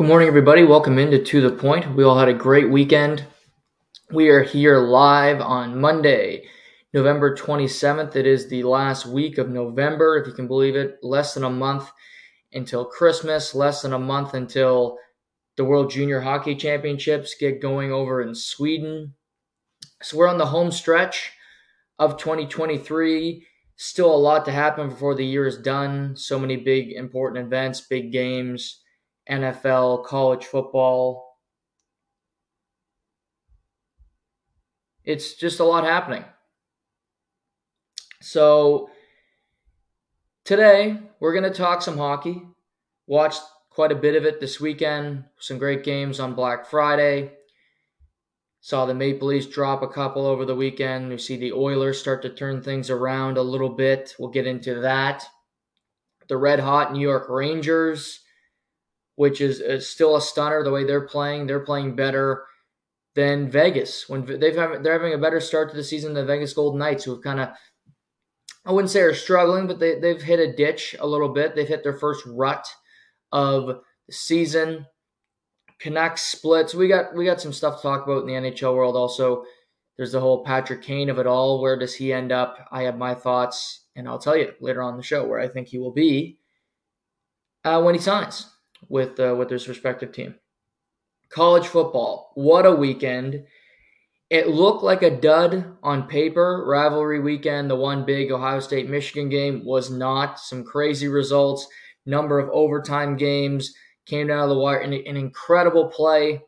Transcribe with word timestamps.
Good 0.00 0.06
morning, 0.06 0.28
everybody. 0.28 0.64
Welcome 0.64 0.98
into 0.98 1.22
To 1.22 1.42
the 1.42 1.54
Point. 1.54 1.94
We 1.94 2.04
all 2.04 2.18
had 2.18 2.30
a 2.30 2.32
great 2.32 2.70
weekend. 2.70 3.26
We 4.10 4.30
are 4.30 4.42
here 4.42 4.78
live 4.78 5.42
on 5.42 5.78
Monday, 5.78 6.48
November 6.94 7.36
27th. 7.36 8.16
It 8.16 8.26
is 8.26 8.48
the 8.48 8.62
last 8.62 9.04
week 9.04 9.36
of 9.36 9.50
November, 9.50 10.16
if 10.16 10.26
you 10.26 10.32
can 10.32 10.46
believe 10.46 10.74
it. 10.74 10.96
Less 11.02 11.34
than 11.34 11.44
a 11.44 11.50
month 11.50 11.90
until 12.50 12.86
Christmas, 12.86 13.54
less 13.54 13.82
than 13.82 13.92
a 13.92 13.98
month 13.98 14.32
until 14.32 14.96
the 15.58 15.66
World 15.66 15.90
Junior 15.90 16.22
Hockey 16.22 16.54
Championships 16.54 17.34
get 17.38 17.60
going 17.60 17.92
over 17.92 18.22
in 18.22 18.34
Sweden. 18.34 19.12
So 20.00 20.16
we're 20.16 20.28
on 20.28 20.38
the 20.38 20.46
home 20.46 20.70
stretch 20.70 21.32
of 21.98 22.16
2023. 22.16 23.46
Still 23.76 24.14
a 24.14 24.16
lot 24.16 24.46
to 24.46 24.50
happen 24.50 24.88
before 24.88 25.14
the 25.14 25.26
year 25.26 25.46
is 25.46 25.58
done. 25.58 26.16
So 26.16 26.38
many 26.38 26.56
big, 26.56 26.90
important 26.92 27.44
events, 27.44 27.82
big 27.82 28.12
games 28.12 28.80
NFL, 29.30 30.04
college 30.04 30.44
football. 30.44 31.38
It's 35.04 35.34
just 35.34 35.60
a 35.60 35.64
lot 35.64 35.84
happening. 35.84 36.24
So, 38.20 38.90
today 40.44 40.98
we're 41.20 41.32
going 41.32 41.50
to 41.50 41.56
talk 41.56 41.82
some 41.82 41.96
hockey. 41.96 42.42
Watched 43.06 43.42
quite 43.70 43.92
a 43.92 43.96
bit 43.96 44.14
of 44.14 44.24
it 44.24 44.40
this 44.40 44.60
weekend. 44.60 45.24
Some 45.38 45.58
great 45.58 45.84
games 45.84 46.20
on 46.20 46.34
Black 46.34 46.66
Friday. 46.66 47.32
Saw 48.60 48.84
the 48.84 48.94
Maple 48.94 49.28
Leafs 49.28 49.46
drop 49.46 49.82
a 49.82 49.88
couple 49.88 50.26
over 50.26 50.44
the 50.44 50.54
weekend. 50.54 51.08
We 51.08 51.16
see 51.16 51.38
the 51.38 51.52
Oilers 51.52 51.98
start 51.98 52.20
to 52.22 52.28
turn 52.28 52.62
things 52.62 52.90
around 52.90 53.38
a 53.38 53.42
little 53.42 53.70
bit. 53.70 54.14
We'll 54.18 54.28
get 54.28 54.46
into 54.46 54.80
that. 54.80 55.24
The 56.28 56.36
red 56.36 56.60
hot 56.60 56.92
New 56.92 57.00
York 57.00 57.28
Rangers 57.30 58.20
which 59.20 59.42
is, 59.42 59.60
is 59.60 59.86
still 59.86 60.16
a 60.16 60.20
stunner 60.22 60.64
the 60.64 60.70
way 60.70 60.82
they're 60.82 61.06
playing. 61.06 61.46
They're 61.46 61.60
playing 61.60 61.94
better 61.94 62.46
than 63.14 63.50
Vegas 63.50 64.08
when 64.08 64.24
they've 64.24 64.54
they're 64.54 64.92
having 64.94 65.12
a 65.12 65.18
better 65.18 65.40
start 65.40 65.68
to 65.68 65.76
the 65.76 65.84
season 65.84 66.14
than 66.14 66.26
Vegas 66.26 66.54
Golden 66.54 66.78
Knights, 66.78 67.04
who 67.04 67.10
have 67.12 67.22
kind 67.22 67.38
of 67.38 67.50
I 68.64 68.72
wouldn't 68.72 68.90
say 68.90 69.02
are 69.02 69.12
struggling, 69.12 69.66
but 69.66 69.78
they 69.78 70.00
they've 70.00 70.22
hit 70.22 70.40
a 70.40 70.56
ditch 70.56 70.96
a 70.98 71.06
little 71.06 71.28
bit. 71.28 71.54
They've 71.54 71.68
hit 71.68 71.82
their 71.82 71.98
first 71.98 72.24
rut 72.24 72.66
of 73.30 73.66
the 73.66 74.12
season. 74.14 74.86
Canucks 75.80 76.22
splits. 76.22 76.72
We 76.72 76.88
got 76.88 77.14
we 77.14 77.26
got 77.26 77.42
some 77.42 77.52
stuff 77.52 77.76
to 77.76 77.82
talk 77.82 78.04
about 78.04 78.22
in 78.22 78.26
the 78.26 78.50
NHL 78.50 78.74
world. 78.74 78.96
Also, 78.96 79.44
there's 79.98 80.12
the 80.12 80.20
whole 80.20 80.44
Patrick 80.44 80.80
Kane 80.80 81.10
of 81.10 81.18
it 81.18 81.26
all. 81.26 81.60
Where 81.60 81.78
does 81.78 81.94
he 81.94 82.10
end 82.10 82.32
up? 82.32 82.56
I 82.72 82.84
have 82.84 82.96
my 82.96 83.14
thoughts, 83.14 83.84
and 83.94 84.08
I'll 84.08 84.18
tell 84.18 84.34
you 84.38 84.54
later 84.62 84.80
on 84.80 84.96
the 84.96 85.02
show 85.02 85.26
where 85.26 85.40
I 85.40 85.48
think 85.48 85.68
he 85.68 85.78
will 85.78 85.92
be 85.92 86.38
uh, 87.66 87.82
when 87.82 87.94
he 87.94 88.00
signs 88.00 88.46
with 88.88 89.18
uh, 89.20 89.34
with 89.36 89.50
his 89.50 89.68
respective 89.68 90.12
team. 90.12 90.34
College 91.28 91.66
football, 91.66 92.32
what 92.34 92.66
a 92.66 92.72
weekend! 92.72 93.44
It 94.30 94.48
looked 94.48 94.84
like 94.84 95.02
a 95.02 95.20
dud 95.20 95.76
on 95.82 96.06
paper. 96.06 96.64
Rivalry 96.66 97.20
weekend, 97.20 97.68
the 97.70 97.76
one 97.76 98.04
big 98.04 98.30
Ohio 98.30 98.60
State 98.60 98.88
Michigan 98.88 99.28
game 99.28 99.64
was 99.64 99.90
not. 99.90 100.38
Some 100.38 100.64
crazy 100.64 101.08
results, 101.08 101.66
number 102.06 102.38
of 102.38 102.48
overtime 102.50 103.16
games 103.16 103.74
came 104.06 104.28
down 104.28 104.48
to 104.48 104.54
the 104.54 104.60
wire. 104.60 104.78
An, 104.78 104.92
an 104.92 105.16
incredible 105.16 105.88
play 105.88 106.42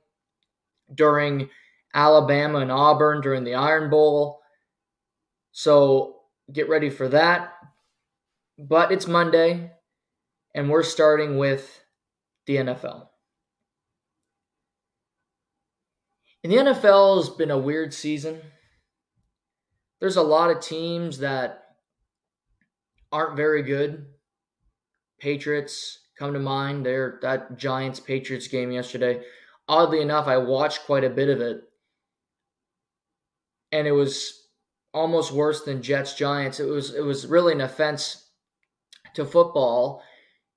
during 0.95 1.49
Alabama 1.95 2.59
and 2.59 2.73
Auburn 2.73 3.21
during 3.21 3.45
the 3.45 3.55
Iron 3.55 3.91
Bowl. 3.91 4.41
So 5.53 6.21
get 6.53 6.69
ready 6.69 6.91
for 6.91 7.09
that. 7.09 7.53
But 8.59 8.93
it's 8.93 9.07
Monday, 9.07 9.73
and 10.55 10.71
we're 10.71 10.83
starting 10.83 11.37
with 11.37 11.82
the 12.47 12.57
NFL. 12.57 13.09
And 16.43 16.53
the 16.53 16.57
NFL 16.57 17.19
has 17.19 17.29
been 17.31 17.51
a 17.51 17.59
weird 17.59 17.95
season. 17.95 18.41
There's 20.01 20.17
a 20.17 20.23
lot 20.23 20.51
of 20.51 20.61
teams 20.61 21.19
that 21.19 21.63
aren't 23.13 23.37
very 23.37 23.63
good. 23.63 24.07
Patriots 25.21 26.01
come 26.19 26.33
to 26.33 26.41
mind. 26.41 26.85
There, 26.85 27.21
that 27.23 27.57
Giants 27.57 28.01
Patriots 28.01 28.49
game 28.49 28.73
yesterday. 28.73 29.23
Oddly 29.69 30.01
enough, 30.01 30.27
I 30.27 30.39
watched 30.39 30.85
quite 30.87 31.05
a 31.05 31.11
bit 31.11 31.29
of 31.29 31.41
it, 31.41 31.63
and 33.71 33.87
it 33.87 33.93
was 33.93 34.49
almost 34.93 35.31
worse 35.31 35.63
than 35.63 35.83
Jets 35.83 36.15
Giants. 36.15 36.59
It 36.59 36.65
was 36.65 36.93
it 36.95 37.05
was 37.05 37.27
really 37.27 37.53
an 37.53 37.61
offense 37.61 38.29
to 39.15 39.25
football 39.25 40.03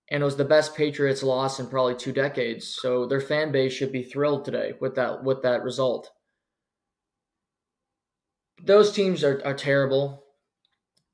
and 0.09 0.21
it 0.21 0.25
was 0.25 0.38
the 0.38 0.45
best 0.45 0.75
Patriots 0.75 1.23
loss 1.23 1.59
in 1.59 1.67
probably 1.67 1.95
two 1.95 2.11
decades. 2.11 2.67
So 2.67 3.05
their 3.05 3.21
fan 3.21 3.51
base 3.51 3.73
should 3.73 3.91
be 3.91 4.03
thrilled 4.03 4.45
today 4.45 4.73
with 4.79 4.95
that 4.95 5.23
with 5.23 5.41
that 5.43 5.63
result. 5.63 6.11
Those 8.63 8.91
teams 8.91 9.23
are, 9.23 9.41
are 9.45 9.53
terrible. 9.53 10.23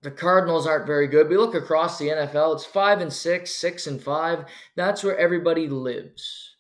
The 0.04 0.12
Cardinals 0.12 0.66
aren't 0.66 0.88
very 0.88 1.08
good. 1.08 1.30
We 1.30 1.38
look 1.38 1.54
across 1.54 2.00
the 2.00 2.10
NFL, 2.10 2.56
it's 2.56 2.66
five 2.66 3.02
and 3.02 3.14
six, 3.14 3.54
six 3.54 3.86
and 3.86 4.02
five. 4.02 4.46
That's 4.76 5.04
where 5.04 5.18
everybody 5.18 5.68
lives. 5.68 6.56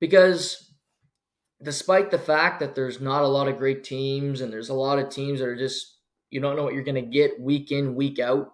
Because 0.00 0.72
despite 1.62 2.10
the 2.10 2.18
fact 2.18 2.60
that 2.60 2.74
there's 2.74 3.00
not 3.00 3.22
a 3.22 3.28
lot 3.28 3.48
of 3.48 3.58
great 3.58 3.84
teams 3.84 4.40
and 4.40 4.52
there's 4.52 4.70
a 4.70 4.74
lot 4.74 4.98
of 4.98 5.10
teams 5.10 5.40
that 5.40 5.48
are 5.48 5.56
just 5.56 5.98
you 6.30 6.40
don't 6.40 6.56
know 6.56 6.64
what 6.64 6.74
you're 6.74 6.82
gonna 6.82 7.02
get 7.02 7.40
week 7.40 7.70
in, 7.70 7.94
week 7.94 8.18
out 8.18 8.52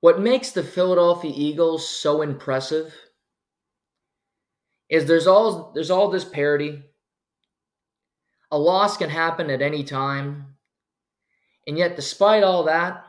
what 0.00 0.20
makes 0.20 0.52
the 0.52 0.62
Philadelphia 0.62 1.32
Eagles 1.34 1.88
so 1.88 2.22
impressive 2.22 2.94
is 4.88 5.06
there's 5.06 5.26
all 5.26 5.72
there's 5.74 5.90
all 5.90 6.10
this 6.10 6.24
parity. 6.24 6.82
A 8.50 8.58
loss 8.58 8.96
can 8.96 9.10
happen 9.10 9.50
at 9.50 9.60
any 9.60 9.84
time. 9.84 10.56
And 11.66 11.76
yet 11.76 11.96
despite 11.96 12.42
all 12.42 12.64
that, 12.64 13.04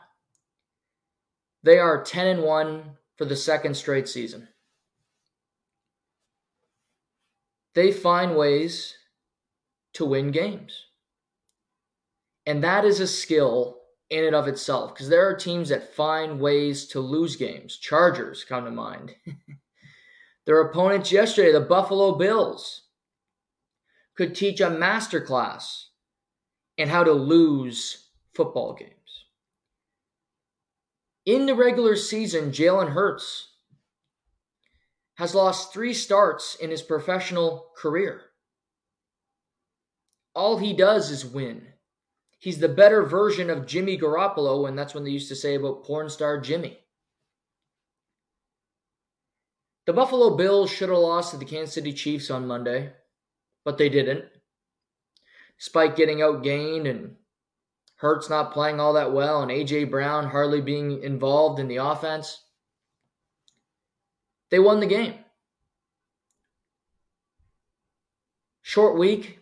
they 1.64 1.80
are 1.80 2.04
10 2.04 2.28
and 2.28 2.44
1 2.44 2.84
for 3.16 3.26
the 3.26 3.36
second 3.36 3.76
straight 3.76 4.10
season. 4.10 4.50
They 7.76 7.92
find 7.92 8.36
ways 8.36 8.96
to 9.94 10.06
win 10.06 10.32
games. 10.32 10.86
And 12.46 12.64
that 12.64 12.84
is 12.84 13.00
a 13.00 13.08
skill 13.08 13.79
in 14.10 14.24
and 14.24 14.36
of 14.36 14.48
itself 14.48 14.94
because 14.94 15.10
there 15.10 15.28
are 15.28 15.36
teams 15.36 15.70
that 15.70 15.94
find 15.94 16.40
ways 16.40 16.88
to 16.88 17.00
lose 17.00 17.36
games. 17.36 17.78
Chargers 17.78 18.44
come 18.44 18.66
to 18.66 18.72
mind. 18.72 19.16
Their 20.46 20.62
opponents 20.62 21.12
yesterday, 21.12 21.52
the 21.52 21.60
Buffalo 21.60 22.16
Bills, 22.16 22.84
could 24.16 24.36
teach 24.36 24.60
a 24.62 24.68
masterclass 24.68 25.86
in 26.78 26.90
how 26.90 27.04
to 27.04 27.14
lose 27.14 28.10
football 28.34 28.74
games. 28.74 28.94
In 31.26 31.46
the 31.46 31.56
regular 31.56 31.96
season, 31.96 32.52
Jalen 32.52 32.90
Hurts 32.90 33.50
has 35.16 35.36
lost 35.36 35.72
three 35.72 35.94
starts 35.94 36.56
in 36.56 36.72
his 36.72 36.82
professional 36.82 37.68
career. 37.78 38.22
All 40.34 40.58
he 40.58 40.74
does 40.74 41.12
is 41.12 41.26
win 41.26 41.69
he's 42.40 42.60
the 42.60 42.68
better 42.68 43.04
version 43.04 43.50
of 43.50 43.68
Jimmy 43.68 43.98
Garoppolo, 43.98 44.68
and 44.68 44.78
that's 44.78 44.94
when 44.94 45.04
they 45.04 45.12
used 45.12 45.30
to 45.30 45.36
say 45.36 45.56
about 45.56 45.84
porn 45.84 46.10
star 46.10 46.40
Jimmy. 46.40 46.80
The 49.86 49.94
Buffalo 49.94 50.36
Bills 50.36 50.72
should 50.72 50.90
have 50.90 50.98
lost 50.98 51.32
to 51.32 51.38
the 51.38 51.46
Kansas 51.46 51.74
City 51.74 51.94
Chiefs 51.94 52.30
on 52.30 52.48
Monday, 52.48 52.92
but 53.64 53.78
they 53.78 53.90
didn't. 53.90 54.26
Despite 55.58 55.96
getting 55.96 56.20
outgained 56.20 56.90
and 56.90 57.16
Hurts 58.00 58.30
not 58.30 58.54
playing 58.54 58.80
all 58.80 58.94
that 58.94 59.12
well 59.12 59.42
and 59.42 59.52
A.J. 59.52 59.84
Brown 59.86 60.26
hardly 60.26 60.62
being 60.62 61.04
involved 61.04 61.60
in 61.60 61.68
the 61.68 61.78
offense, 61.78 62.42
they 64.52 64.60
won 64.60 64.80
the 64.80 64.86
game. 64.86 65.16
Short 68.62 68.98
week, 68.98 69.39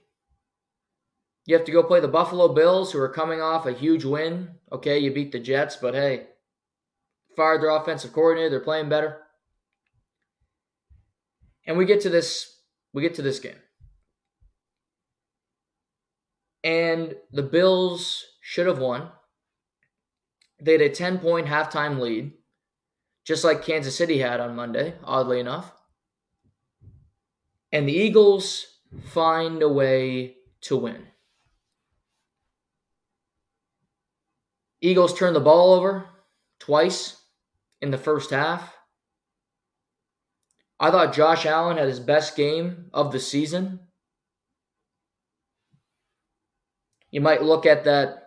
you 1.47 1.55
have 1.55 1.65
to 1.65 1.71
go 1.71 1.81
play 1.81 2.01
the 2.01 2.09
Buffalo 2.09 2.49
Bills, 2.49 2.91
who 2.91 2.99
are 2.99 3.09
coming 3.09 3.41
off 3.41 3.65
a 3.65 3.71
huge 3.71 4.03
win. 4.03 4.49
Okay, 4.69 4.99
you 4.99 5.13
beat 5.13 5.31
the 5.31 5.39
Jets, 5.39 5.77
but 5.77 5.95
hey, 5.95 6.27
fired 7.37 7.61
their 7.61 7.69
offensive 7.69 8.11
coordinator. 8.11 8.49
They're 8.49 8.59
playing 8.59 8.89
better. 8.89 9.21
And 11.65 11.77
we 11.77 11.85
get 11.85 12.01
to 12.01 12.09
this, 12.09 12.59
we 12.93 13.01
get 13.01 13.15
to 13.15 13.21
this 13.21 13.39
game. 13.39 13.55
And 16.65 17.15
the 17.31 17.43
Bills 17.43 18.25
should 18.41 18.67
have 18.67 18.79
won. 18.79 19.09
They 20.59 20.73
had 20.73 20.81
a 20.81 20.89
10 20.89 21.19
point 21.19 21.47
halftime 21.47 21.99
lead, 21.99 22.33
just 23.25 23.45
like 23.45 23.63
Kansas 23.63 23.95
City 23.95 24.19
had 24.19 24.41
on 24.41 24.55
Monday, 24.55 24.95
oddly 25.01 25.39
enough. 25.39 25.71
And 27.71 27.87
the 27.87 27.93
Eagles 27.93 28.65
find 29.13 29.61
a 29.61 29.69
way 29.69 30.35
to 30.61 30.75
win. 30.75 31.07
Eagles 34.81 35.17
turned 35.17 35.35
the 35.35 35.41
ball 35.41 35.73
over 35.73 36.07
twice 36.59 37.21
in 37.81 37.91
the 37.91 37.97
first 37.97 38.29
half. 38.29 38.75
I 40.79 40.91
thought 40.91 41.13
Josh 41.13 41.45
Allen 41.45 41.77
had 41.77 41.87
his 41.87 41.99
best 41.99 42.35
game 42.35 42.89
of 42.93 43.11
the 43.11 43.19
season. 43.19 43.79
You 47.09 47.21
might 47.21 47.41
look 47.41 47.65
at 47.65 47.85
that. 47.85 48.23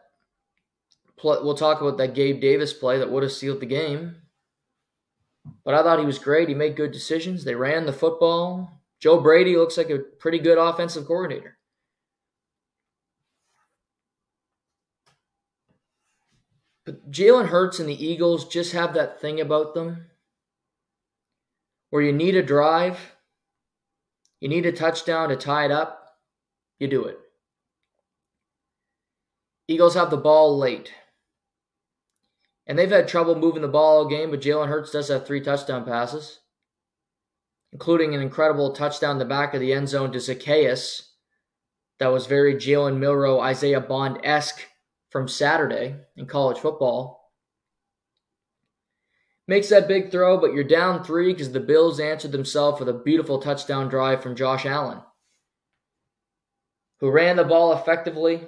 We'll 1.22 1.54
talk 1.54 1.80
about 1.80 1.98
that 1.98 2.14
Gabe 2.14 2.40
Davis 2.40 2.72
play 2.72 2.98
that 2.98 3.10
would 3.10 3.22
have 3.22 3.32
sealed 3.32 3.60
the 3.60 3.66
game. 3.66 4.16
But 5.64 5.74
I 5.74 5.82
thought 5.82 6.00
he 6.00 6.06
was 6.06 6.18
great. 6.18 6.48
He 6.48 6.54
made 6.54 6.76
good 6.76 6.90
decisions. 6.90 7.44
They 7.44 7.54
ran 7.54 7.86
the 7.86 7.92
football. 7.92 8.70
Joe 8.98 9.20
Brady 9.20 9.56
looks 9.56 9.76
like 9.76 9.90
a 9.90 9.98
pretty 9.98 10.38
good 10.38 10.58
offensive 10.58 11.06
coordinator. 11.06 11.58
But 16.90 17.12
Jalen 17.12 17.50
Hurts 17.50 17.78
and 17.78 17.88
the 17.88 18.04
Eagles 18.04 18.48
just 18.48 18.72
have 18.72 18.94
that 18.94 19.20
thing 19.20 19.40
about 19.40 19.74
them 19.74 20.06
where 21.90 22.02
you 22.02 22.10
need 22.10 22.34
a 22.34 22.42
drive, 22.42 23.14
you 24.40 24.48
need 24.48 24.66
a 24.66 24.72
touchdown 24.72 25.28
to 25.28 25.36
tie 25.36 25.66
it 25.66 25.70
up, 25.70 26.16
you 26.80 26.88
do 26.88 27.04
it. 27.04 27.16
Eagles 29.68 29.94
have 29.94 30.10
the 30.10 30.16
ball 30.16 30.58
late. 30.58 30.92
And 32.66 32.76
they've 32.76 32.90
had 32.90 33.06
trouble 33.06 33.36
moving 33.36 33.62
the 33.62 33.68
ball 33.68 33.98
all 33.98 34.08
game, 34.08 34.32
but 34.32 34.40
Jalen 34.40 34.66
Hurts 34.66 34.90
does 34.90 35.10
have 35.10 35.24
three 35.24 35.40
touchdown 35.40 35.84
passes, 35.84 36.40
including 37.72 38.16
an 38.16 38.20
incredible 38.20 38.72
touchdown 38.72 39.12
in 39.12 39.18
the 39.20 39.24
back 39.24 39.54
of 39.54 39.60
the 39.60 39.72
end 39.72 39.88
zone 39.88 40.10
to 40.10 40.18
Zacchaeus 40.18 41.12
that 42.00 42.08
was 42.08 42.26
very 42.26 42.56
Jalen 42.56 42.98
Milroe, 42.98 43.38
Isaiah 43.38 43.80
Bond 43.80 44.18
esque 44.24 44.66
from 45.10 45.28
Saturday 45.28 45.96
in 46.16 46.26
college 46.26 46.58
football. 46.58 47.32
Makes 49.46 49.68
that 49.70 49.88
big 49.88 50.10
throw, 50.10 50.38
but 50.38 50.54
you're 50.54 50.64
down 50.64 51.02
three 51.02 51.32
because 51.32 51.50
the 51.50 51.60
Bills 51.60 51.98
answered 51.98 52.30
themselves 52.30 52.78
with 52.78 52.88
a 52.88 52.94
beautiful 52.94 53.40
touchdown 53.40 53.88
drive 53.88 54.22
from 54.22 54.36
Josh 54.36 54.64
Allen, 54.64 55.00
who 57.00 57.10
ran 57.10 57.36
the 57.36 57.44
ball 57.44 57.72
effectively. 57.72 58.46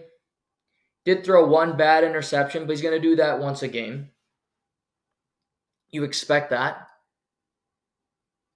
Did 1.05 1.25
throw 1.25 1.45
one 1.45 1.77
bad 1.77 2.05
interception, 2.05 2.67
but 2.67 2.71
he's 2.71 2.83
going 2.83 2.95
to 2.95 3.01
do 3.01 3.17
that 3.17 3.41
once 3.41 3.65
a 3.65 3.69
game. 3.69 4.11
You 5.91 6.05
expect 6.05 6.51
that. 6.51 6.87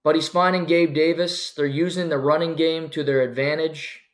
But 0.05 0.15
he's 0.15 0.29
finding 0.29 0.67
Gabe 0.67 0.95
Davis. 0.95 1.51
They're 1.51 1.67
using 1.67 2.09
the 2.09 2.19
running 2.19 2.55
game 2.55 2.89
to 2.91 3.03
their 3.03 3.23
advantage 3.23 4.06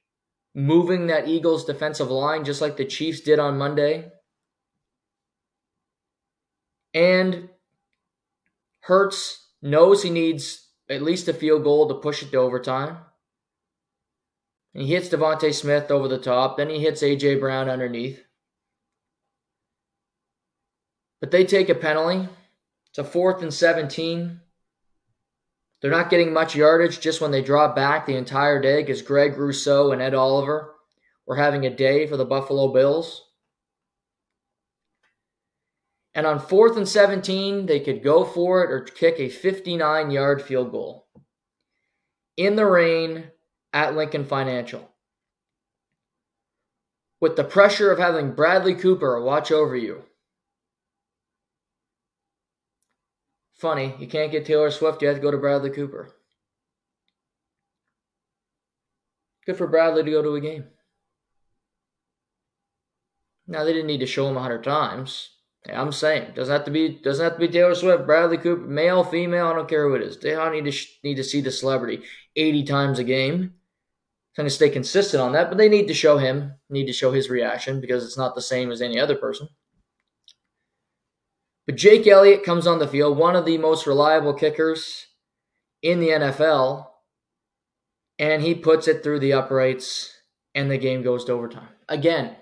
moving 0.55 1.07
that 1.07 1.29
Eagles 1.29 1.65
defensive 1.65 2.11
line 2.11 2.45
just 2.45 2.61
like 2.61 2.77
the 2.77 2.85
Chiefs 2.85 3.21
did 3.21 3.39
on 3.39 3.59
Monday. 3.59 4.11
And 6.95 7.49
Hurts 8.81 9.49
knows 9.63 10.03
he 10.03 10.11
needs 10.11 10.69
at 10.91 11.03
least 11.03 11.29
a 11.29 11.33
field 11.33 11.65
goal 11.65 11.89
to 11.89 11.95
push 11.95 12.23
it 12.23 12.31
to 12.33 12.39
overtime. 12.39 12.99
And 14.75 14.85
he 14.85 14.93
hits 14.93 15.09
DeVonta 15.09 15.53
Smith 15.55 15.91
over 15.91 16.09
the 16.09 16.19
top. 16.19 16.57
Then 16.57 16.71
he 16.71 16.81
hits 16.81 17.03
A.J. 17.03 17.37
Brown 17.37 17.69
underneath. 17.69 18.25
But 21.21 21.31
they 21.31 21.45
take 21.45 21.69
a 21.69 21.75
penalty. 21.75 22.29
It's 22.91 22.99
a 22.99 23.05
fourth 23.05 23.43
and 23.43 23.55
17. 23.55 24.41
They're 25.82 25.90
not 25.90 26.11
getting 26.11 26.32
much 26.32 26.55
yardage 26.55 27.00
just 27.00 27.20
when 27.20 27.32
they 27.32 27.43
drop 27.43 27.75
back 27.75 28.06
the 28.06 28.17
entire 28.17 28.62
day 28.62 28.82
because 28.82 29.02
Greg 29.02 29.37
Rousseau 29.37 29.90
and 29.90 30.00
Ed 30.00 30.14
Oliver 30.14 30.75
were 31.26 31.34
having 31.34 31.67
a 31.67 31.75
day 31.75 32.06
for 32.06 32.17
the 32.17 32.25
Buffalo 32.25 32.73
Bills. 32.73 33.25
And 36.14 36.25
on 36.25 36.38
fourth 36.38 36.76
and 36.76 36.88
17, 36.88 37.67
they 37.67 37.81
could 37.81 38.05
go 38.05 38.25
for 38.25 38.62
it 38.62 38.70
or 38.70 38.81
kick 38.81 39.19
a 39.19 39.29
59 39.29 40.11
yard 40.12 40.40
field 40.40 40.70
goal 40.70 41.08
in 42.37 42.55
the 42.55 42.67
rain 42.67 43.25
at 43.73 43.96
Lincoln 43.96 44.25
Financial. 44.25 44.88
With 47.20 47.34
the 47.34 47.44
pressure 47.44 47.90
of 47.90 47.99
having 47.99 48.32
Bradley 48.32 48.75
Cooper 48.75 49.20
watch 49.20 49.50
over 49.50 49.76
you, 49.76 50.05
Funny, 53.62 53.94
you 54.00 54.09
can't 54.09 54.32
get 54.32 54.44
Taylor 54.44 54.73
Swift, 54.73 55.00
you 55.03 55.06
have 55.06 55.19
to 55.19 55.23
go 55.23 55.31
to 55.31 55.38
Bradley 55.38 55.70
Cooper. 55.70 56.12
Good 59.47 59.56
for 59.56 59.69
Bradley 59.69 60.03
to 60.03 60.11
go 60.11 60.20
to 60.20 60.35
a 60.35 60.41
game. 60.41 60.64
Now 63.47 63.62
they 63.62 63.73
didn't 63.73 63.87
need 63.87 64.00
to 64.00 64.06
show 64.06 64.29
him 64.29 64.37
a 64.37 64.43
hundred 64.43 64.64
times. 64.64 65.31
I'm 65.73 65.93
saying 65.93 66.32
doesn't 66.35 66.53
have 66.53 66.64
to 66.64 66.73
be 66.73 66.88
doesn't 67.05 67.23
have 67.23 67.35
to 67.35 67.38
be 67.38 67.47
Taylor 67.47 67.76
Swift, 67.76 68.05
Bradley 68.05 68.37
Cooper, 68.37 68.67
male, 68.67 69.05
female. 69.05 69.47
I 69.47 69.55
don't 69.55 69.69
care 69.69 69.88
who 69.88 69.94
it 69.94 70.03
is. 70.03 70.19
They 70.19 70.31
don't 70.31 70.50
need 70.50 70.65
to 70.65 70.73
sh- 70.73 70.99
need 71.05 71.15
to 71.19 71.25
see 71.25 71.41
the 71.41 71.53
celebrity 71.53 72.03
80 72.35 72.65
times 72.65 72.99
a 72.99 73.05
game. 73.05 73.55
Trying 74.35 74.49
to 74.49 74.50
stay 74.50 74.70
consistent 74.70 75.23
on 75.23 75.35
that, 75.35 75.50
but 75.50 75.58
they 75.58 75.69
need 75.69 75.87
to 75.87 75.94
show 75.94 76.19
him, 76.19 76.55
need 76.69 76.87
to 76.87 76.93
show 76.93 77.12
his 77.12 77.31
reaction 77.31 77.81
because 77.81 78.05
it's 78.05 78.19
not 78.19 78.35
the 78.35 78.43
same 78.43 78.73
as 78.73 78.82
any 78.82 78.99
other 78.99 79.15
person. 79.15 79.49
But 81.73 81.79
Jake 81.79 82.07
Elliott 82.07 82.45
comes 82.45 82.67
on 82.67 82.81
the 82.81 82.87
field, 82.87 83.17
one 83.17 83.35
of 83.35 83.47
the 83.47 83.57
most 83.57 83.87
reliable 83.87 84.35
kickers 84.35 85.07
in 85.81 86.01
the 86.01 86.09
NFL, 86.09 86.87
and 88.19 88.43
he 88.43 88.55
puts 88.55 88.87
it 88.87 89.03
through 89.03 89.21
the 89.21 89.33
uprights, 89.33 90.13
and 90.55 90.71
the 90.71 90.77
game 90.77 91.01
goes 91.01 91.25
to 91.25 91.33
overtime. 91.33 91.71
Again, 91.89 92.37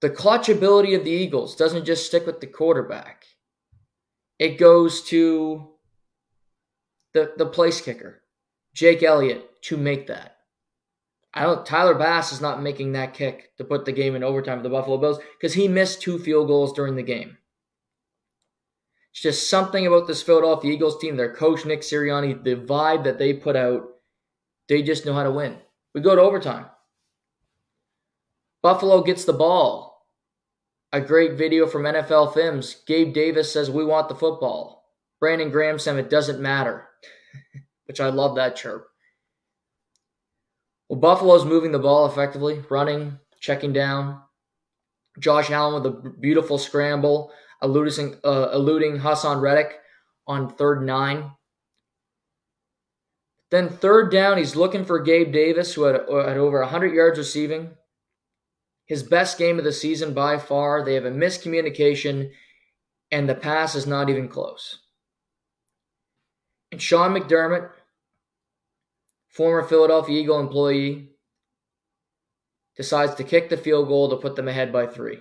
the 0.00 0.08
clutch 0.08 0.48
ability 0.48 0.94
of 0.94 1.04
the 1.04 1.10
Eagles 1.10 1.54
doesn't 1.54 1.84
just 1.84 2.06
stick 2.06 2.24
with 2.24 2.40
the 2.40 2.46
quarterback, 2.46 3.26
it 4.38 4.56
goes 4.56 5.02
to 5.08 5.68
the, 7.12 7.34
the 7.36 7.44
place 7.44 7.82
kicker, 7.82 8.22
Jake 8.72 9.02
Elliott, 9.02 9.60
to 9.64 9.76
make 9.76 10.06
that. 10.06 10.31
I 11.34 11.42
don't. 11.44 11.64
Tyler 11.64 11.94
Bass 11.94 12.32
is 12.32 12.40
not 12.40 12.62
making 12.62 12.92
that 12.92 13.14
kick 13.14 13.56
to 13.56 13.64
put 13.64 13.84
the 13.84 13.92
game 13.92 14.14
in 14.14 14.22
overtime 14.22 14.58
for 14.58 14.62
the 14.62 14.68
Buffalo 14.68 14.98
Bills 14.98 15.18
because 15.38 15.54
he 15.54 15.66
missed 15.66 16.02
two 16.02 16.18
field 16.18 16.46
goals 16.46 16.72
during 16.72 16.94
the 16.94 17.02
game. 17.02 17.38
It's 19.12 19.22
just 19.22 19.48
something 19.48 19.86
about 19.86 20.06
this 20.06 20.22
Philadelphia 20.22 20.72
Eagles 20.72 20.98
team, 20.98 21.16
their 21.16 21.34
coach 21.34 21.64
Nick 21.64 21.80
Sirianni, 21.80 22.42
the 22.42 22.56
vibe 22.56 23.04
that 23.04 23.18
they 23.18 23.32
put 23.32 23.56
out. 23.56 23.84
They 24.68 24.82
just 24.82 25.04
know 25.04 25.14
how 25.14 25.22
to 25.22 25.30
win. 25.30 25.58
We 25.94 26.00
go 26.00 26.14
to 26.14 26.22
overtime. 26.22 26.66
Buffalo 28.62 29.02
gets 29.02 29.24
the 29.24 29.32
ball. 29.32 30.06
A 30.92 31.00
great 31.00 31.34
video 31.38 31.66
from 31.66 31.82
NFL 31.82 32.34
Films. 32.34 32.76
Gabe 32.86 33.12
Davis 33.12 33.52
says, 33.52 33.70
We 33.70 33.84
want 33.84 34.08
the 34.08 34.14
football. 34.14 34.84
Brandon 35.20 35.50
Graham 35.50 35.78
said, 35.78 35.96
It 35.96 36.10
doesn't 36.10 36.40
matter, 36.40 36.88
which 37.86 38.00
I 38.00 38.08
love 38.08 38.36
that 38.36 38.56
chirp. 38.56 38.91
Well, 40.92 41.00
Buffalo's 41.00 41.46
moving 41.46 41.72
the 41.72 41.78
ball 41.78 42.04
effectively, 42.04 42.62
running, 42.68 43.18
checking 43.40 43.72
down. 43.72 44.20
Josh 45.18 45.50
Allen 45.50 45.82
with 45.82 45.86
a 45.86 46.10
beautiful 46.20 46.58
scramble, 46.58 47.32
eluding, 47.62 48.16
uh, 48.22 48.50
eluding 48.52 48.98
Haason 48.98 49.40
Reddick 49.40 49.78
on 50.26 50.54
third 50.54 50.84
nine. 50.84 51.30
Then 53.50 53.70
third 53.70 54.12
down, 54.12 54.36
he's 54.36 54.54
looking 54.54 54.84
for 54.84 55.00
Gabe 55.00 55.32
Davis, 55.32 55.72
who 55.72 55.84
had, 55.84 55.94
had 55.94 56.36
over 56.36 56.60
100 56.60 56.92
yards 56.92 57.16
receiving. 57.16 57.70
His 58.84 59.02
best 59.02 59.38
game 59.38 59.58
of 59.58 59.64
the 59.64 59.72
season 59.72 60.12
by 60.12 60.36
far. 60.36 60.84
They 60.84 60.92
have 60.92 61.06
a 61.06 61.10
miscommunication, 61.10 62.32
and 63.10 63.26
the 63.26 63.34
pass 63.34 63.74
is 63.74 63.86
not 63.86 64.10
even 64.10 64.28
close. 64.28 64.80
And 66.70 66.82
Sean 66.82 67.14
McDermott 67.14 67.70
former 69.32 69.66
Philadelphia 69.66 70.20
Eagle 70.20 70.38
employee, 70.38 71.08
decides 72.76 73.14
to 73.14 73.24
kick 73.24 73.48
the 73.48 73.56
field 73.56 73.88
goal 73.88 74.08
to 74.08 74.16
put 74.16 74.36
them 74.36 74.46
ahead 74.46 74.72
by 74.72 74.86
three. 74.86 75.18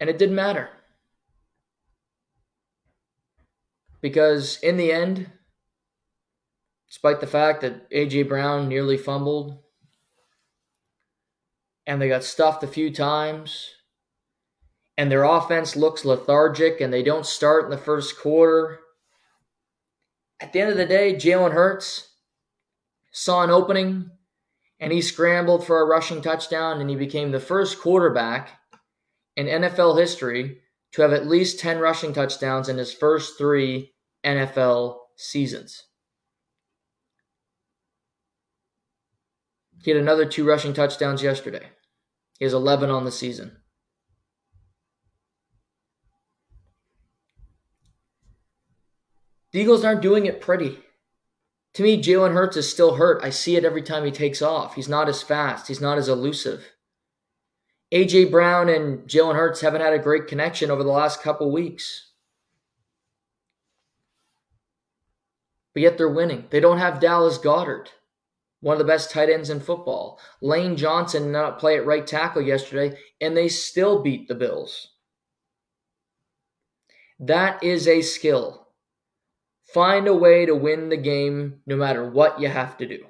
And 0.00 0.08
it 0.08 0.18
didn't 0.18 0.34
matter. 0.34 0.68
Because 4.00 4.58
in 4.62 4.76
the 4.76 4.92
end, 4.92 5.30
despite 6.88 7.20
the 7.20 7.26
fact 7.26 7.62
that 7.62 7.86
A.J. 7.90 8.24
Brown 8.24 8.68
nearly 8.68 8.96
fumbled 8.96 9.58
and 11.86 12.00
they 12.00 12.08
got 12.08 12.24
stuffed 12.24 12.62
a 12.62 12.68
few 12.68 12.92
times, 12.92 13.70
and 14.96 15.10
their 15.10 15.24
offense 15.24 15.74
looks 15.74 16.04
lethargic 16.04 16.80
and 16.80 16.92
they 16.92 17.02
don't 17.02 17.26
start 17.26 17.64
in 17.64 17.70
the 17.70 17.76
first 17.76 18.18
quarter, 18.18 18.80
at 20.44 20.52
the 20.52 20.60
end 20.60 20.70
of 20.70 20.76
the 20.76 20.84
day, 20.84 21.14
Jalen 21.14 21.52
Hurts 21.54 22.06
saw 23.12 23.42
an 23.42 23.48
opening 23.48 24.10
and 24.78 24.92
he 24.92 25.00
scrambled 25.00 25.66
for 25.66 25.80
a 25.80 25.86
rushing 25.86 26.20
touchdown 26.20 26.82
and 26.82 26.90
he 26.90 26.96
became 26.96 27.30
the 27.30 27.40
first 27.40 27.80
quarterback 27.80 28.60
in 29.36 29.46
NFL 29.46 29.98
history 29.98 30.58
to 30.92 31.00
have 31.00 31.14
at 31.14 31.26
least 31.26 31.60
10 31.60 31.78
rushing 31.78 32.12
touchdowns 32.12 32.68
in 32.68 32.76
his 32.76 32.92
first 32.92 33.38
three 33.38 33.94
NFL 34.22 34.98
seasons. 35.16 35.84
He 39.82 39.90
had 39.90 39.98
another 39.98 40.26
two 40.26 40.44
rushing 40.44 40.74
touchdowns 40.74 41.22
yesterday. 41.22 41.70
He 42.38 42.44
has 42.44 42.52
11 42.52 42.90
on 42.90 43.06
the 43.06 43.12
season. 43.12 43.56
The 49.54 49.60
Eagles 49.60 49.84
aren't 49.84 50.02
doing 50.02 50.26
it 50.26 50.40
pretty. 50.40 50.80
To 51.74 51.84
me, 51.84 52.02
Jalen 52.02 52.32
Hurts 52.32 52.56
is 52.56 52.68
still 52.68 52.96
hurt. 52.96 53.22
I 53.22 53.30
see 53.30 53.54
it 53.54 53.64
every 53.64 53.82
time 53.82 54.04
he 54.04 54.10
takes 54.10 54.42
off. 54.42 54.74
He's 54.74 54.88
not 54.88 55.08
as 55.08 55.22
fast, 55.22 55.68
he's 55.68 55.80
not 55.80 55.96
as 55.96 56.08
elusive. 56.08 56.72
A.J. 57.92 58.24
Brown 58.24 58.68
and 58.68 59.08
Jalen 59.08 59.36
Hurts 59.36 59.60
haven't 59.60 59.80
had 59.80 59.92
a 59.92 60.00
great 60.00 60.26
connection 60.26 60.72
over 60.72 60.82
the 60.82 60.90
last 60.90 61.22
couple 61.22 61.52
weeks. 61.52 62.10
But 65.72 65.84
yet 65.84 65.98
they're 65.98 66.08
winning. 66.08 66.46
They 66.50 66.58
don't 66.58 66.78
have 66.78 66.98
Dallas 66.98 67.38
Goedert, 67.38 67.90
one 68.60 68.72
of 68.72 68.78
the 68.78 68.84
best 68.84 69.12
tight 69.12 69.30
ends 69.30 69.50
in 69.50 69.60
football. 69.60 70.18
Lane 70.40 70.74
Johnson 70.76 71.30
not 71.30 71.60
play 71.60 71.76
at 71.76 71.86
right 71.86 72.04
tackle 72.04 72.42
yesterday, 72.42 72.98
and 73.20 73.36
they 73.36 73.46
still 73.46 74.02
beat 74.02 74.26
the 74.26 74.34
Bills. 74.34 74.88
That 77.20 77.62
is 77.62 77.86
a 77.86 78.02
skill. 78.02 78.63
Find 79.74 80.06
a 80.06 80.14
way 80.14 80.46
to 80.46 80.54
win 80.54 80.88
the 80.88 80.96
game 80.96 81.60
no 81.66 81.74
matter 81.74 82.08
what 82.08 82.40
you 82.40 82.46
have 82.48 82.76
to 82.76 82.86
do. 82.86 83.06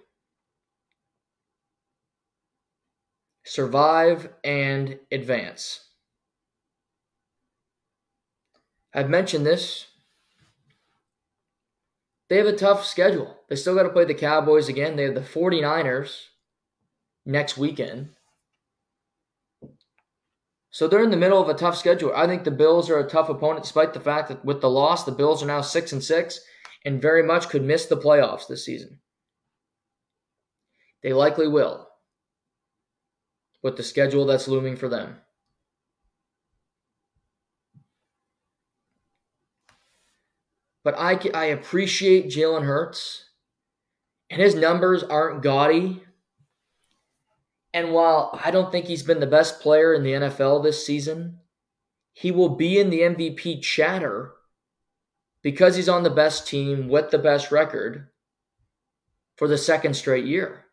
Survive 3.45 4.31
and 4.43 4.99
advance. 5.13 5.81
I've 8.95 9.11
mentioned 9.11 9.45
this. 9.45 9.89
They 12.31 12.39
have 12.39 12.47
a 12.47 12.57
tough 12.57 12.87
schedule. 12.87 13.41
They 13.51 13.57
still 13.57 13.75
got 13.75 13.83
to 13.83 13.91
play 13.91 14.07
the 14.07 14.15
Cowboys 14.15 14.67
again. 14.67 14.97
They 14.97 15.03
have 15.03 15.15
the 15.15 15.21
49ers 15.21 16.29
next 17.27 17.59
weekend. 17.59 18.09
So 20.71 20.89
they're 20.89 21.05
in 21.05 21.11
the 21.11 21.19
middle 21.19 21.43
of 21.43 21.51
a 21.51 21.55
tough 21.55 21.77
schedule. 21.77 22.15
I 22.17 22.27
think 22.27 22.45
the 22.45 22.51
Bills 22.51 22.89
are 22.89 22.99
a 22.99 23.07
tough 23.07 23.29
opponent, 23.29 23.65
despite 23.65 23.93
the 23.93 24.01
fact 24.01 24.29
that 24.29 24.47
with 24.47 24.63
the 24.63 24.71
loss, 24.71 25.05
the 25.05 25.13
Bills 25.13 25.43
are 25.43 25.47
now 25.47 25.61
six 25.61 25.93
and 25.93 26.03
six 26.03 26.41
and 26.85 27.01
very 27.01 27.23
much 27.23 27.49
could 27.49 27.63
miss 27.63 27.87
the 27.87 27.97
playoffs 27.97 28.47
this 28.47 28.65
season. 28.65 29.01
They 31.03 31.13
likely 31.13 31.49
will 31.49 31.89
with 33.63 33.77
the 33.77 33.83
schedule 33.83 34.27
that's 34.27 34.49
looming 34.49 34.77
for 34.77 34.89
them. 34.89 35.17
But 40.85 40.99
I, 40.99 41.19
I 41.33 41.47
appreciate 41.47 42.27
Jalen 42.27 42.65
Hurts, 42.65 43.31
and 44.29 44.41
his 44.41 44.55
numbers 44.55 45.03
aren't 45.03 45.43
gaudy. 45.43 46.03
And 47.73 47.93
while 47.93 48.39
I 48.45 48.51
don't 48.51 48.71
think 48.71 48.85
he's 48.85 49.03
been 49.03 49.21
the 49.21 49.27
best 49.27 49.61
player 49.61 49.95
in 49.95 50.03
the 50.03 50.13
NFL 50.13 50.63
this 50.63 50.87
season, 50.87 51.39
he 52.13 52.31
will 52.31 52.51
be 52.51 52.79
in 52.79 52.91
the 52.91 53.01
MVP 53.01 53.63
chatter 53.63 54.35
because 55.45 55.77
he's 55.77 55.89
on 55.89 56.03
the 56.03 56.11
best 56.11 56.49
team 56.49 56.89
with 56.89 57.11
the 57.11 57.19
best 57.19 57.53
record 57.53 58.09
for 59.37 59.47
the 59.47 59.59
second 59.59 59.95
straight 59.95 60.25
year 60.25 60.65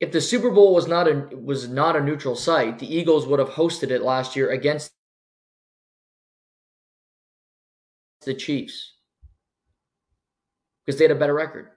if 0.00 0.12
the 0.12 0.20
Super 0.20 0.50
Bowl 0.50 0.74
was 0.74 0.86
not 0.86 1.08
a 1.08 1.28
was 1.36 1.68
not 1.68 1.96
a 1.96 2.00
neutral 2.00 2.36
site, 2.36 2.78
the 2.78 2.94
Eagles 2.94 3.26
would 3.26 3.40
have 3.40 3.50
hosted 3.50 3.90
it 3.90 4.02
last 4.02 4.36
year 4.36 4.50
against 4.50 4.92
the 8.24 8.34
Chiefs 8.34 8.94
because 10.84 10.98
they 10.98 11.04
had 11.04 11.10
a 11.10 11.18
better 11.18 11.34
record. 11.34 11.70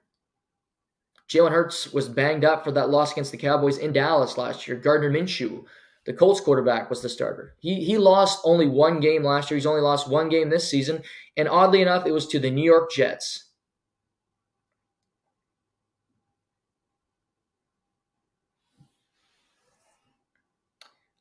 Jalen 1.30 1.52
Hurts 1.52 1.94
was 1.94 2.10
banged 2.10 2.44
up 2.44 2.64
for 2.64 2.72
that 2.74 2.90
loss 2.90 3.14
against 3.14 3.32
the 3.32 3.38
Cowboys 3.38 3.78
in 3.78 3.94
Dallas 3.94 4.38
last 4.38 4.68
year. 4.68 4.78
Gardner 4.78 5.10
Minshew, 5.10 5.64
the 6.06 6.14
Colts 6.14 6.42
quarterback, 6.42 6.90
was 6.90 7.02
the 7.02 7.10
starter. 7.10 7.56
He 7.60 7.84
he 7.84 7.98
lost 7.98 8.42
only 8.44 8.68
one 8.68 9.00
game 9.00 9.24
last 9.24 9.52
year. 9.52 9.58
He's 9.58 9.66
only 9.66 9.82
lost 9.82 10.10
one 10.10 10.30
game 10.30 10.50
this 10.50 10.70
season, 10.70 11.04
and 11.38 11.48
oddly 11.48 11.82
enough, 11.82 12.06
it 12.06 12.12
was 12.12 12.28
to 12.30 12.40
the 12.40 12.52
New 12.52 12.64
York 12.64 12.92
Jets. 12.92 13.50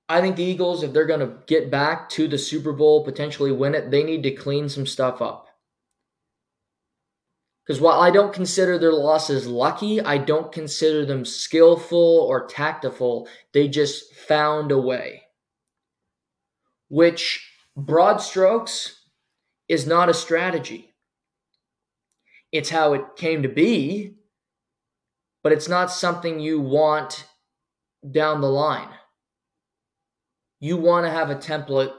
I 0.09 0.21
think 0.21 0.35
the 0.35 0.43
Eagles, 0.43 0.83
if 0.83 0.93
they're 0.93 1.07
going 1.07 1.21
to 1.21 1.37
get 1.47 1.71
back 1.71 2.09
to 2.11 2.27
the 2.27 2.37
Super 2.37 2.73
Bowl, 2.73 3.05
potentially 3.05 3.53
win 3.53 3.77
it, 3.77 3.93
they 3.93 4.03
need 4.03 4.25
to 4.25 4.33
clean 4.33 4.69
some 4.69 4.85
stuff 4.85 5.23
up. 5.23 5.50
Because 7.71 7.81
while 7.81 8.01
I 8.01 8.11
don't 8.11 8.33
consider 8.33 8.79
their 8.79 8.93
losses 8.93 9.47
lucky, 9.47 10.01
I 10.01 10.19
don't 10.19 10.51
consider 10.51 11.07
them 11.07 11.25
skillful 11.25 12.27
or 12.29 12.49
tactful. 12.49 13.29
They 13.55 13.69
just 13.69 14.13
found 14.13 14.73
a 14.73 14.77
way. 14.77 15.23
Which, 16.89 17.49
broad 17.77 18.17
strokes, 18.17 19.05
is 19.69 19.87
not 19.87 20.09
a 20.09 20.15
strategy. 20.15 20.93
It's 22.51 22.71
how 22.71 22.95
it 22.95 23.15
came 23.15 23.45
to 23.45 23.49
be, 23.49 24.17
but 25.45 25.53
it's 25.53 25.69
not 25.69 25.93
something 25.93 26.41
you 26.41 26.61
want 26.61 27.25
down 28.11 28.41
the 28.41 28.51
line 28.51 28.89
you 30.59 30.77
want 30.77 31.07
to 31.07 31.11
have 31.11 31.31
a 31.31 31.37
template. 31.37 31.93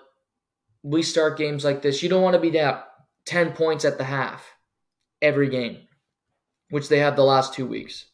We 0.84 1.02
start 1.02 1.38
games 1.38 1.64
like 1.64 1.82
this. 1.82 2.04
You 2.04 2.10
don't 2.10 2.22
want 2.22 2.36
to 2.36 2.42
be 2.42 2.52
down 2.52 2.82
10 3.26 3.54
points 3.54 3.86
at 3.86 3.98
the 3.98 4.04
half 4.04 4.51
every 5.22 5.50
game, 5.50 5.88
which 6.70 6.90
they 6.90 7.00
have 7.00 7.16
the 7.16 7.24
last 7.24 7.54
two 7.54 7.66
weeks. 7.66 8.06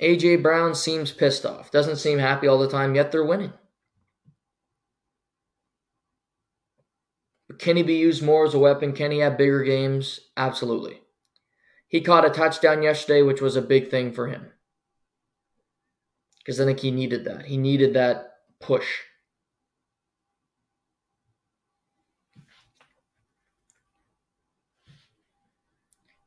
AJ 0.00 0.42
Brown 0.42 0.74
seems 0.74 1.12
pissed 1.12 1.46
off. 1.46 1.70
Doesn't 1.70 1.96
seem 1.96 2.18
happy 2.18 2.46
all 2.46 2.58
the 2.58 2.68
time, 2.68 2.94
yet 2.94 3.10
they're 3.10 3.24
winning. 3.24 3.52
But 7.48 7.58
can 7.58 7.76
he 7.76 7.82
be 7.82 7.94
used 7.94 8.22
more 8.22 8.44
as 8.44 8.52
a 8.52 8.58
weapon? 8.58 8.92
Can 8.92 9.10
he 9.10 9.18
have 9.18 9.38
bigger 9.38 9.62
games? 9.62 10.20
Absolutely. 10.36 11.00
He 11.88 12.00
caught 12.00 12.26
a 12.26 12.30
touchdown 12.30 12.82
yesterday, 12.82 13.22
which 13.22 13.40
was 13.40 13.56
a 13.56 13.62
big 13.62 13.90
thing 13.90 14.12
for 14.12 14.26
him 14.26 14.50
because 16.46 16.60
I 16.60 16.64
think 16.64 16.78
he 16.78 16.92
needed 16.92 17.24
that. 17.24 17.46
He 17.46 17.56
needed 17.56 17.94
that 17.94 18.34
push. 18.60 18.86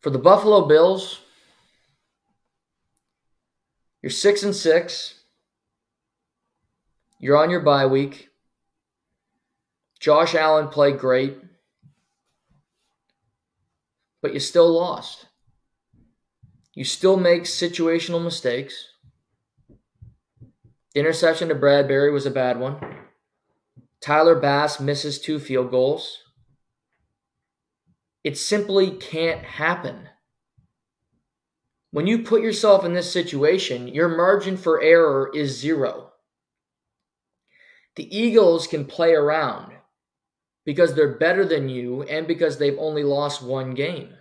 For 0.02 0.10
the 0.10 0.20
Buffalo 0.20 0.66
Bills, 0.66 1.20
you're 4.02 4.10
six 4.10 4.44
and 4.44 4.56
six. 4.56 5.16
You're 7.20 7.38
on 7.38 7.50
your 7.50 7.60
bye 7.60 7.86
week. 7.86 8.30
Josh 10.00 10.34
Allen 10.36 10.70
played 10.70 10.98
great, 10.98 11.38
but 14.22 14.34
you 14.34 14.40
still 14.40 14.72
lost. 14.72 15.26
You 16.74 16.86
still 16.86 17.18
make 17.18 17.44
situational 17.44 18.24
mistakes. 18.24 18.88
The 20.94 21.02
Interception 21.02 21.50
to 21.50 21.56
Bradberry 21.56 22.14
was 22.14 22.26
a 22.26 22.32
bad 22.32 22.58
one. 22.58 22.78
Tyler 24.00 24.40
Bass 24.40 24.80
misses 24.80 25.20
two 25.20 25.40
field 25.40 25.72
goals. 25.72 26.20
It 28.24 28.38
simply 28.38 28.92
can't 28.92 29.44
happen. 29.44 30.10
When 31.92 32.06
you 32.06 32.24
put 32.24 32.42
yourself 32.42 32.86
in 32.86 32.94
this 32.94 33.12
situation, 33.12 33.88
your 33.88 34.10
margin 34.10 34.58
for 34.58 34.82
error 34.82 35.32
is 35.34 35.58
zero. 35.58 36.12
The 37.96 38.16
Eagles 38.16 38.68
can 38.68 38.86
play 38.86 39.14
around 39.14 39.74
because 40.66 40.94
they're 40.94 41.18
better 41.18 41.46
than 41.46 41.68
you 41.68 42.04
and 42.04 42.28
because 42.28 42.58
they've 42.58 42.78
only 42.78 43.04
lost 43.04 43.42
one 43.42 43.74
game. 43.74 44.14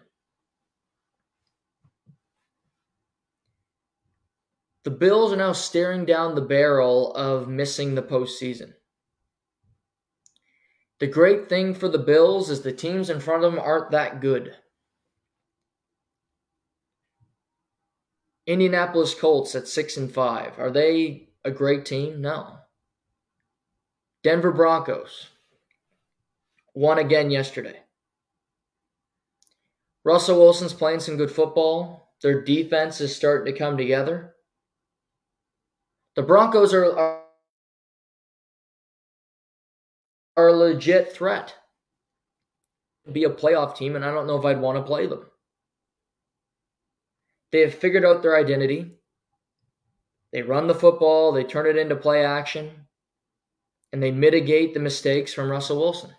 The 4.85 4.91
Bills 4.91 5.33
are 5.33 5.37
now 5.37 5.53
staring 5.53 6.07
down 6.07 6.35
the 6.35 6.41
barrel 6.41 7.13
of 7.15 7.49
missing 7.49 7.95
the 7.95 8.03
postseason. 8.03 8.73
The 11.01 11.07
great 11.07 11.49
thing 11.49 11.75
for 11.75 11.89
the 11.89 11.99
Bills 11.99 12.51
is 12.51 12.63
the 12.63 12.73
teams 12.73 13.09
in 13.09 13.21
front 13.21 13.45
of 13.45 13.53
them 13.53 13.61
aren't 13.61 13.93
that 13.93 14.21
good. 14.21 14.55
Indianapolis 18.47 19.15
Colts 19.15 19.55
at 19.55 19.69
6 19.69 19.97
and 19.99 20.13
5. 20.13 20.59
Are 20.59 20.71
they 20.71 21.29
a 21.45 21.51
great 21.51 21.85
team? 21.85 22.21
No. 22.21 22.59
Denver 24.25 24.53
Broncos 24.53 25.29
won 26.75 26.99
again 26.99 27.31
yesterday. 27.31 27.81
Russell 30.05 30.39
Wilson's 30.39 30.73
playing 30.73 31.01
some 31.01 31.17
good 31.17 31.31
football. 31.31 32.15
Their 32.23 32.43
defense 32.43 33.01
is 33.01 33.15
starting 33.15 33.53
to 33.53 33.59
come 33.59 33.77
together. 33.77 34.35
The 36.17 36.23
Broncos 36.23 36.73
are, 36.73 36.99
are, 36.99 37.23
are 40.39 40.49
a 40.49 40.53
legit 40.55 41.13
threat. 41.13 41.55
Be 43.13 43.25
a 43.25 43.31
playoff 43.31 43.77
team, 43.77 43.97
and 43.97 44.05
I 44.05 44.13
don't 44.13 44.27
know 44.29 44.39
if 44.39 44.45
I'd 44.45 44.61
want 44.61 44.79
to 44.79 44.85
play 44.85 45.07
them. 45.07 45.27
They 47.53 47.61
have 47.63 47.75
figured 47.75 48.05
out 48.05 48.23
their 48.23 48.37
identity. 48.37 48.93
They 50.33 50.43
run 50.43 50.67
the 50.69 50.75
football, 50.75 51.33
they 51.33 51.45
turn 51.45 51.67
it 51.67 51.77
into 51.77 51.97
play 51.97 52.25
action. 52.25 52.87
and 53.93 54.03
they 54.03 54.11
mitigate 54.11 54.75
the 54.75 54.81
mistakes 54.81 55.33
from 55.33 55.51
Russell 55.51 55.79
Wilson. 55.79 56.15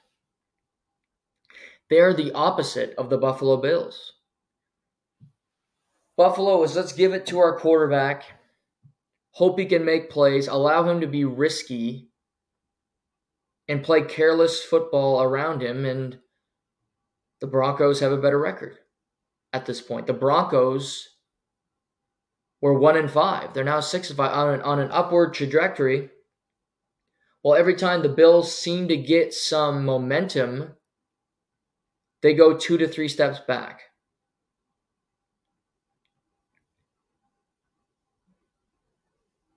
They 1.90 2.00
are 2.00 2.14
the 2.14 2.32
opposite 2.34 2.96
of 2.98 3.10
the 3.10 3.18
Buffalo 3.18 3.58
Bills. 3.58 4.14
Buffalo 6.18 6.62
is 6.64 6.76
let's 6.76 6.94
give 6.94 7.14
it 7.14 7.26
to 7.28 7.40
our 7.40 7.58
quarterback, 7.58 8.26
hope 9.32 9.60
he 9.60 9.66
can 9.66 9.86
make 9.86 10.10
plays, 10.10 10.48
allow 10.48 10.88
him 10.88 11.02
to 11.02 11.08
be 11.08 11.26
risky, 11.26 12.09
and 13.70 13.84
play 13.84 14.02
careless 14.02 14.64
football 14.64 15.22
around 15.22 15.62
him, 15.62 15.86
and 15.86 16.18
the 17.40 17.48
Broncos 17.48 18.00
have 18.00 18.12
a 18.12 18.18
better 18.18 18.40
record 18.40 18.80
at 19.54 19.68
this 19.68 19.80
point. 19.80 20.08
The 20.08 20.14
Broncos 20.14 21.08
were 22.62 22.78
one 22.78 22.98
and 22.98 23.10
five. 23.10 23.54
They're 23.54 23.64
now 23.64 23.80
six 23.80 24.10
and 24.10 24.18
five 24.18 24.34
on 24.34 24.56
an, 24.56 24.62
on 24.62 24.80
an 24.80 24.92
upward 24.92 25.36
trajectory. 25.36 26.10
Well, 27.44 27.56
every 27.56 27.76
time 27.76 28.02
the 28.02 28.10
Bills 28.10 28.54
seem 28.54 28.88
to 28.88 28.98
get 28.98 29.34
some 29.36 29.86
momentum, 29.86 30.76
they 32.22 32.34
go 32.34 32.58
two 32.58 32.78
to 32.80 32.88
three 32.88 33.08
steps 33.08 33.40
back. 33.40 33.82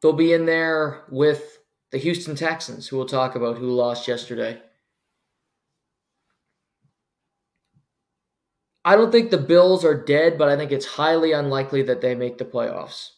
They'll 0.01 0.13
be 0.13 0.33
in 0.35 0.47
there 0.47 1.05
with 1.11 1.62
the 1.93 1.99
Houston 1.99 2.35
Texans, 2.35 2.89
who 2.89 2.97
we'll 2.97 3.07
talk 3.07 3.37
about, 3.37 3.59
who 3.59 3.71
lost 3.71 4.09
yesterday. 4.09 4.61
I 8.85 8.97
don't 8.97 9.13
think 9.13 9.31
the 9.31 9.39
Bills 9.39 9.85
are 9.85 9.95
dead, 9.95 10.39
but 10.39 10.49
I 10.49 10.57
think 10.57 10.73
it's 10.73 10.87
highly 10.87 11.33
unlikely 11.33 11.83
that 11.83 12.01
they 12.01 12.15
make 12.15 12.39
the 12.39 12.45
playoffs. 12.45 13.11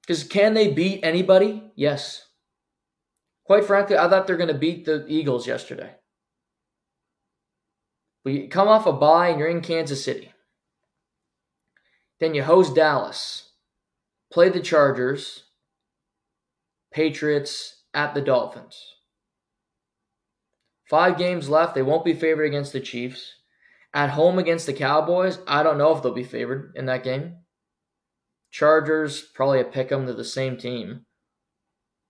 Because 0.00 0.24
can 0.24 0.54
they 0.54 0.70
beat 0.72 1.00
anybody? 1.02 1.70
Yes. 1.74 2.26
Quite 3.44 3.64
frankly, 3.64 3.98
I 3.98 4.08
thought 4.08 4.26
they're 4.26 4.36
going 4.36 4.48
to 4.48 4.54
beat 4.54 4.84
the 4.84 5.04
Eagles 5.08 5.46
yesterday. 5.46 5.90
We 8.24 8.46
come 8.46 8.68
off 8.68 8.86
a 8.86 8.92
bye 8.92 9.28
and 9.28 9.38
you're 9.38 9.48
in 9.48 9.60
Kansas 9.60 10.02
City. 10.02 10.32
Then 12.20 12.34
you 12.34 12.42
host 12.42 12.74
Dallas, 12.74 13.43
play 14.34 14.48
the 14.48 14.58
Chargers, 14.58 15.44
Patriots 16.92 17.84
at 17.94 18.14
the 18.14 18.20
Dolphins. 18.20 18.76
Five 20.90 21.16
games 21.16 21.48
left. 21.48 21.76
They 21.76 21.82
won't 21.82 22.04
be 22.04 22.14
favored 22.14 22.42
against 22.42 22.72
the 22.72 22.80
Chiefs. 22.80 23.32
At 23.94 24.10
home 24.10 24.40
against 24.40 24.66
the 24.66 24.72
Cowboys, 24.72 25.38
I 25.46 25.62
don't 25.62 25.78
know 25.78 25.96
if 25.96 26.02
they'll 26.02 26.12
be 26.12 26.24
favored 26.24 26.72
in 26.74 26.86
that 26.86 27.04
game. 27.04 27.36
Chargers, 28.50 29.22
probably 29.22 29.60
a 29.60 29.64
pick 29.64 29.92
'em. 29.92 30.04
They're 30.04 30.16
the 30.16 30.24
same 30.24 30.56
team. 30.56 31.06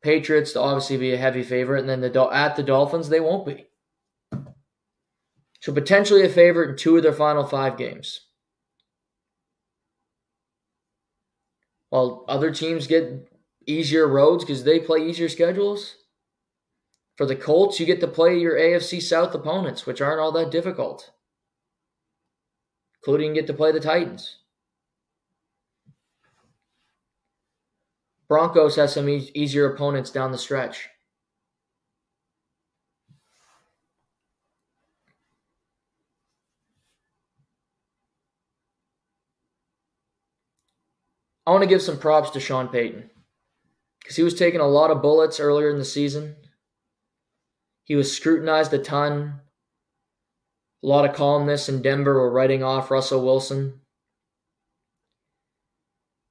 Patriots 0.03 0.55
to 0.55 0.61
obviously 0.61 0.97
be 0.97 1.13
a 1.13 1.19
heavy 1.19 1.43
favorite, 1.43 1.81
and 1.81 1.89
then 1.91 2.01
the 2.01 2.29
at 2.33 2.57
the 2.57 2.63
Dolphins 2.63 3.11
they 3.11 3.21
won't 3.21 3.45
be. 3.45 3.67
So 5.61 5.75
potentially 5.75 6.23
a 6.23 6.31
favorite 6.31 6.71
in 6.71 6.77
two 6.77 6.97
of 6.97 7.03
their 7.03 7.13
final 7.13 7.45
five 7.45 7.77
games. 7.77 8.29
While 11.95 12.25
other 12.27 12.51
teams 12.51 12.89
get 12.89 13.31
easier 13.69 14.09
roads 14.09 14.43
because 14.43 14.65
they 14.65 14.81
play 14.81 15.09
easier 15.09 15.29
schedules. 15.29 15.99
For 17.17 17.25
the 17.25 17.37
Colts, 17.37 17.79
you 17.79 17.87
get 17.87 18.01
to 18.01 18.09
play 18.09 18.37
your 18.37 18.57
AFC 18.57 19.01
South 19.01 19.33
opponents, 19.33 19.87
which 19.87 20.01
aren't 20.01 20.19
all 20.19 20.33
that 20.33 20.51
difficult. 20.51 21.13
Including 22.97 23.35
get 23.35 23.47
to 23.47 23.55
play 23.55 23.71
the 23.71 23.79
Titans. 23.79 24.39
Broncos 28.27 28.75
has 28.75 28.93
some 28.93 29.09
e- 29.09 29.31
easier 29.33 29.73
opponents 29.73 30.11
down 30.11 30.33
the 30.33 30.37
stretch. 30.39 30.89
I 41.47 41.51
want 41.51 41.63
to 41.63 41.69
give 41.69 41.83
some 41.83 41.99
props 41.99 42.31
to 42.31 42.41
Sean 42.41 42.69
Payton 42.69 43.11
because 44.01 44.17
he 44.17 44.23
was 44.23 44.35
taking 44.35 44.61
a 44.61 44.67
lot 44.67 44.91
of 44.91 45.03
bullets 45.03 45.41
earlier 45.41 45.71
in 45.71 45.79
the 45.79 45.85
season. 45.85 46.37
He 47.85 47.97
was 47.97 48.15
scrutinized 48.15 48.73
a 48.73 48.79
ton. 48.79 49.41
A 50.83 50.87
lot 50.87 51.09
of 51.09 51.15
columnists 51.15 51.69
in 51.69 51.83
Denver 51.83 52.15
were 52.15 52.31
writing 52.31 52.63
off 52.63 52.91
Russell 52.91 53.25
Wilson. 53.25 53.81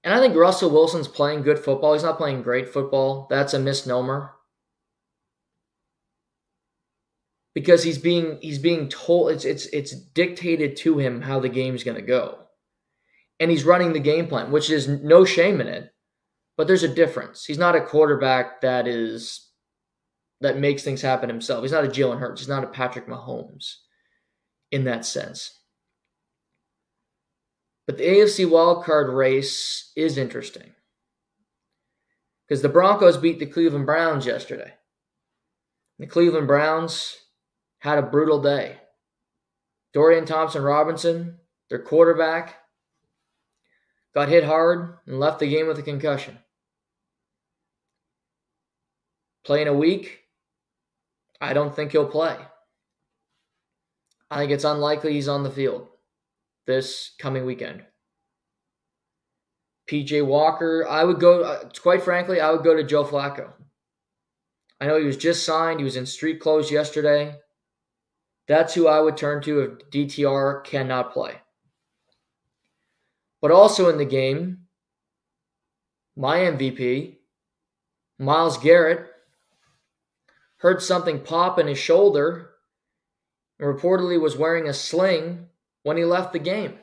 And 0.03 0.13
I 0.13 0.19
think 0.19 0.35
Russell 0.35 0.69
Wilson's 0.69 1.07
playing 1.07 1.43
good 1.43 1.59
football. 1.59 1.93
He's 1.93 2.03
not 2.03 2.17
playing 2.17 2.43
great 2.43 2.69
football. 2.69 3.27
That's 3.29 3.53
a 3.53 3.59
misnomer. 3.59 4.31
Because 7.55 7.83
he's 7.83 7.99
being 7.99 8.39
he's 8.41 8.57
being 8.57 8.89
told 8.89 9.31
it's 9.31 9.45
it's 9.45 9.67
it's 9.67 9.91
dictated 9.91 10.75
to 10.77 10.97
him 10.97 11.21
how 11.21 11.39
the 11.39 11.49
game's 11.49 11.83
going 11.83 11.97
to 11.97 12.01
go. 12.01 12.42
And 13.39 13.49
he's 13.51 13.65
running 13.65 13.93
the 13.93 13.99
game 13.99 14.27
plan, 14.27 14.51
which 14.51 14.69
is 14.69 14.87
no 14.87 15.25
shame 15.25 15.59
in 15.59 15.67
it. 15.67 15.91
But 16.55 16.67
there's 16.67 16.83
a 16.83 16.93
difference. 16.93 17.45
He's 17.45 17.57
not 17.57 17.75
a 17.75 17.81
quarterback 17.81 18.61
that 18.61 18.87
is 18.87 19.49
that 20.41 20.57
makes 20.57 20.83
things 20.83 21.01
happen 21.01 21.29
himself. 21.29 21.63
He's 21.63 21.71
not 21.71 21.85
a 21.85 21.89
Jalen 21.89 22.19
Hurts. 22.19 22.41
He's 22.41 22.49
not 22.49 22.63
a 22.63 22.67
Patrick 22.67 23.07
Mahomes 23.07 23.75
in 24.71 24.83
that 24.83 25.05
sense. 25.05 25.59
But 27.87 27.97
the 27.97 28.05
AFC 28.05 28.45
wildcard 28.45 29.13
race 29.15 29.91
is 29.95 30.17
interesting. 30.17 30.71
Because 32.47 32.61
the 32.61 32.69
Broncos 32.69 33.17
beat 33.17 33.39
the 33.39 33.45
Cleveland 33.45 33.85
Browns 33.85 34.25
yesterday. 34.25 34.73
The 35.99 36.07
Cleveland 36.07 36.47
Browns 36.47 37.15
had 37.79 37.97
a 37.97 38.03
brutal 38.03 38.41
day. 38.41 38.77
Dorian 39.93 40.25
Thompson 40.25 40.63
Robinson, 40.63 41.37
their 41.69 41.79
quarterback, 41.79 42.62
got 44.13 44.29
hit 44.29 44.43
hard 44.43 44.97
and 45.07 45.19
left 45.19 45.39
the 45.39 45.49
game 45.49 45.67
with 45.67 45.79
a 45.79 45.83
concussion. 45.83 46.39
Playing 49.43 49.67
a 49.67 49.73
week, 49.73 50.21
I 51.41 51.53
don't 51.53 51.75
think 51.75 51.91
he'll 51.91 52.07
play. 52.07 52.37
I 54.31 54.37
think 54.37 54.51
it's 54.51 54.63
unlikely 54.63 55.13
he's 55.13 55.27
on 55.27 55.43
the 55.43 55.51
field 55.51 55.89
this 56.65 57.11
coming 57.19 57.45
weekend. 57.45 57.83
PJ 59.89 60.25
Walker, 60.25 60.87
I 60.87 61.03
would 61.03 61.19
go, 61.19 61.43
uh, 61.43 61.69
quite 61.81 62.03
frankly, 62.03 62.39
I 62.39 62.51
would 62.51 62.63
go 62.63 62.75
to 62.75 62.83
Joe 62.83 63.03
Flacco. 63.03 63.51
I 64.79 64.87
know 64.87 64.97
he 64.97 65.05
was 65.05 65.17
just 65.17 65.45
signed, 65.45 65.79
he 65.79 65.83
was 65.83 65.97
in 65.97 66.05
street 66.05 66.39
clothes 66.39 66.71
yesterday. 66.71 67.35
That's 68.47 68.73
who 68.73 68.87
I 68.87 68.99
would 69.01 69.17
turn 69.17 69.41
to 69.43 69.59
if 69.59 69.91
DTR 69.91 70.63
cannot 70.63 71.13
play. 71.13 71.42
But 73.43 73.51
also 73.51 73.89
in 73.89 73.97
the 73.97 74.05
game, 74.05 74.59
my 76.15 76.37
MVP, 76.37 77.17
Myles 78.17 78.57
Garrett, 78.57 79.05
heard 80.59 80.81
something 80.81 81.19
pop 81.19 81.59
in 81.59 81.67
his 81.67 81.77
shoulder 81.77 82.51
and 83.59 83.67
reportedly 83.67 84.17
was 84.17 84.37
wearing 84.37 84.69
a 84.69 84.73
sling 84.73 85.47
when 85.81 85.97
he 85.97 86.05
left 86.05 86.31
the 86.31 86.39
game. 86.39 86.75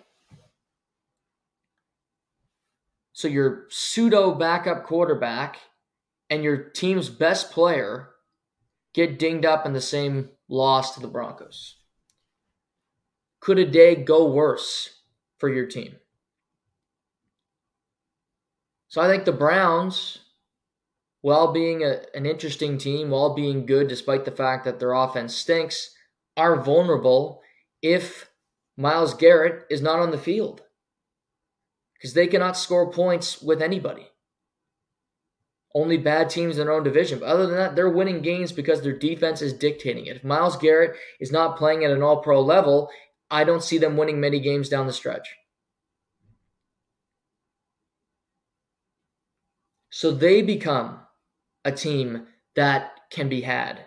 So 3.15 3.27
your 3.27 3.65
pseudo 3.71 4.35
backup 4.35 4.85
quarterback 4.85 5.61
and 6.29 6.45
your 6.45 6.59
team's 6.59 7.09
best 7.09 7.53
player 7.53 8.11
get 8.93 9.19
dinged 9.19 9.47
up 9.47 9.65
in 9.65 9.73
the 9.73 9.81
same 9.81 10.29
loss 10.47 10.93
to 10.93 11.01
the 11.01 11.09
Broncos. 11.09 11.77
Could 13.41 13.59
a 13.59 13.65
day 13.65 13.95
go 13.95 14.31
worse 14.31 14.91
for 15.39 15.49
your 15.49 15.65
team? 15.65 15.97
So 18.91 19.01
I 19.01 19.07
think 19.07 19.25
the 19.25 19.33
Browns, 19.33 20.19
while 21.23 21.53
being 21.53 21.85
a, 21.85 22.01
an 22.13 22.27
interesting 22.27 22.77
team, 22.77 23.11
while 23.11 23.35
being 23.35 23.65
good 23.65 23.87
despite 23.87 24.25
the 24.25 24.33
fact 24.33 24.65
that 24.65 24.81
their 24.81 24.93
offense 24.93 25.35
stinks, 25.35 25.95
are 26.37 26.61
vulnerable 26.61 27.41
if 27.81 28.29
Myles 28.77 29.15
Garrett 29.15 29.65
is 29.71 29.81
not 29.81 30.01
on 30.01 30.11
the 30.11 30.19
field 30.19 30.63
because 31.95 32.15
they 32.15 32.27
cannot 32.27 32.57
score 32.57 32.91
points 32.91 33.41
with 33.41 33.63
anybody. 33.63 34.09
Only 35.73 35.97
bad 35.97 36.29
teams 36.29 36.59
in 36.59 36.67
their 36.67 36.75
own 36.75 36.83
division. 36.83 37.21
But 37.21 37.29
other 37.29 37.47
than 37.47 37.57
that, 37.57 37.77
they're 37.77 37.89
winning 37.89 38.23
games 38.23 38.51
because 38.51 38.83
their 38.83 38.99
defense 38.99 39.41
is 39.41 39.53
dictating 39.53 40.07
it. 40.07 40.17
If 40.17 40.25
Myles 40.25 40.57
Garrett 40.57 40.97
is 41.21 41.31
not 41.31 41.57
playing 41.57 41.85
at 41.85 41.93
an 41.93 42.03
all 42.03 42.23
pro 42.23 42.41
level, 42.41 42.91
I 43.31 43.45
don't 43.45 43.63
see 43.63 43.79
them 43.79 43.97
winning 43.97 44.19
many 44.19 44.41
games 44.41 44.69
down 44.69 44.89
the 44.89 44.93
stretch. 44.93 45.29
So 49.91 50.13
they 50.13 50.41
become 50.43 51.01
a 51.65 51.73
team 51.73 52.27
that 52.55 52.93
can 53.11 53.29
be 53.29 53.43
had, 53.43 53.81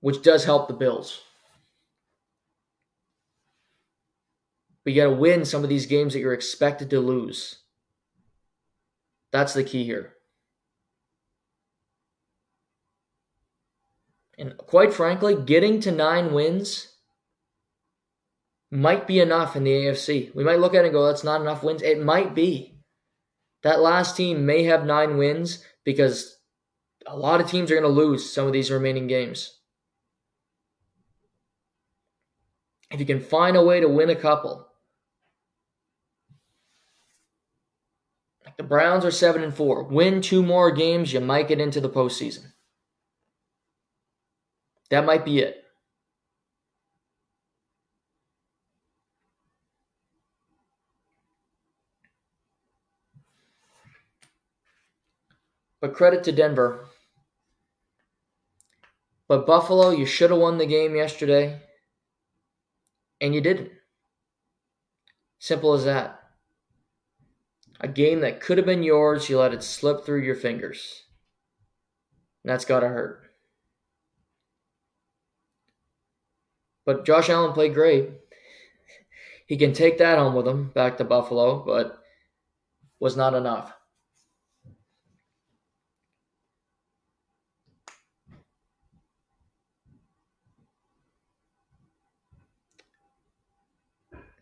which 0.00 0.22
does 0.22 0.44
help 0.44 0.68
the 0.68 0.74
Bills. 0.74 1.20
But 4.84 4.92
you 4.92 5.02
got 5.02 5.08
to 5.08 5.16
win 5.16 5.44
some 5.44 5.62
of 5.62 5.70
these 5.70 5.86
games 5.86 6.12
that 6.12 6.18
you're 6.18 6.34
expected 6.34 6.90
to 6.90 7.00
lose. 7.00 7.56
That's 9.32 9.54
the 9.54 9.64
key 9.64 9.84
here. 9.84 10.12
And 14.36 14.56
quite 14.58 14.92
frankly, 14.92 15.36
getting 15.36 15.80
to 15.80 15.92
nine 15.92 16.34
wins 16.34 16.94
might 18.70 19.06
be 19.06 19.20
enough 19.20 19.56
in 19.56 19.64
the 19.64 19.70
AFC. 19.70 20.34
We 20.34 20.44
might 20.44 20.58
look 20.58 20.74
at 20.74 20.82
it 20.82 20.86
and 20.86 20.92
go, 20.92 21.06
that's 21.06 21.24
not 21.24 21.40
enough 21.40 21.62
wins. 21.62 21.82
It 21.82 22.02
might 22.02 22.34
be. 22.34 22.73
That 23.64 23.80
last 23.80 24.14
team 24.14 24.44
may 24.44 24.64
have 24.64 24.84
nine 24.84 25.16
wins 25.16 25.64
because 25.84 26.38
a 27.06 27.16
lot 27.16 27.40
of 27.40 27.50
teams 27.50 27.70
are 27.70 27.80
going 27.80 27.82
to 27.82 27.88
lose 27.88 28.30
some 28.30 28.46
of 28.46 28.52
these 28.52 28.70
remaining 28.70 29.06
games. 29.06 29.58
If 32.90 33.00
you 33.00 33.06
can 33.06 33.20
find 33.20 33.56
a 33.56 33.64
way 33.64 33.80
to 33.80 33.88
win 33.88 34.10
a 34.10 34.14
couple, 34.14 34.68
like 38.44 38.58
the 38.58 38.62
Browns 38.62 39.04
are 39.04 39.10
seven 39.10 39.42
and 39.42 39.54
four, 39.54 39.82
win 39.82 40.20
two 40.20 40.42
more 40.42 40.70
games, 40.70 41.14
you 41.14 41.20
might 41.20 41.48
get 41.48 41.58
into 41.58 41.80
the 41.80 41.90
postseason. 41.90 42.52
That 44.90 45.06
might 45.06 45.24
be 45.24 45.38
it. 45.38 45.63
But 55.84 55.92
credit 55.92 56.24
to 56.24 56.32
Denver. 56.32 56.86
But 59.28 59.46
Buffalo, 59.46 59.90
you 59.90 60.06
should 60.06 60.30
have 60.30 60.40
won 60.40 60.56
the 60.56 60.64
game 60.64 60.96
yesterday, 60.96 61.60
and 63.20 63.34
you 63.34 63.42
didn't. 63.42 63.70
Simple 65.38 65.74
as 65.74 65.84
that. 65.84 66.22
A 67.80 67.86
game 67.86 68.20
that 68.20 68.40
could 68.40 68.56
have 68.56 68.66
been 68.66 68.82
yours, 68.82 69.28
you 69.28 69.38
let 69.38 69.52
it 69.52 69.62
slip 69.62 70.06
through 70.06 70.22
your 70.22 70.36
fingers. 70.36 71.02
And 72.42 72.50
that's 72.50 72.64
got 72.64 72.80
to 72.80 72.88
hurt. 72.88 73.24
But 76.86 77.04
Josh 77.04 77.28
Allen 77.28 77.52
played 77.52 77.74
great. 77.74 78.08
He 79.46 79.58
can 79.58 79.74
take 79.74 79.98
that 79.98 80.16
home 80.16 80.34
with 80.34 80.48
him 80.48 80.70
back 80.70 80.96
to 80.96 81.04
Buffalo, 81.04 81.62
but 81.62 81.98
was 83.00 83.18
not 83.18 83.34
enough. 83.34 83.74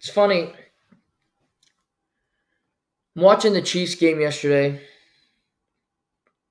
It's 0.03 0.11
funny. 0.11 0.53
I'm 3.15 3.23
watching 3.23 3.53
the 3.53 3.63
Chiefs 3.63 3.95
game 3.95 4.21
yesterday. 4.21 4.81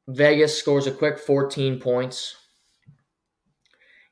Vegas 0.08 0.58
scores 0.58 0.88
a 0.88 0.92
quick 0.92 1.20
14 1.20 1.78
points. 1.78 2.38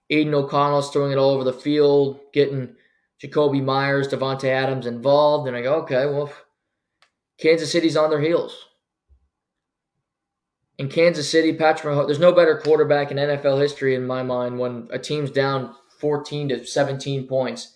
Aidan 0.10 0.34
O'Connell's 0.34 0.92
throwing 0.92 1.14
it 1.14 1.18
all 1.18 1.30
over 1.30 1.46
the 1.46 1.54
field, 1.54 2.20
getting 2.34 2.76
Jakobi 3.24 3.64
Meyers, 3.64 4.10
Davante 4.10 4.50
Adams 4.50 4.86
involved, 4.86 5.48
and 5.48 5.56
I 5.56 5.62
go, 5.62 5.76
okay, 5.84 6.06
well, 6.08 6.34
Kansas 7.40 7.72
City's 7.72 7.96
on 7.96 8.10
their 8.10 8.20
heels. 8.20 8.66
In 10.78 10.90
Kansas 10.90 11.30
City, 11.30 11.54
Patrick 11.54 11.94
Mahomes, 11.94 12.08
there's 12.08 12.20
no 12.20 12.34
better 12.34 12.58
quarterback 12.58 13.10
in 13.10 13.18
NFL 13.18 13.62
history 13.62 13.96
in 13.96 14.06
my 14.06 14.22
mind 14.22 14.60
when 14.60 14.90
a 14.92 15.00
team's 15.00 15.32
down 15.32 15.76
14 16.00 16.50
to 16.50 16.66
17 16.66 17.26
points 17.26 17.74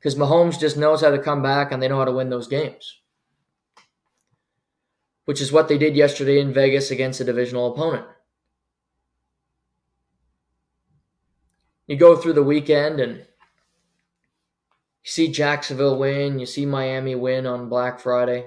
because 0.00 0.16
Mahomes 0.16 0.58
just 0.58 0.78
knows 0.78 1.02
how 1.02 1.10
to 1.10 1.18
come 1.18 1.42
back 1.42 1.70
and 1.70 1.82
they 1.82 1.88
know 1.88 1.98
how 1.98 2.06
to 2.06 2.12
win 2.12 2.30
those 2.30 2.48
games. 2.48 3.00
Which 5.26 5.42
is 5.42 5.52
what 5.52 5.68
they 5.68 5.76
did 5.76 5.94
yesterday 5.94 6.40
in 6.40 6.54
Vegas 6.54 6.90
against 6.90 7.20
a 7.20 7.24
divisional 7.24 7.70
opponent. 7.70 8.06
You 11.86 11.96
go 11.96 12.16
through 12.16 12.32
the 12.32 12.42
weekend 12.42 12.98
and 12.98 13.18
you 13.18 13.24
see 15.04 15.30
Jacksonville 15.30 15.98
win, 15.98 16.38
you 16.38 16.46
see 16.46 16.64
Miami 16.64 17.14
win 17.14 17.46
on 17.46 17.68
Black 17.68 18.00
Friday. 18.00 18.46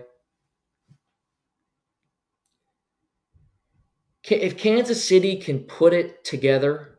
If 4.24 4.58
Kansas 4.58 5.04
City 5.08 5.36
can 5.36 5.60
put 5.60 5.94
it 5.94 6.24
together, 6.24 6.98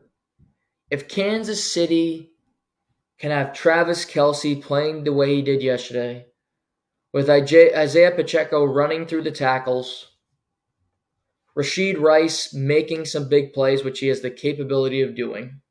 if 0.89 1.09
Kansas 1.09 1.69
City 1.69 2.34
can 3.19 3.31
have 3.31 3.53
Travis 3.53 4.05
Kelce 4.05 4.61
playing 4.61 5.03
the 5.03 5.13
way 5.13 5.35
he 5.35 5.41
did 5.41 5.63
yesterday, 5.63 6.25
with 7.13 7.29
Isaiah 7.29 8.11
Pacheco 8.11 8.65
running 8.65 9.05
through 9.05 9.23
the 9.23 9.31
tackles, 9.31 10.11
Rashee 11.57 11.97
Rice 11.97 12.53
making 12.53 13.05
some 13.05 13.29
big 13.29 13.53
plays, 13.53 13.83
which 13.83 13.99
he 13.99 14.07
has 14.07 14.19
the 14.19 14.29
capability 14.29 15.01
of 15.01 15.15
doing. 15.15 15.61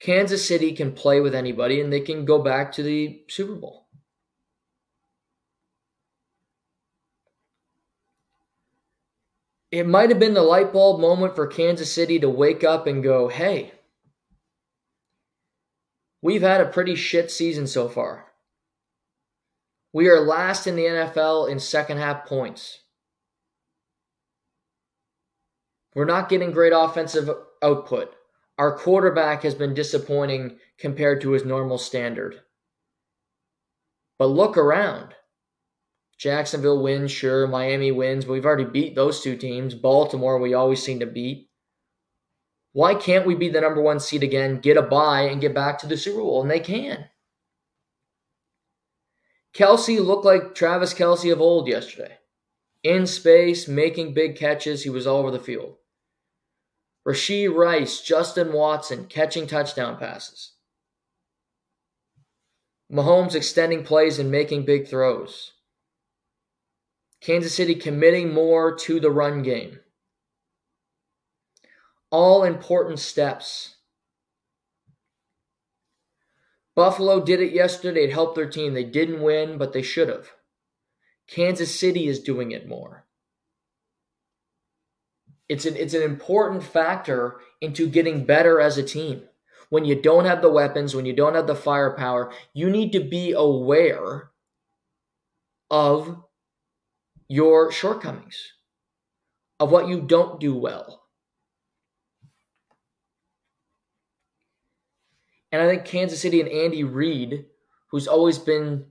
Kansas 0.00 0.46
City 0.46 0.72
can 0.72 0.92
play 0.92 1.20
with 1.20 1.34
anybody 1.34 1.80
and 1.80 1.92
they 1.92 2.00
can 2.00 2.24
go 2.24 2.40
back 2.40 2.72
to 2.72 2.82
the 2.82 3.22
Super 3.28 3.56
Bowl. 3.56 3.88
It 9.72 9.86
might 9.86 10.10
have 10.10 10.18
been 10.18 10.34
the 10.34 10.42
light 10.42 10.72
bulb 10.72 11.00
moment 11.00 11.36
for 11.36 11.46
Kansas 11.46 11.92
City 11.92 12.18
to 12.20 12.28
wake 12.28 12.64
up 12.64 12.86
and 12.86 13.02
go, 13.02 13.28
hey, 13.28 13.72
We've 16.22 16.42
had 16.42 16.60
a 16.60 16.66
pretty 16.66 16.94
shit 16.94 17.30
season 17.30 17.66
so 17.66 17.88
far. 17.88 18.26
We 19.92 20.08
are 20.08 20.20
last 20.20 20.66
in 20.66 20.76
the 20.76 20.84
NFL 20.84 21.50
in 21.50 21.58
second 21.58 21.98
half 21.98 22.26
points. 22.26 22.80
We're 25.94 26.04
not 26.04 26.28
getting 26.28 26.52
great 26.52 26.72
offensive 26.74 27.28
output. 27.62 28.14
Our 28.58 28.76
quarterback 28.76 29.42
has 29.42 29.54
been 29.54 29.74
disappointing 29.74 30.58
compared 30.78 31.20
to 31.22 31.32
his 31.32 31.44
normal 31.44 31.78
standard. 31.78 32.42
But 34.18 34.26
look 34.26 34.56
around. 34.56 35.14
Jacksonville 36.18 36.82
wins, 36.82 37.10
sure. 37.10 37.46
Miami 37.46 37.90
wins, 37.90 38.26
we've 38.26 38.44
already 38.44 38.66
beat 38.66 38.94
those 38.94 39.22
two 39.22 39.36
teams. 39.36 39.74
Baltimore, 39.74 40.38
we 40.38 40.52
always 40.52 40.82
seem 40.82 41.00
to 41.00 41.06
beat. 41.06 41.49
Why 42.72 42.94
can't 42.94 43.26
we 43.26 43.34
be 43.34 43.48
the 43.48 43.60
number 43.60 43.80
one 43.80 43.98
seed 43.98 44.22
again, 44.22 44.60
get 44.60 44.76
a 44.76 44.82
bye, 44.82 45.22
and 45.22 45.40
get 45.40 45.54
back 45.54 45.78
to 45.80 45.86
the 45.86 45.96
Super 45.96 46.20
Bowl? 46.20 46.42
And 46.42 46.50
they 46.50 46.60
can. 46.60 47.06
Kelce 49.52 50.04
looked 50.04 50.24
like 50.24 50.54
Travis 50.54 50.94
Kelce 50.94 51.32
of 51.32 51.40
old 51.40 51.66
yesterday. 51.66 52.18
In 52.84 53.06
space, 53.06 53.66
making 53.66 54.14
big 54.14 54.36
catches. 54.36 54.84
He 54.84 54.90
was 54.90 55.06
all 55.06 55.18
over 55.18 55.32
the 55.32 55.40
field. 55.40 55.76
Rashee 57.06 57.52
Rice, 57.52 58.00
Justin 58.00 58.52
Watson 58.52 59.06
catching 59.06 59.46
touchdown 59.46 59.98
passes. 59.98 60.52
Mahomes 62.90 63.34
extending 63.34 63.84
plays 63.84 64.18
and 64.18 64.30
making 64.30 64.64
big 64.64 64.86
throws. 64.86 65.52
Kansas 67.20 67.54
City 67.54 67.74
committing 67.74 68.32
more 68.32 68.74
to 68.76 69.00
the 69.00 69.10
run 69.10 69.42
game 69.42 69.79
all 72.10 72.44
important 72.44 72.98
steps. 72.98 73.76
Buffalo 76.74 77.20
did 77.22 77.40
it 77.40 77.52
yesterday. 77.52 78.04
It 78.04 78.12
helped 78.12 78.36
their 78.36 78.48
team. 78.48 78.74
They 78.74 78.84
didn't 78.84 79.22
win, 79.22 79.58
but 79.58 79.72
they 79.72 79.82
should 79.82 80.08
have. 80.08 80.30
Kansas 81.28 81.78
City 81.78 82.08
is 82.08 82.20
doing 82.20 82.52
it 82.52 82.68
more. 82.68 83.06
It's 85.48 85.66
an, 85.66 85.76
it's 85.76 85.94
an 85.94 86.02
important 86.02 86.62
factor 86.62 87.40
into 87.60 87.88
getting 87.88 88.24
better 88.24 88.60
as 88.60 88.78
a 88.78 88.82
team. 88.82 89.22
When 89.68 89.84
you 89.84 90.00
don't 90.00 90.24
have 90.24 90.42
the 90.42 90.50
weapons, 90.50 90.94
when 90.94 91.06
you 91.06 91.12
don't 91.12 91.34
have 91.34 91.46
the 91.46 91.54
firepower, 91.54 92.32
you 92.54 92.70
need 92.70 92.92
to 92.92 93.00
be 93.00 93.32
aware 93.32 94.30
of 95.70 96.22
your 97.28 97.70
shortcomings, 97.70 98.52
of 99.60 99.70
what 99.70 99.86
you 99.86 100.00
don't 100.00 100.40
do 100.40 100.56
well. 100.56 100.99
And 105.52 105.60
I 105.60 105.68
think 105.68 105.84
Kansas 105.84 106.20
City 106.20 106.40
and 106.40 106.48
Andy 106.48 106.84
Reid, 106.84 107.46
who's 107.90 108.06
always 108.06 108.38
been 108.38 108.86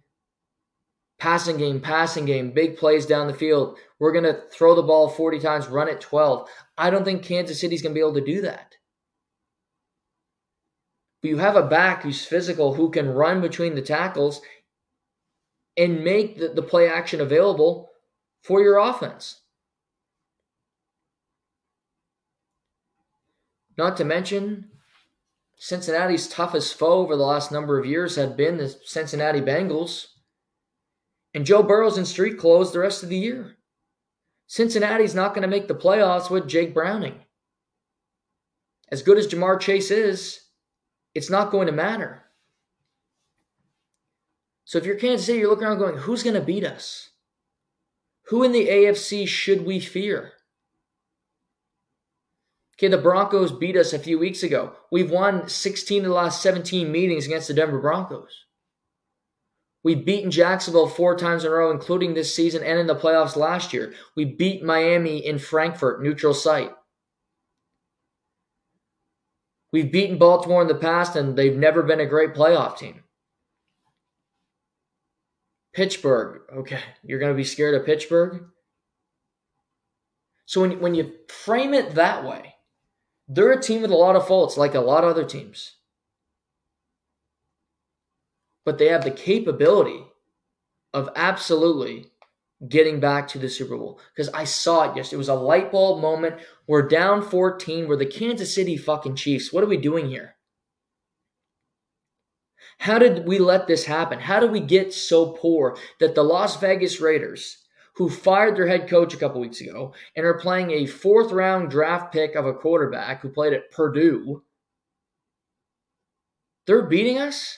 passing 1.19 1.57
game, 1.57 1.79
passing 1.79 2.25
game, 2.25 2.51
big 2.51 2.77
plays 2.77 3.05
down 3.05 3.27
the 3.27 3.33
field. 3.33 3.77
We're 3.99 4.11
going 4.11 4.25
to 4.25 4.41
throw 4.51 4.75
the 4.75 4.83
ball 4.83 5.09
40 5.09 5.39
times, 5.39 5.67
run 5.67 5.87
it 5.87 6.01
12. 6.01 6.49
I 6.77 6.89
don't 6.89 7.05
think 7.05 7.23
Kansas 7.23 7.59
City's 7.59 7.81
going 7.81 7.93
to 7.93 7.97
be 7.97 8.01
able 8.01 8.15
to 8.15 8.21
do 8.21 8.41
that. 8.41 8.75
But 11.21 11.29
you 11.29 11.37
have 11.37 11.55
a 11.55 11.67
back 11.67 12.03
who's 12.03 12.25
physical, 12.25 12.73
who 12.73 12.91
can 12.91 13.09
run 13.09 13.41
between 13.41 13.75
the 13.75 13.81
tackles 13.81 14.41
and 15.77 16.03
make 16.03 16.37
the, 16.37 16.49
the 16.49 16.61
play 16.61 16.89
action 16.89 17.21
available 17.21 17.89
for 18.41 18.61
your 18.61 18.77
offense. 18.77 19.41
Not 23.77 23.95
to 23.97 24.05
mention, 24.05 24.69
Cincinnati's 25.61 26.27
toughest 26.29 26.73
foe 26.75 26.99
over 26.99 27.17
the 27.17 27.23
last 27.23 27.51
number 27.51 27.77
of 27.77 27.85
years 27.85 28.15
had 28.15 28.37
been 28.37 28.57
the 28.57 28.69
Cincinnati 28.85 29.41
Bengals. 29.41 30.07
And 31.33 31.45
Joe 31.45 31.61
Burrow's 31.61 31.97
in 31.97 32.05
street 32.05 32.39
clothes 32.39 32.71
the 32.71 32.79
rest 32.79 33.03
of 33.03 33.09
the 33.09 33.17
year. 33.17 33.57
Cincinnati's 34.47 35.13
not 35.13 35.35
going 35.35 35.43
to 35.43 35.49
make 35.49 35.67
the 35.67 35.75
playoffs 35.75 36.31
with 36.31 36.47
Jake 36.47 36.73
Browning. 36.73 37.19
as 38.91 39.03
good 39.03 39.17
as 39.17 39.27
Ja'Marr 39.27 39.59
Chase 39.59 39.91
is, 39.91 40.39
it's 41.13 41.29
not 41.29 41.51
going 41.51 41.67
to 41.67 41.73
matter. 41.73 42.23
So 44.65 44.77
if 44.77 44.85
you're 44.85 44.95
Kansas 44.95 45.25
City, 45.25 45.39
you're 45.39 45.49
looking 45.49 45.65
around 45.65 45.79
going, 45.79 45.97
who's 45.97 46.23
going 46.23 46.35
to 46.35 46.41
beat 46.41 46.63
us? 46.63 47.09
Who 48.29 48.43
in 48.43 48.51
the 48.51 48.67
AFC 48.67 49.27
should 49.27 49.65
we 49.65 49.79
fear? 49.79 50.33
Okay, 52.79 52.87
the 52.87 52.97
Broncos 52.97 53.51
beat 53.51 53.75
us 53.75 53.91
a 53.91 53.99
few 53.99 54.17
weeks 54.17 54.41
ago. 54.41 54.71
We've 54.89 55.11
won 55.11 55.49
16 55.49 56.05
of 56.05 56.07
the 56.07 56.15
last 56.15 56.41
17 56.41 56.89
meetings 56.89 57.25
against 57.25 57.49
the 57.49 57.53
Denver 57.53 57.79
Broncos. 57.79 58.45
We've 59.83 60.05
beaten 60.05 60.31
Jacksonville 60.31 60.87
four 60.87 61.17
times 61.17 61.43
in 61.43 61.51
a 61.51 61.55
row, 61.55 61.71
including 61.71 62.13
this 62.13 62.33
season 62.33 62.63
and 62.63 62.79
in 62.79 62.87
the 62.87 62.95
playoffs 62.95 63.35
last 63.35 63.73
year. 63.73 63.93
We 64.15 64.23
beat 64.23 64.63
Miami 64.63 65.17
in 65.17 65.39
Frankfurt, 65.39 66.01
neutral 66.01 66.33
site. 66.33 66.71
We've 69.73 69.91
beaten 69.91 70.17
Baltimore 70.17 70.61
in 70.61 70.69
the 70.69 70.75
past, 70.75 71.17
and 71.17 71.37
they've 71.37 71.55
never 71.55 71.83
been 71.83 71.99
a 71.99 72.05
great 72.05 72.33
playoff 72.33 72.77
team. 72.77 73.03
Pittsburgh, 75.73 76.43
okay, 76.59 76.81
you're 77.03 77.19
going 77.19 77.33
to 77.33 77.37
be 77.37 77.43
scared 77.43 77.75
of 77.75 77.85
Pittsburgh? 77.85 78.45
So 80.45 80.61
when, 80.61 80.79
when 80.79 80.95
you 80.95 81.11
frame 81.27 81.73
it 81.73 81.95
that 81.95 82.23
way, 82.23 82.48
they're 83.29 83.51
a 83.51 83.61
team 83.61 83.83
with 83.83 83.91
a 83.91 83.95
lot 83.95 84.15
of 84.15 84.27
faults, 84.27 84.57
like 84.57 84.73
a 84.73 84.81
lot 84.81 85.03
of 85.03 85.11
other 85.11 85.23
teams. 85.23 85.75
But 88.65 88.79
they 88.79 88.87
have 88.87 89.03
the 89.03 89.11
capability 89.11 90.03
of 90.93 91.09
absolutely 91.15 92.11
getting 92.67 92.99
back 92.99 93.27
to 93.29 93.39
the 93.39 93.47
Super 93.47 93.77
Bowl. 93.77 94.01
Because 94.13 94.29
I 94.33 94.43
saw 94.43 94.91
it 94.91 94.97
yesterday. 94.97 95.15
It 95.15 95.19
was 95.19 95.29
a 95.29 95.35
light 95.35 95.71
bulb 95.71 96.01
moment. 96.01 96.35
We're 96.67 96.87
down 96.87 97.21
14. 97.21 97.87
We're 97.87 97.95
the 97.95 98.05
Kansas 98.05 98.53
City 98.53 98.75
fucking 98.75 99.15
Chiefs. 99.15 99.53
What 99.53 99.63
are 99.63 99.67
we 99.67 99.77
doing 99.77 100.09
here? 100.09 100.35
How 102.79 102.97
did 102.97 103.27
we 103.27 103.39
let 103.39 103.67
this 103.67 103.85
happen? 103.85 104.19
How 104.19 104.39
did 104.39 104.51
we 104.51 104.59
get 104.59 104.93
so 104.93 105.31
poor 105.33 105.77
that 105.99 106.15
the 106.15 106.23
Las 106.23 106.59
Vegas 106.59 106.99
Raiders 106.99 107.57
who 107.99 108.09
fired 108.09 108.55
their 108.55 108.65
head 108.65 108.87
coach 108.87 109.13
a 109.13 109.17
couple 109.17 109.41
weeks 109.41 109.59
ago 109.59 109.93
and 110.15 110.25
are 110.25 110.39
playing 110.39 110.71
a 110.71 110.85
fourth 110.85 111.33
round 111.33 111.69
draft 111.69 112.13
pick 112.13 112.33
of 112.33 112.45
a 112.45 112.53
quarterback 112.53 113.21
who 113.21 113.27
played 113.27 113.51
at 113.51 113.69
Purdue. 113.71 114.41
They're 116.65 116.87
beating 116.87 117.17
us 117.17 117.57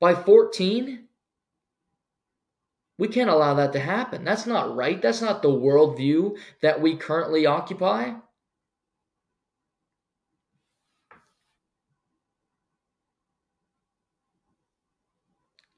by 0.00 0.14
14? 0.14 1.06
We 2.96 3.08
can't 3.08 3.28
allow 3.28 3.52
that 3.54 3.74
to 3.74 3.80
happen. 3.80 4.24
That's 4.24 4.46
not 4.46 4.74
right. 4.74 5.02
That's 5.02 5.20
not 5.20 5.42
the 5.42 5.50
worldview 5.50 6.38
that 6.62 6.80
we 6.80 6.96
currently 6.96 7.44
occupy. 7.44 8.14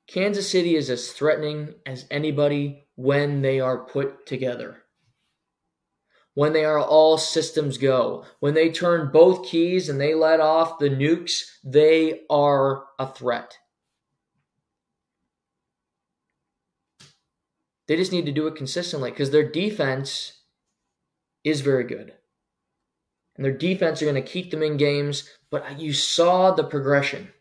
Kansas 0.07 0.48
City 0.48 0.76
is 0.76 0.90
as 0.90 1.11
threatening 1.11 1.74
as 1.87 2.07
anybody 2.11 2.85
when 3.02 3.42
they 3.42 3.58
are 3.58 3.78
put 3.78 4.26
together. 4.26 4.84
When 6.34 6.52
they 6.52 6.64
are 6.64 6.78
all 6.78 7.18
systems 7.18 7.76
go. 7.76 8.24
When 8.38 8.54
they 8.54 8.70
turn 8.70 9.10
both 9.12 9.44
keys 9.48 9.88
and 9.88 10.00
they 10.00 10.14
let 10.14 10.38
off 10.38 10.78
the 10.78 10.88
nukes, 10.88 11.42
they 11.64 12.20
are 12.30 12.84
a 13.00 13.08
threat. 13.08 13.58
They 17.88 17.96
just 17.96 18.12
need 18.12 18.26
to 18.26 18.32
do 18.32 18.46
it 18.46 18.54
consistently 18.54 19.10
because 19.10 19.32
their 19.32 19.50
defense 19.50 20.34
is 21.42 21.60
very 21.60 21.84
good. 21.84 22.12
And 23.34 23.44
their 23.44 23.52
defense 23.52 24.00
are 24.00 24.06
going 24.06 24.14
to 24.14 24.22
keep 24.22 24.52
them 24.52 24.62
in 24.62 24.76
games, 24.76 25.28
but 25.50 25.80
you 25.80 25.92
saw 25.92 26.52
the 26.52 26.64
progression. 26.64 27.32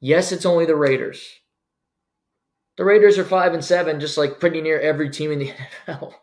Yes, 0.00 0.32
it's 0.32 0.46
only 0.46 0.64
the 0.64 0.74
Raiders. 0.74 1.40
The 2.76 2.84
Raiders 2.84 3.18
are 3.18 3.24
five 3.24 3.54
and 3.54 3.64
seven, 3.64 4.00
just 4.00 4.18
like 4.18 4.40
pretty 4.40 4.60
near 4.60 4.80
every 4.80 5.10
team 5.10 5.30
in 5.30 5.38
the 5.38 5.52
NFL. 5.86 6.14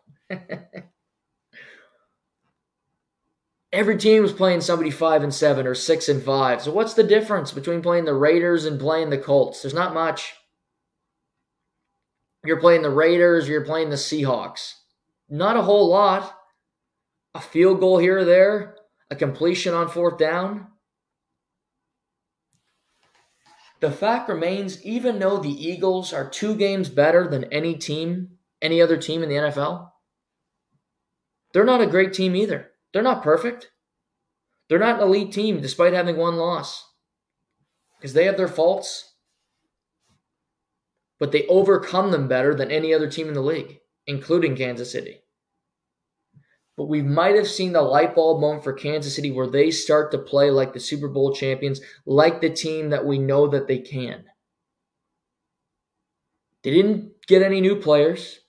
every 3.72 3.96
team 3.96 4.22
was 4.22 4.32
playing 4.32 4.60
somebody 4.60 4.90
five 4.90 5.22
and 5.22 5.34
seven 5.34 5.66
or 5.66 5.74
six 5.74 6.08
and 6.08 6.22
five. 6.22 6.60
So 6.62 6.72
what's 6.72 6.94
the 6.94 7.02
difference 7.02 7.52
between 7.52 7.80
playing 7.82 8.04
the 8.04 8.14
Raiders 8.14 8.66
and 8.66 8.78
playing 8.78 9.10
the 9.10 9.18
Colts? 9.18 9.62
There's 9.62 9.74
not 9.74 9.94
much. 9.94 10.34
You're 12.44 12.60
playing 12.60 12.82
the 12.82 12.90
Raiders, 12.90 13.48
you're 13.48 13.64
playing 13.64 13.90
the 13.90 13.96
Seahawks. 13.96 14.74
Not 15.30 15.56
a 15.56 15.62
whole 15.62 15.88
lot. 15.88 16.36
A 17.34 17.40
field 17.40 17.80
goal 17.80 17.96
here 17.96 18.18
or 18.18 18.24
there, 18.24 18.76
a 19.10 19.16
completion 19.16 19.72
on 19.72 19.88
fourth 19.88 20.18
down. 20.18 20.66
The 23.82 23.90
fact 23.90 24.28
remains, 24.28 24.80
even 24.84 25.18
though 25.18 25.38
the 25.38 25.50
Eagles 25.50 26.12
are 26.12 26.30
two 26.30 26.54
games 26.54 26.88
better 26.88 27.26
than 27.26 27.52
any 27.52 27.74
team, 27.74 28.38
any 28.62 28.80
other 28.80 28.96
team 28.96 29.24
in 29.24 29.28
the 29.28 29.34
NFL, 29.34 29.90
they're 31.52 31.64
not 31.64 31.80
a 31.80 31.88
great 31.88 32.12
team 32.12 32.36
either. 32.36 32.70
They're 32.92 33.02
not 33.02 33.24
perfect. 33.24 33.72
They're 34.68 34.78
not 34.78 35.02
an 35.02 35.08
elite 35.08 35.32
team 35.32 35.60
despite 35.60 35.94
having 35.94 36.16
one 36.16 36.36
loss. 36.36 36.88
Because 37.98 38.12
they 38.12 38.24
have 38.26 38.36
their 38.36 38.46
faults, 38.46 39.16
but 41.18 41.32
they 41.32 41.44
overcome 41.48 42.12
them 42.12 42.28
better 42.28 42.54
than 42.54 42.70
any 42.70 42.94
other 42.94 43.10
team 43.10 43.26
in 43.26 43.34
the 43.34 43.40
league, 43.40 43.80
including 44.06 44.54
Kansas 44.54 44.92
City 44.92 45.21
but 46.82 46.88
we 46.88 47.00
might 47.00 47.36
have 47.36 47.46
seen 47.46 47.72
the 47.72 47.80
light 47.80 48.12
bulb 48.12 48.40
moment 48.40 48.64
for 48.64 48.72
Kansas 48.72 49.14
City 49.14 49.30
where 49.30 49.46
they 49.46 49.70
start 49.70 50.10
to 50.10 50.18
play 50.18 50.50
like 50.50 50.72
the 50.72 50.80
Super 50.80 51.06
Bowl 51.06 51.32
champions, 51.32 51.80
like 52.06 52.40
the 52.40 52.50
team 52.50 52.90
that 52.90 53.06
we 53.06 53.18
know 53.18 53.46
that 53.46 53.68
they 53.68 53.78
can. 53.78 54.24
They 56.64 56.72
didn't 56.72 57.12
get 57.28 57.40
any 57.40 57.60
new 57.60 57.76
players. 57.76 58.40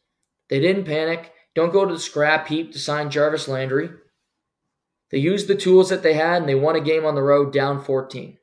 They 0.50 0.60
didn't 0.60 0.86
panic. 0.86 1.32
Don't 1.54 1.72
go 1.72 1.86
to 1.86 1.94
the 1.94 2.00
scrap 2.00 2.48
heap 2.48 2.72
to 2.72 2.80
sign 2.80 3.12
Jarvis 3.12 3.48
Landry. 3.48 3.92
They 5.12 5.20
used 5.20 5.48
the 5.48 5.54
tools 5.54 5.90
that 5.90 6.02
they 6.02 6.16
had 6.16 6.38
and 6.38 6.50
they 6.50 6.56
won 6.56 6.76
a 6.76 6.82
game 6.82 7.06
on 7.06 7.14
the 7.14 7.22
road 7.22 7.54
down 7.54 7.84
14. 7.84 8.40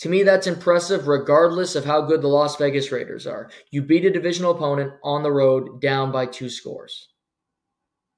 To 0.00 0.08
me, 0.08 0.24
that's 0.24 0.48
impressive 0.48 1.06
regardless 1.06 1.76
of 1.76 1.84
how 1.84 2.00
good 2.00 2.22
the 2.22 2.26
Las 2.26 2.56
Vegas 2.56 2.90
Raiders 2.90 3.24
are. 3.24 3.52
You 3.70 3.82
beat 3.82 4.04
a 4.04 4.10
divisional 4.10 4.50
opponent 4.50 4.94
on 5.04 5.22
the 5.22 5.30
road 5.30 5.80
down 5.80 6.10
by 6.10 6.26
two 6.26 6.50
scores. 6.50 7.10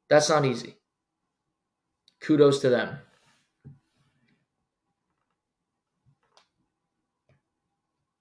That's 0.09 0.29
not 0.29 0.44
easy. 0.44 0.75
Kudos 2.21 2.61
to 2.61 2.68
them. 2.71 2.99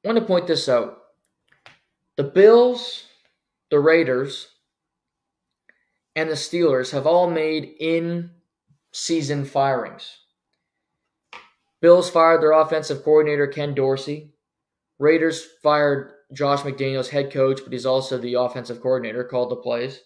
I 0.03 0.07
want 0.07 0.19
to 0.19 0.25
point 0.25 0.47
this 0.47 0.69
out. 0.69 0.99
The 2.15 2.23
Bills, 2.23 3.03
the 3.69 3.79
Raiders, 3.79 4.47
and 6.15 6.29
the 6.29 6.35
Steelers 6.35 6.91
have 6.91 7.05
all 7.05 7.29
made 7.29 7.75
in 7.79 8.31
season 8.91 9.45
firings. 9.45 10.17
Bills 11.81 12.09
fired 12.09 12.41
their 12.41 12.53
offensive 12.53 13.03
coordinator, 13.03 13.47
Ken 13.47 13.75
Dorsey. 13.75 14.33
Raiders 14.97 15.45
fired 15.61 16.13
Josh 16.33 16.61
McDaniels, 16.61 17.09
head 17.09 17.31
coach, 17.31 17.59
but 17.63 17.71
he's 17.71 17.85
also 17.85 18.17
the 18.17 18.33
offensive 18.33 18.81
coordinator, 18.81 19.23
called 19.23 19.51
the 19.51 19.57
plays. 19.57 20.01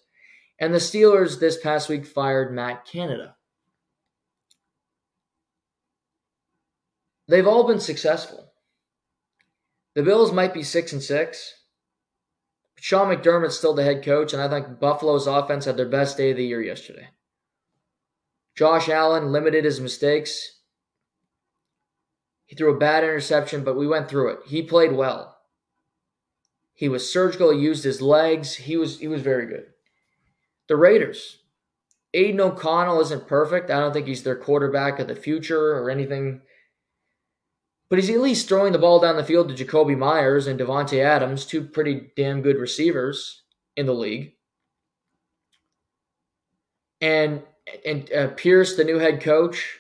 And 0.62 0.76
the 0.76 0.78
Steelers 0.78 1.40
this 1.40 1.58
past 1.58 1.90
week 1.90 2.06
fired 2.06 2.54
Matt 2.54 2.86
Canada. 2.86 3.36
They've 7.28 7.48
all 7.48 7.66
been 7.66 7.80
successful. 7.80 8.54
The 9.96 10.04
Bills 10.04 10.32
might 10.32 10.54
be 10.54 10.62
6 10.62 10.94
and 10.94 11.02
6. 11.02 11.54
But 12.76 12.84
Sean 12.84 13.08
McDermott's 13.08 13.58
still 13.58 13.74
the 13.74 13.84
head 13.84 14.06
coach, 14.06 14.34
and 14.34 14.42
I 14.42 14.48
think 14.48 14.80
Buffalo's 14.80 15.26
offense 15.26 15.66
had 15.66 15.78
their 15.78 15.90
best 15.90 16.16
day 16.16 16.30
of 16.30 16.38
the 16.38 16.46
year 16.46 16.62
yesterday. 16.62 17.08
Josh 18.56 18.88
Allen 18.88 19.32
limited 19.32 19.66
his 19.66 19.82
mistakes. 19.82 20.60
He 22.46 22.56
threw 22.56 22.76
a 22.76 22.80
bad 22.80 23.04
interception, 23.04 23.64
but 23.64 23.78
we 23.78 23.88
went 23.88 24.10
through 24.10 24.34
it. 24.34 24.40
He 24.46 24.62
played 24.62 24.92
well. 24.92 25.40
He 26.74 26.88
was 26.88 27.12
surgical, 27.12 27.52
he 27.52 27.60
used 27.60 27.84
his 27.84 28.02
legs. 28.02 28.56
He 28.56 28.78
was 28.78 29.00
he 29.00 29.08
was 29.08 29.22
very 29.22 29.48
good. 29.48 29.66
The 30.68 30.76
Raiders. 30.76 31.38
Aidan 32.14 32.42
O'Connell 32.42 33.02
isn't 33.02 33.28
perfect. 33.28 33.70
I 33.70 33.80
don't 33.80 33.94
think 33.94 34.08
he's 34.08 34.24
their 34.24 34.36
quarterback 34.36 35.00
of 35.00 35.08
the 35.08 35.16
future 35.16 35.78
or 35.78 35.90
anything. 35.90 36.42
But 37.90 38.00
he's 38.00 38.10
at 38.10 38.20
least 38.20 38.48
throwing 38.48 38.74
the 38.74 38.80
ball 38.80 39.00
down 39.00 39.18
the 39.18 39.24
field 39.24 39.50
to 39.50 39.66
Jakobi 39.66 39.98
Meyers 39.98 40.48
and 40.48 40.60
Davante 40.60 41.04
Adams, 41.04 41.46
two 41.46 41.64
pretty 41.64 42.12
damn 42.16 42.42
good 42.42 42.58
receivers 42.58 43.44
in 43.76 43.86
the 43.86 43.94
league. 43.94 44.34
And 47.00 47.44
and 47.86 48.12
uh, 48.12 48.28
Pierce, 48.30 48.76
the 48.76 48.84
new 48.84 49.00
head 49.00 49.22
coach, 49.22 49.80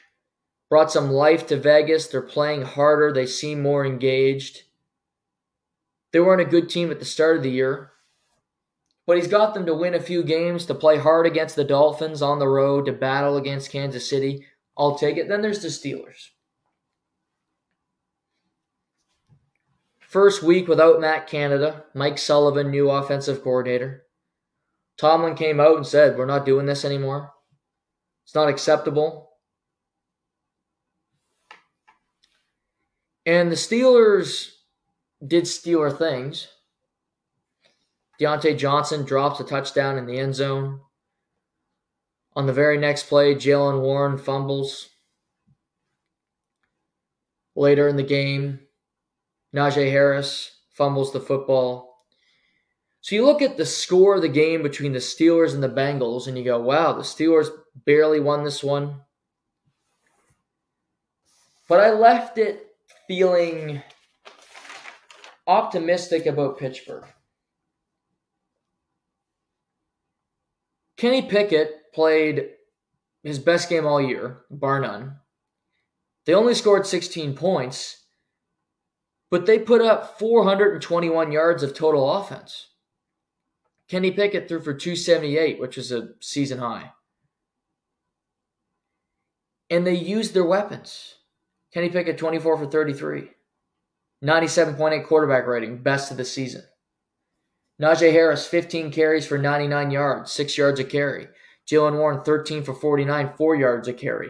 brought 0.70 0.92
some 0.92 1.12
life 1.12 1.48
to 1.48 1.58
Vegas. 1.58 2.08
They're 2.08 2.22
playing 2.22 2.64
harder. 2.64 3.12
They 3.12 3.26
seem 3.26 3.62
more 3.62 3.86
engaged. 3.86 4.64
They 6.12 6.20
weren't 6.20 6.42
a 6.42 6.46
good 6.46 6.70
team 6.70 6.92
at 6.92 7.00
the 7.00 7.06
start 7.06 7.38
of 7.38 7.44
the 7.44 7.52
year. 7.52 7.92
But 9.08 9.18
he's 9.18 9.28
got 9.28 9.54
them 9.54 9.66
to 9.66 9.74
win 9.74 9.94
a 9.94 10.00
few 10.00 10.24
games, 10.24 10.66
to 10.68 10.76
play 10.76 10.98
hard 10.98 11.26
against 11.26 11.56
the 11.56 11.64
Dolphins 11.64 12.22
on 12.22 12.40
the 12.40 12.48
road, 12.48 12.86
to 12.86 12.94
battle 12.94 13.38
against 13.38 13.72
Kansas 13.72 14.10
City. 14.10 14.46
I'll 14.78 14.98
take 14.98 15.18
it. 15.18 15.28
Then 15.28 15.42
there's 15.42 15.62
the 15.62 15.70
Steelers. 15.70 16.30
First 20.00 20.44
week 20.44 20.68
without 20.68 21.00
Matt 21.00 21.28
Canada, 21.28 21.86
Mike 21.96 22.18
Sullivan, 22.18 22.70
new 22.70 22.90
offensive 22.90 23.42
coordinator. 23.44 24.04
Tomlin 24.98 25.36
came 25.36 25.60
out 25.60 25.78
and 25.78 25.88
said, 25.88 26.18
We're 26.18 26.26
not 26.26 26.46
doing 26.46 26.66
this 26.66 26.84
anymore. 26.86 27.32
It's 28.26 28.36
not 28.36 28.50
acceptable. 28.50 29.32
And 33.26 33.52
the 33.52 33.56
Steelers 33.56 34.52
did 35.26 35.46
Steeler 35.46 35.98
things. 35.98 36.48
Diontae 38.22 38.56
Johnson 38.56 39.04
drops 39.04 39.40
a 39.40 39.44
touchdown 39.44 39.98
in 39.98 40.06
the 40.06 40.20
end 40.20 40.36
zone. 40.36 40.82
On 42.36 42.46
the 42.46 42.54
very 42.54 42.78
next 42.78 43.10
play, 43.10 43.34
Jaylen 43.34 43.82
Warren 43.82 44.20
fumbles. 44.20 44.90
Later 47.56 47.88
in 47.88 47.96
the 47.96 48.04
game, 48.04 48.60
Najee 49.56 49.90
Harris 49.90 50.52
fumbles 50.70 51.12
the 51.12 51.20
football. 51.20 52.06
So 53.02 53.16
you 53.16 53.26
look 53.26 53.42
at 53.42 53.58
the 53.58 53.66
score 53.66 54.18
of 54.18 54.22
the 54.22 54.30
game 54.30 54.62
between 54.62 54.94
the 54.94 55.00
Steelers 55.00 55.56
and 55.56 55.64
the 55.64 55.68
Bengals, 55.68 56.28
and 56.28 56.38
you 56.38 56.44
go, 56.44 56.60
wow, 56.60 56.94
the 56.94 57.02
Steelers 57.02 57.50
barely 57.88 58.20
won 58.20 58.44
this 58.44 58.64
one. 58.64 59.02
But 61.68 61.80
I 61.80 61.92
left 61.92 62.38
it 62.38 62.68
feeling 63.08 63.82
optimistic 65.48 66.28
about 66.28 66.60
Pittsburgh. 66.60 67.06
Kenny 71.02 71.24
Pickett 71.24 71.92
played 71.96 72.50
his 73.24 73.40
best 73.40 73.70
game 73.70 73.88
all 73.88 74.00
year, 74.00 74.42
bar 74.52 74.80
none. 74.80 75.16
They 76.28 76.36
only 76.36 76.54
scored 76.54 76.86
16 76.86 77.34
points, 77.34 78.04
but 79.32 79.48
they 79.48 79.58
put 79.58 79.82
up 79.82 80.20
421 80.20 81.32
yards 81.32 81.64
of 81.64 81.74
total 81.74 82.08
offense. 82.08 82.68
Kenny 83.88 84.12
Pickett 84.12 84.48
threw 84.48 84.60
for 84.60 84.76
278, 84.76 85.60
which 85.60 85.76
was 85.76 85.92
a 85.92 86.10
season 86.20 86.60
high. 86.60 86.92
And 89.72 89.88
they 89.88 89.96
used 89.96 90.36
their 90.36 90.46
weapons. 90.46 91.16
Kenny 91.74 91.90
Pickett, 91.90 92.20
24 92.20 92.60
for 92.60 92.68
33. 92.68 93.32
97.8 94.24 95.08
quarterback 95.08 95.48
rating, 95.48 95.82
best 95.82 96.12
of 96.12 96.18
the 96.18 96.26
season. 96.26 96.62
Najee 97.82 98.12
Harris, 98.12 98.46
15 98.46 98.92
carries 98.92 99.26
for 99.26 99.40
99 99.40 99.90
yards, 99.90 100.32
6 100.32 100.58
yards 100.58 100.80
a 100.80 100.84
carry. 100.84 101.28
Jaylen 101.68 101.98
Warren, 101.98 102.22
13 102.22 102.64
for 102.64 102.76
49, 102.76 103.34
4 103.36 103.56
yards 103.56 103.88
a 103.88 103.94
carry. 103.94 104.30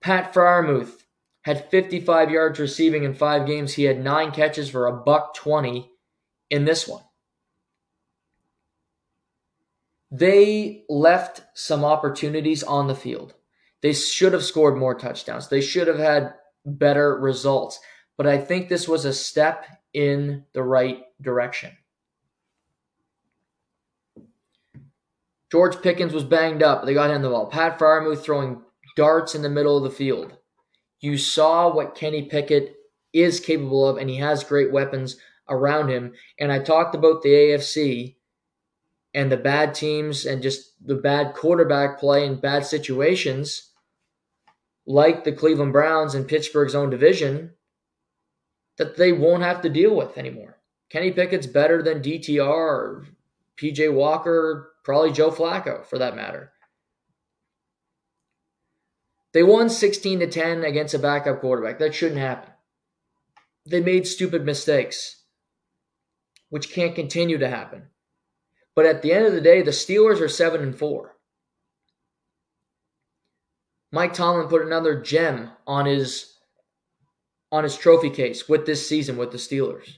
Pat 0.00 0.32
Freiermuth 0.32 1.04
had 1.42 1.68
55 1.70 2.30
yards 2.30 2.60
receiving 2.60 3.02
in 3.02 3.14
5 3.14 3.46
games. 3.46 3.74
He 3.74 3.84
had 3.84 4.02
9 4.02 4.30
catches 4.30 4.70
for 4.70 4.86
a 4.86 4.96
buck 4.96 5.34
20 5.34 5.90
in 6.50 6.64
this 6.64 6.86
one. 6.86 7.02
They 10.12 10.84
left 10.88 11.42
some 11.54 11.84
opportunities 11.84 12.62
on 12.62 12.86
the 12.86 12.94
field. 12.94 13.34
They 13.82 13.92
should 13.92 14.32
have 14.32 14.44
scored 14.44 14.76
more 14.76 14.94
touchdowns. 14.94 15.48
They 15.48 15.60
should 15.60 15.88
have 15.88 15.98
had 15.98 16.34
better 16.64 17.18
results. 17.18 17.80
But 18.16 18.28
I 18.28 18.38
think 18.38 18.68
this 18.68 18.86
was 18.86 19.04
a 19.04 19.12
step 19.12 19.66
in 19.92 20.44
the 20.52 20.62
right 20.62 21.02
direction. 21.20 21.72
George 25.50 25.80
Pickens 25.80 26.12
was 26.12 26.24
banged 26.24 26.62
up. 26.62 26.84
They 26.84 26.94
got 26.94 27.10
him 27.10 27.22
the 27.22 27.30
ball. 27.30 27.46
Pat 27.46 27.78
Freiermuth 27.78 28.22
throwing 28.22 28.62
darts 28.96 29.34
in 29.34 29.42
the 29.42 29.48
middle 29.48 29.76
of 29.76 29.84
the 29.84 29.90
field. 29.90 30.36
You 31.00 31.18
saw 31.18 31.72
what 31.72 31.94
Kenny 31.94 32.22
Pickett 32.22 32.74
is 33.12 33.38
capable 33.40 33.88
of, 33.88 33.96
and 33.96 34.10
he 34.10 34.16
has 34.16 34.42
great 34.42 34.72
weapons 34.72 35.16
around 35.48 35.88
him. 35.88 36.12
And 36.40 36.50
I 36.50 36.58
talked 36.58 36.94
about 36.94 37.22
the 37.22 37.30
AFC 37.30 38.16
and 39.14 39.30
the 39.30 39.36
bad 39.36 39.74
teams 39.74 40.26
and 40.26 40.42
just 40.42 40.72
the 40.84 40.96
bad 40.96 41.34
quarterback 41.34 41.98
play 41.98 42.26
and 42.26 42.40
bad 42.40 42.66
situations, 42.66 43.70
like 44.86 45.24
the 45.24 45.32
Cleveland 45.32 45.72
Browns 45.72 46.14
and 46.14 46.28
Pittsburgh's 46.28 46.74
own 46.74 46.90
division, 46.90 47.52
that 48.78 48.96
they 48.96 49.12
won't 49.12 49.42
have 49.42 49.62
to 49.62 49.70
deal 49.70 49.94
with 49.94 50.18
anymore. 50.18 50.58
Kenny 50.90 51.10
Pickett's 51.10 51.46
better 51.46 51.82
than 51.82 52.02
DTR 52.02 53.06
PJ 53.56 53.92
Walker, 53.92 54.72
probably 54.86 55.10
Joe 55.10 55.32
Flacco 55.32 55.84
for 55.84 55.98
that 55.98 56.14
matter. 56.14 56.52
They 59.34 59.42
won 59.42 59.68
16 59.68 60.20
to 60.20 60.28
10 60.28 60.62
against 60.62 60.94
a 60.94 60.98
backup 61.00 61.40
quarterback. 61.40 61.80
That 61.80 61.92
shouldn't 61.92 62.20
happen. 62.20 62.52
They 63.68 63.80
made 63.80 64.06
stupid 64.06 64.44
mistakes, 64.46 65.24
which 66.50 66.70
can't 66.70 66.94
continue 66.94 67.36
to 67.36 67.48
happen. 67.48 67.88
But 68.76 68.86
at 68.86 69.02
the 69.02 69.12
end 69.12 69.26
of 69.26 69.32
the 69.32 69.40
day, 69.40 69.60
the 69.60 69.72
Steelers 69.72 70.20
are 70.20 70.28
7 70.28 70.62
and 70.62 70.78
4. 70.78 71.16
Mike 73.90 74.14
Tomlin 74.14 74.46
put 74.46 74.62
another 74.62 75.02
gem 75.02 75.50
on 75.66 75.86
his 75.86 76.32
on 77.50 77.64
his 77.64 77.76
trophy 77.76 78.10
case 78.10 78.48
with 78.48 78.66
this 78.66 78.88
season 78.88 79.16
with 79.16 79.32
the 79.32 79.38
Steelers. 79.38 79.96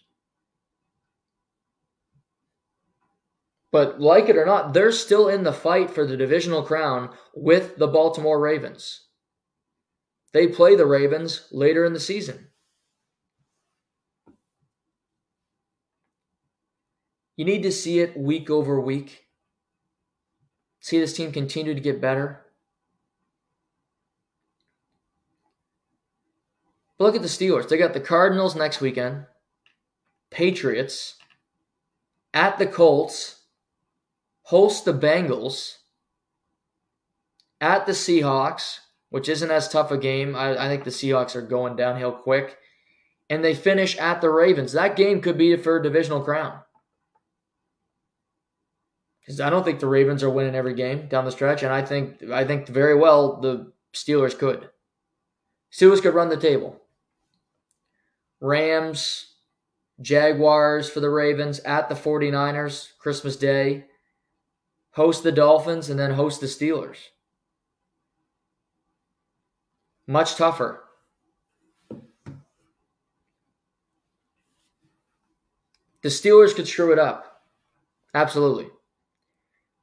But 3.71 4.01
like 4.01 4.29
it 4.29 4.37
or 4.37 4.47
not, 4.47 4.73
they're 4.73 4.93
still 4.93 5.29
in 5.29 5.43
the 5.43 5.53
fight 5.53 5.91
for 5.91 6.07
the 6.07 6.17
divisional 6.17 6.63
crown 6.63 7.11
with 7.35 7.77
the 7.77 7.87
Baltimore 7.87 8.41
Ravens. 8.41 9.07
They 10.33 10.47
play 10.47 10.75
the 10.75 10.87
Ravens 10.87 11.49
later 11.53 11.85
in 11.85 11.93
the 11.93 12.01
season. 12.01 12.49
You 17.37 17.45
need 17.45 17.63
to 17.63 17.73
see 17.73 18.01
it 18.01 18.17
week 18.17 18.51
over 18.51 18.81
week. 18.81 19.27
See 20.81 20.99
this 20.99 21.13
team 21.13 21.31
continue 21.31 21.75
to 21.75 21.81
get 21.81 22.01
better. 22.01 22.45
But 26.99 27.05
look 27.05 27.17
at 27.17 27.23
the 27.23 27.29
Steelers. 27.29 27.69
They 27.69 27.79
got 27.79 27.95
the 27.95 28.01
Cardinals 28.01 28.57
next 28.57 28.81
weekend, 28.81 29.27
Patriots, 30.31 31.15
at 32.35 32.59
the 32.59 32.67
Colts, 32.67 33.38
host 34.49 34.87
the 34.87 34.95
Bengals 34.95 35.75
at 37.61 37.85
the 37.85 37.93
Seahawks, 37.93 38.79
which 39.11 39.29
isn't 39.29 39.51
as 39.51 39.69
tough 39.69 39.91
a 39.91 39.99
game. 39.99 40.35
I, 40.35 40.57
I, 40.57 40.69
think 40.69 40.85
the 40.85 40.91
Seahawks 40.91 41.37
are 41.37 41.43
going 41.43 41.77
downhill 41.77 42.13
quick. 42.13 42.57
And 43.29 43.45
they 43.45 43.55
finish 43.55 43.99
at 43.99 44.23
the 44.23 44.31
Ravens. 44.31 44.73
That 44.73 44.97
game 44.97 45.21
could 45.21 45.37
be 45.37 45.55
for 45.57 45.77
a 45.77 45.83
divisional 45.83 46.23
crown. 46.23 46.61
Because 49.21 49.39
I 49.39 49.51
don't 49.51 49.65
think 49.65 49.81
the 49.81 49.87
Ravens 49.87 50.23
are 50.23 50.31
winning 50.31 50.55
every 50.55 50.73
game 50.73 51.09
down 51.09 51.27
the 51.27 51.31
stretch, 51.31 51.63
and 51.63 51.71
I 51.71 51.85
think 51.85 52.23
I 52.33 52.47
think 52.47 52.67
very 52.67 52.95
well 52.95 53.43
the 53.43 53.71
Steelers 53.95 54.39
could. 54.39 54.71
Steelers 55.71 56.01
could 56.01 56.15
run 56.15 56.31
the 56.31 56.39
table. 56.39 56.81
Rams, 58.41 59.35
Jaguars 60.01 60.89
for 60.89 61.01
the 61.01 61.11
Ravens 61.11 61.61
at 61.61 61.91
the 61.91 61.95
49ers 61.95 62.93
Christmas 62.99 63.37
Day 63.37 63.85
host 64.99 65.23
the 65.23 65.31
Dolphins, 65.31 65.89
and 65.89 65.97
then 65.97 66.11
host 66.11 66.41
the 66.41 66.49
Steelers. 66.49 66.97
Much 70.09 70.35
tougher. 70.35 70.83
The 76.03 76.09
Steelers 76.09 76.53
could 76.53 76.67
screw 76.67 76.93
it 76.93 76.99
up. 76.99 77.43
Absolutely. 78.13 78.67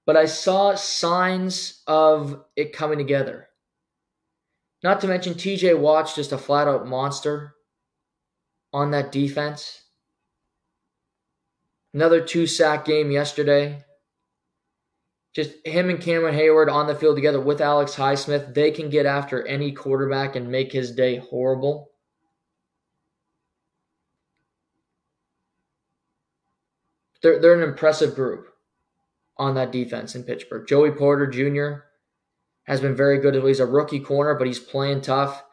But 0.05 0.17
I 0.17 0.25
saw 0.25 0.75
signs 0.75 1.81
of 1.87 2.43
it 2.57 2.73
coming 2.73 2.97
together. 2.97 3.47
Not 4.83 4.99
to 4.99 5.07
mention 5.07 5.35
TJ 5.35 5.79
Watt's 5.79 6.13
just 6.13 6.33
a 6.33 6.37
flat 6.37 6.67
out 6.67 6.87
monster 6.87 7.55
on 8.73 8.91
that 8.91 9.13
defense. 9.13 9.81
Another 11.93 12.19
two 12.19 12.45
sack 12.45 12.83
game 12.83 13.11
yesterday 13.11 13.85
just 15.36 15.51
him 15.65 15.89
and 15.89 15.99
Cameron 15.99 16.33
Heyward 16.33 16.71
on 16.71 16.88
the 16.88 16.95
field 16.95 17.17
together 17.17 17.41
with 17.41 17.59
Alex 17.59 17.93
Highsmith, 17.93 18.53
they 18.53 18.71
can 18.71 18.89
get 18.89 19.05
after 19.05 19.45
any 19.45 19.73
quarterback 19.73 20.38
and 20.38 20.49
make 20.49 20.71
his 20.71 20.91
day 20.91 21.17
horrible. 21.17 21.91
They're, 27.21 27.39
they're 27.39 27.61
an 27.61 27.67
impressive 27.67 28.15
group 28.15 28.47
on 29.38 29.55
that 29.55 29.73
defense 29.73 30.15
in 30.15 30.23
Pittsburgh. 30.23 30.65
Joey 30.67 30.91
Porter 30.91 31.27
Jr. 31.27 31.83
has 32.63 32.79
been 32.79 32.95
very 32.95 33.19
good. 33.19 33.36
He's 33.36 33.59
a 33.59 33.65
rookie 33.65 33.99
corner, 33.99 34.36
but 34.36 34.47
he's 34.47 34.59
playing 34.59 35.01
tough. 35.01 35.43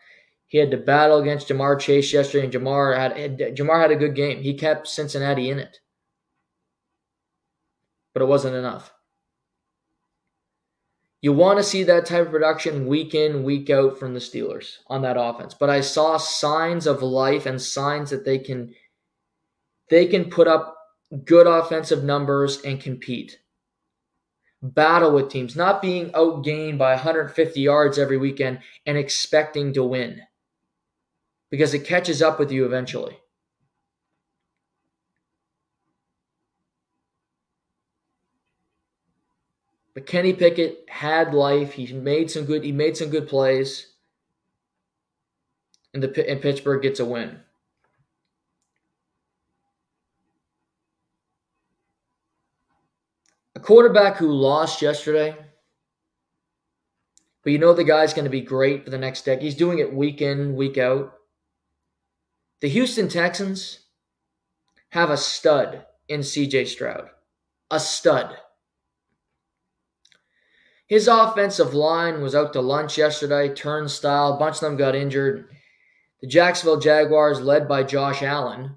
He 0.46 0.58
had 0.58 0.70
to 0.70 0.76
battle 0.76 1.18
against 1.18 1.48
Ja'Marr 1.48 1.80
Chase 1.80 2.12
yesterday, 2.12 2.44
and 2.44 2.52
Ja'Marr 2.52 2.96
had 2.96 3.38
Ja'Marr 3.56 3.80
had 3.80 3.90
a 3.90 3.96
good 3.96 4.14
game. 4.14 4.42
He 4.42 4.54
kept 4.54 4.86
Cincinnati 4.86 5.48
in 5.48 5.58
it, 5.58 5.80
but 8.12 8.22
it 8.22 8.26
wasn't 8.26 8.54
enough. 8.54 8.92
You 11.22 11.32
want 11.32 11.60
to 11.60 11.62
see 11.62 11.84
that 11.84 12.04
type 12.04 12.26
of 12.26 12.32
production 12.32 12.88
week 12.88 13.14
in, 13.14 13.44
week 13.44 13.70
out 13.70 13.96
from 13.96 14.12
the 14.12 14.20
Steelers 14.20 14.78
on 14.88 15.02
that 15.02 15.16
offense. 15.16 15.54
But 15.54 15.70
I 15.70 15.80
saw 15.80 16.16
signs 16.16 16.84
of 16.84 17.00
life 17.00 17.46
and 17.46 17.62
signs 17.62 18.10
that 18.10 18.24
they 18.24 18.38
can 18.38 18.74
they 19.88 20.06
can 20.06 20.30
put 20.30 20.48
up 20.48 20.76
good 21.24 21.46
offensive 21.46 22.02
numbers 22.02 22.60
and 22.62 22.80
compete. 22.80 23.38
Battle 24.62 25.12
with 25.12 25.30
teams, 25.30 25.54
not 25.54 25.82
being 25.82 26.10
outgained 26.10 26.78
by 26.78 26.94
150 26.94 27.60
yards 27.60 27.98
every 27.98 28.16
weekend 28.16 28.60
and 28.84 28.98
expecting 28.98 29.72
to 29.74 29.84
win. 29.84 30.22
Because 31.50 31.74
it 31.74 31.84
catches 31.84 32.22
up 32.22 32.38
with 32.38 32.50
you 32.50 32.64
eventually. 32.64 33.18
But 39.94 40.06
Kenny 40.06 40.32
Pickett 40.32 40.86
had 40.88 41.34
life. 41.34 41.74
He 41.74 41.92
made 41.92 42.30
some 42.30 42.44
good. 42.44 42.64
He 42.64 42.72
made 42.72 42.96
some 42.96 43.10
good 43.10 43.28
plays. 43.28 43.88
And 45.92 46.02
the 46.02 46.30
and 46.30 46.40
Pittsburgh 46.40 46.82
gets 46.82 47.00
a 47.00 47.04
win. 47.04 47.40
A 53.54 53.60
quarterback 53.60 54.16
who 54.16 54.32
lost 54.32 54.80
yesterday, 54.80 55.36
but 57.42 57.52
you 57.52 57.58
know 57.58 57.74
the 57.74 57.84
guy's 57.84 58.14
going 58.14 58.24
to 58.24 58.30
be 58.30 58.40
great 58.40 58.84
for 58.84 58.90
the 58.90 58.96
next 58.96 59.26
decade. 59.26 59.42
He's 59.42 59.54
doing 59.54 59.78
it 59.78 59.92
week 59.92 60.22
in, 60.22 60.56
week 60.56 60.78
out. 60.78 61.12
The 62.62 62.68
Houston 62.68 63.08
Texans 63.08 63.80
have 64.90 65.10
a 65.10 65.16
stud 65.18 65.84
in 66.08 66.20
CJ 66.20 66.68
Stroud. 66.68 67.10
A 67.70 67.78
stud. 67.78 68.36
His 70.92 71.08
offensive 71.08 71.72
line 71.72 72.20
was 72.20 72.34
out 72.34 72.52
to 72.52 72.60
lunch 72.60 72.98
yesterday, 72.98 73.48
turnstile. 73.48 74.34
A 74.34 74.36
bunch 74.36 74.56
of 74.56 74.60
them 74.60 74.76
got 74.76 74.94
injured. 74.94 75.48
The 76.20 76.26
Jacksonville 76.26 76.80
Jaguars, 76.80 77.40
led 77.40 77.66
by 77.66 77.82
Josh 77.82 78.22
Allen, 78.22 78.76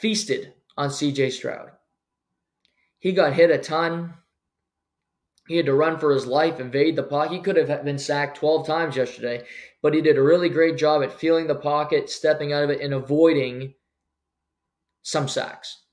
feasted 0.00 0.54
on 0.76 0.90
CJ 0.90 1.32
Stroud. 1.32 1.72
He 3.00 3.10
got 3.10 3.32
hit 3.32 3.50
a 3.50 3.58
ton. 3.58 4.14
He 5.48 5.56
had 5.56 5.66
to 5.66 5.74
run 5.74 5.98
for 5.98 6.14
his 6.14 6.28
life, 6.28 6.60
evade 6.60 6.94
the 6.94 7.02
pocket. 7.02 7.32
He 7.32 7.40
could 7.40 7.56
have 7.56 7.84
been 7.84 7.98
sacked 7.98 8.36
12 8.36 8.64
times 8.64 8.94
yesterday, 8.94 9.44
but 9.82 9.94
he 9.94 10.00
did 10.00 10.16
a 10.16 10.22
really 10.22 10.48
great 10.48 10.76
job 10.76 11.02
at 11.02 11.18
feeling 11.18 11.48
the 11.48 11.56
pocket, 11.56 12.08
stepping 12.08 12.52
out 12.52 12.62
of 12.62 12.70
it, 12.70 12.80
and 12.80 12.94
avoiding 12.94 13.74
some 15.02 15.26
sacks. 15.26 15.87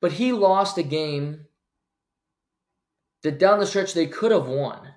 But 0.00 0.12
he 0.12 0.32
lost 0.32 0.78
a 0.78 0.82
game 0.82 1.46
that 3.22 3.38
down 3.38 3.58
the 3.58 3.66
stretch 3.66 3.94
they 3.94 4.06
could 4.06 4.30
have 4.30 4.46
won. 4.46 4.94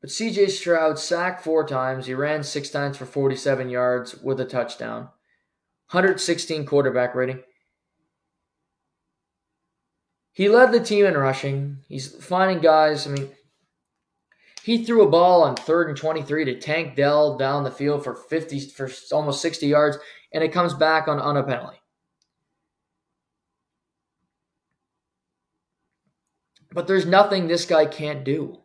But 0.00 0.10
CJ 0.10 0.50
Stroud 0.50 0.98
sacked 0.98 1.44
four 1.44 1.66
times. 1.66 2.06
He 2.06 2.14
ran 2.14 2.42
six 2.42 2.70
times 2.70 2.96
for 2.96 3.04
47 3.04 3.68
yards 3.68 4.16
with 4.16 4.40
a 4.40 4.46
touchdown. 4.46 5.10
116 5.90 6.64
quarterback 6.64 7.14
rating. 7.14 7.42
He 10.32 10.48
led 10.48 10.72
the 10.72 10.80
team 10.80 11.04
in 11.04 11.18
rushing. 11.18 11.78
He's 11.88 12.14
finding 12.24 12.60
guys. 12.60 13.06
I 13.06 13.10
mean, 13.10 13.28
he 14.62 14.84
threw 14.84 15.02
a 15.02 15.10
ball 15.10 15.42
on 15.42 15.56
third 15.56 15.88
and 15.88 15.96
23 15.96 16.46
to 16.46 16.60
Tank 16.60 16.96
Dell 16.96 17.36
down 17.36 17.64
the 17.64 17.70
field 17.70 18.04
for 18.04 18.14
50 18.14 18.60
for 18.70 18.90
almost 19.12 19.42
60 19.42 19.66
yards 19.66 19.98
and 20.32 20.44
it 20.44 20.52
comes 20.52 20.74
back 20.74 21.08
on, 21.08 21.18
on 21.18 21.36
a 21.36 21.42
penalty. 21.42 21.78
But 26.72 26.86
there's 26.86 27.06
nothing 27.06 27.48
this 27.48 27.64
guy 27.64 27.86
can't 27.86 28.24
do. 28.24 28.58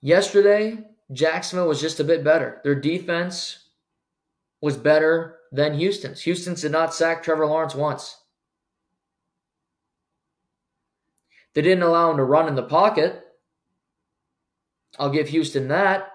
Yesterday, 0.00 0.78
Jacksonville 1.12 1.68
was 1.68 1.80
just 1.80 2.00
a 2.00 2.04
bit 2.04 2.24
better. 2.24 2.60
Their 2.64 2.74
defense 2.74 3.68
was 4.60 4.76
better 4.76 5.38
than 5.52 5.74
Houston's. 5.74 6.22
Houston 6.22 6.54
did 6.54 6.72
not 6.72 6.94
sack 6.94 7.22
Trevor 7.22 7.46
Lawrence 7.46 7.74
once. 7.74 8.16
They 11.54 11.62
didn't 11.62 11.84
allow 11.84 12.10
him 12.10 12.18
to 12.18 12.24
run 12.24 12.48
in 12.48 12.54
the 12.54 12.62
pocket. 12.62 13.22
I'll 14.98 15.10
give 15.10 15.28
Houston 15.28 15.68
that. 15.68 16.08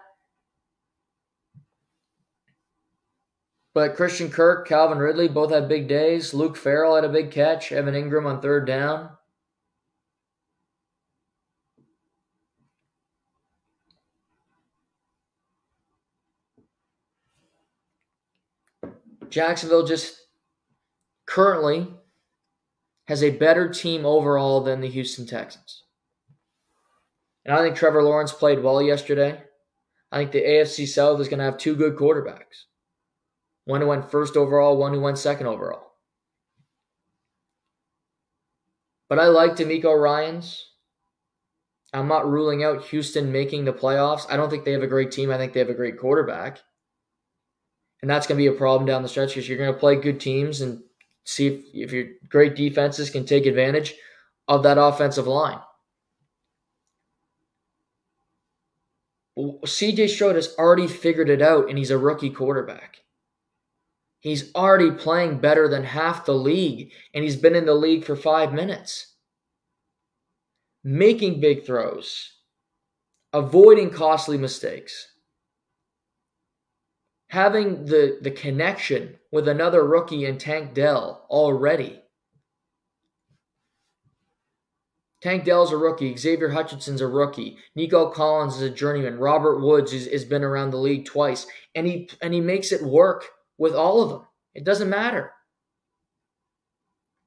But 3.73 3.95
Christian 3.95 4.29
Kirk, 4.29 4.67
Calvin 4.67 4.97
Ridley 4.97 5.29
both 5.29 5.51
had 5.51 5.69
big 5.69 5.87
days. 5.87 6.33
Luke 6.33 6.57
Farrell 6.57 6.95
had 6.95 7.05
a 7.05 7.09
big 7.09 7.31
catch. 7.31 7.71
Evan 7.71 7.93
Engram 7.93 8.25
on 8.25 8.41
third 8.41 8.67
down. 8.67 9.11
Jacksonville 19.29 19.85
just 19.85 20.17
currently 21.25 21.87
has 23.07 23.23
a 23.23 23.29
better 23.29 23.69
team 23.69 24.05
overall 24.05 24.59
than 24.59 24.81
the 24.81 24.89
Houston 24.89 25.25
Texans. 25.25 25.83
And 27.45 27.55
I 27.55 27.61
think 27.61 27.77
Trevor 27.77 28.03
Lawrence 28.03 28.33
played 28.33 28.61
well 28.61 28.81
yesterday. 28.81 29.41
I 30.11 30.17
think 30.17 30.33
the 30.33 30.43
AFC 30.43 30.85
South 30.85 31.21
is 31.21 31.29
going 31.29 31.37
to 31.37 31.45
have 31.45 31.57
two 31.57 31.77
good 31.77 31.95
quarterbacks 31.95 32.65
one 33.65 33.81
who 33.81 33.87
went 33.87 34.11
first 34.11 34.35
overall, 34.35 34.77
one 34.77 34.93
who 34.93 35.01
went 35.01 35.17
second 35.17 35.47
overall. 35.47 35.91
But 39.09 39.19
I 39.19 39.25
like 39.25 39.55
DeMeco 39.55 39.99
Ryans. 39.99 40.65
I'm 41.93 42.07
not 42.07 42.29
ruling 42.29 42.63
out 42.63 42.85
Houston 42.85 43.31
making 43.31 43.65
the 43.65 43.73
playoffs. 43.73 44.25
I 44.29 44.37
don't 44.37 44.49
think 44.49 44.63
they 44.63 44.71
have 44.71 44.83
a 44.83 44.87
great 44.87 45.11
team. 45.11 45.29
I 45.29 45.37
think 45.37 45.53
they 45.53 45.59
have 45.59 45.69
a 45.69 45.73
great 45.73 45.99
quarterback. 45.99 46.59
And 48.01 48.09
that's 48.09 48.25
going 48.25 48.37
to 48.37 48.41
be 48.41 48.47
a 48.47 48.57
problem 48.57 48.87
down 48.87 49.03
the 49.03 49.09
stretch 49.09 49.29
because 49.29 49.47
you're 49.47 49.57
going 49.57 49.73
to 49.73 49.79
play 49.79 49.95
good 49.95 50.19
teams 50.19 50.61
and 50.61 50.81
see 51.25 51.47
if, 51.47 51.65
if 51.73 51.91
your 51.91 52.05
great 52.29 52.55
defenses 52.55 53.09
can 53.09 53.25
take 53.25 53.45
advantage 53.45 53.93
of 54.47 54.63
that 54.63 54.77
offensive 54.77 55.27
line. 55.27 55.59
CJ 59.37 60.09
Stroud 60.09 60.35
has 60.35 60.55
already 60.57 60.87
figured 60.87 61.29
it 61.29 61.41
out, 61.41 61.69
and 61.69 61.77
he's 61.77 61.91
a 61.91 61.97
rookie 61.97 62.29
quarterback. 62.29 63.01
He's 64.21 64.53
already 64.53 64.91
playing 64.91 65.39
better 65.39 65.67
than 65.67 65.83
half 65.83 66.25
the 66.25 66.35
league, 66.35 66.91
and 67.13 67.23
he's 67.23 67.35
been 67.35 67.55
in 67.55 67.65
the 67.65 67.73
league 67.73 68.05
for 68.05 68.15
five 68.15 68.53
minutes. 68.53 69.15
Making 70.83 71.41
big 71.41 71.65
throws, 71.65 72.31
avoiding 73.33 73.89
costly 73.89 74.37
mistakes, 74.37 75.07
having 77.29 77.85
the, 77.85 78.19
the 78.21 78.31
connection 78.31 79.17
with 79.31 79.47
another 79.47 79.83
rookie 79.83 80.25
in 80.25 80.37
Tank 80.37 80.75
Dell 80.75 81.25
already. 81.29 82.01
Tank 85.21 85.45
Dell's 85.45 85.71
a 85.71 85.77
rookie. 85.77 86.15
Xavier 86.15 86.49
Hutchinson's 86.49 87.01
a 87.01 87.07
rookie. 87.07 87.57
Nico 87.75 88.09
Collins 88.09 88.55
is 88.55 88.63
a 88.63 88.69
journeyman. 88.71 89.19
Robert 89.19 89.61
Woods 89.61 89.91
has 89.91 90.25
been 90.25 90.43
around 90.43 90.71
the 90.71 90.77
league 90.77 91.05
twice, 91.05 91.45
and 91.75 91.87
he 91.87 92.09
and 92.21 92.33
he 92.33 92.41
makes 92.41 92.71
it 92.71 92.83
work 92.83 93.25
with 93.61 93.75
all 93.75 94.01
of 94.01 94.09
them. 94.09 94.21
It 94.55 94.63
doesn't 94.63 94.89
matter. 94.89 95.31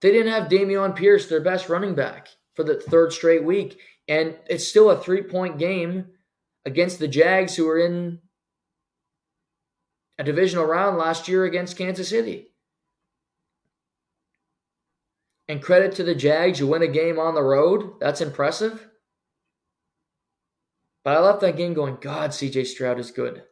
They 0.03 0.11
didn't 0.11 0.33
have 0.33 0.51
Dameon 0.51 0.97
Pierce, 0.97 1.29
their 1.29 1.41
best 1.41 1.69
running 1.69 1.95
back, 1.95 2.27
for 2.55 2.65
the 2.65 2.75
third 2.75 3.13
straight 3.13 3.45
week. 3.45 3.79
And 4.09 4.37
it's 4.51 4.67
still 4.67 4.91
a 4.91 5.01
three 5.01 5.23
point 5.23 5.59
game 5.59 6.07
against 6.67 6.99
the 6.99 7.07
Jags, 7.07 7.55
who 7.55 7.67
were 7.67 7.79
in 7.79 8.19
a 10.19 10.25
divisional 10.25 10.65
round 10.65 10.99
last 10.99 11.29
year 11.29 11.45
against 11.45 11.79
Kansas 11.79 12.09
City. 12.09 12.49
And 15.47 15.63
credit 15.63 15.95
to 15.97 16.03
the 16.03 16.17
Jags, 16.17 16.59
you 16.59 16.67
win 16.67 16.83
a 16.83 16.89
game 16.89 17.21
on 17.21 17.37
the 17.37 17.43
road. 17.45 18.01
That's 18.01 18.21
impressive. 18.21 18.89
But 21.05 21.17
I 21.17 21.21
left 21.21 21.43
that 21.43 21.57
game 21.57 21.75
going, 21.75 21.99
God, 22.01 22.31
CJ 22.31 22.67
Stroud 22.67 22.99
is 22.99 23.13
good. 23.13 23.45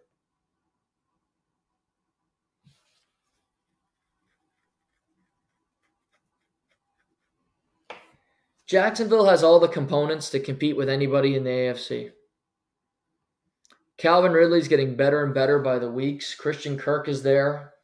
Jacksonville 8.73 9.27
has 9.27 9.45
all 9.45 9.61
the 9.61 9.69
components 9.69 10.31
to 10.31 10.41
compete 10.41 10.79
with 10.79 10.89
anybody 10.89 11.37
in 11.37 11.45
the 11.45 11.51
AFC. 11.51 12.13
Calvin 13.99 14.33
Ridley's 14.33 14.67
getting 14.67 14.97
better 14.97 15.23
and 15.23 15.35
better 15.35 15.59
by 15.59 15.79
the 15.79 15.91
weeks. 15.91 16.35
Christian 16.35 16.79
Kirk 16.79 17.07
is 17.07 17.23
there. 17.23 17.75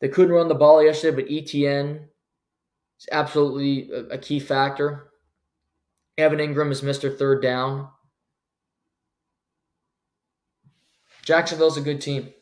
They 0.00 0.08
couldn't 0.08 0.32
run 0.32 0.48
the 0.48 0.54
ball 0.54 0.82
yesterday, 0.82 1.22
but 1.22 1.30
ETN 1.30 2.06
is 2.98 3.08
absolutely 3.12 3.90
a, 4.10 4.16
key 4.16 4.40
factor. 4.40 5.10
Evan 6.16 6.38
Engram 6.38 6.70
is 6.70 6.80
Mr. 6.80 7.14
Third 7.14 7.42
Down. 7.42 7.90
Jacksonville's 11.26 11.76
a 11.76 11.82
good 11.82 12.00
team. 12.00 12.32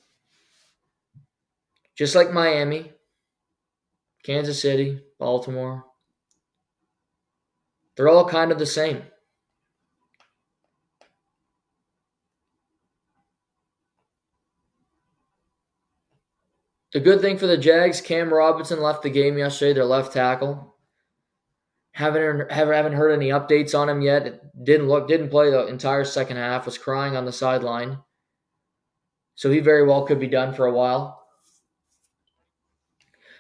Just 1.99 2.15
like 2.15 2.33
Miami, 2.33 2.93
Kansas 4.23 4.63
City, 4.63 5.01
Baltimore, 5.19 5.87
they're 7.97 8.09
all 8.09 8.29
kind 8.29 8.53
of 8.53 8.59
the 8.59 8.67
same. 8.67 9.03
The 16.93 17.01
good 17.01 17.21
thing 17.21 17.37
for 17.37 17.47
the 17.47 17.59
Jags, 17.59 18.01
Cam 18.01 18.33
Robinson 18.33 18.81
left 18.81 19.03
the 19.03 19.11
game 19.11 19.37
yesterday, 19.37 19.75
their 19.75 19.85
left 19.85 20.15
tackle. 20.15 20.77
Haven't 21.93 22.51
haven't 22.51 22.93
heard 22.93 23.13
any 23.13 23.29
updates 23.29 23.79
on 23.79 23.89
him 23.89 24.01
yet. 24.01 24.65
Didn't 24.65 24.89
look 24.89 25.09
didn't 25.09 25.31
play 25.31 25.51
the 25.51 25.67
entire 25.67 26.05
second 26.05 26.37
half. 26.37 26.67
Was 26.67 26.79
crying 26.79 27.17
on 27.17 27.25
the 27.25 27.33
sideline. 27.33 27.99
So 29.35 29.51
he 29.51 29.61
very 29.61 29.87
well 29.87 30.07
could 30.07 30.21
be 30.21 30.27
done 30.27 30.55
for 30.55 30.67
a 30.67 30.73
while. 30.73 31.27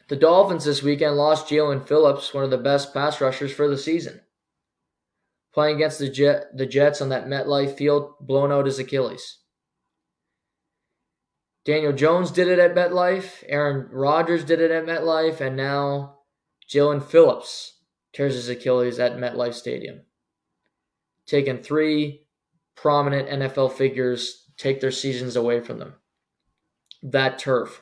The 0.09 0.17
Dolphins 0.17 0.65
this 0.65 0.83
weekend 0.83 1.17
lost 1.17 1.49
Jaelan 1.49 1.87
Phillips, 1.87 2.33
one 2.33 2.45
of 2.45 2.51
the 2.51 2.59
best 2.59 2.93
pass 2.93 3.21
rushers 3.21 3.53
for 3.53 3.69
the 3.69 3.79
season. 3.79 4.21
Playing 5.57 5.77
against 5.77 5.99
the 5.99 6.11
Jet, 6.11 6.55
the 6.55 6.67
Jets 6.67 7.01
on 7.01 7.09
that 7.09 7.29
MetLife 7.29 7.79
field, 7.79 8.13
blown 8.21 8.53
out 8.53 8.67
his 8.67 8.79
Achilles. 8.79 9.39
Daniel 11.65 11.95
Jones 11.95 12.31
did 12.31 12.47
it 12.47 12.59
at 12.59 12.75
MetLife, 12.75 13.43
Aaron 13.49 13.89
Rodgers 13.91 14.45
did 14.45 14.61
it 14.61 14.71
at 14.71 14.85
MetLife, 14.85 15.41
and 15.41 15.57
now 15.57 16.19
Jaelan 16.69 17.03
Phillips 17.03 17.79
tears 18.13 18.35
his 18.35 18.51
Achilles 18.51 18.99
at 18.99 19.17
MetLife 19.17 19.55
Stadium. 19.55 20.03
Taking 21.27 21.63
three 21.63 22.27
prominent 22.75 23.31
NFL 23.31 23.73
figures 23.73 24.51
take 24.59 24.83
their 24.83 24.91
seasons 24.91 25.37
away 25.37 25.61
from 25.61 25.79
them. 25.79 25.95
That 27.03 27.39
turf. 27.39 27.81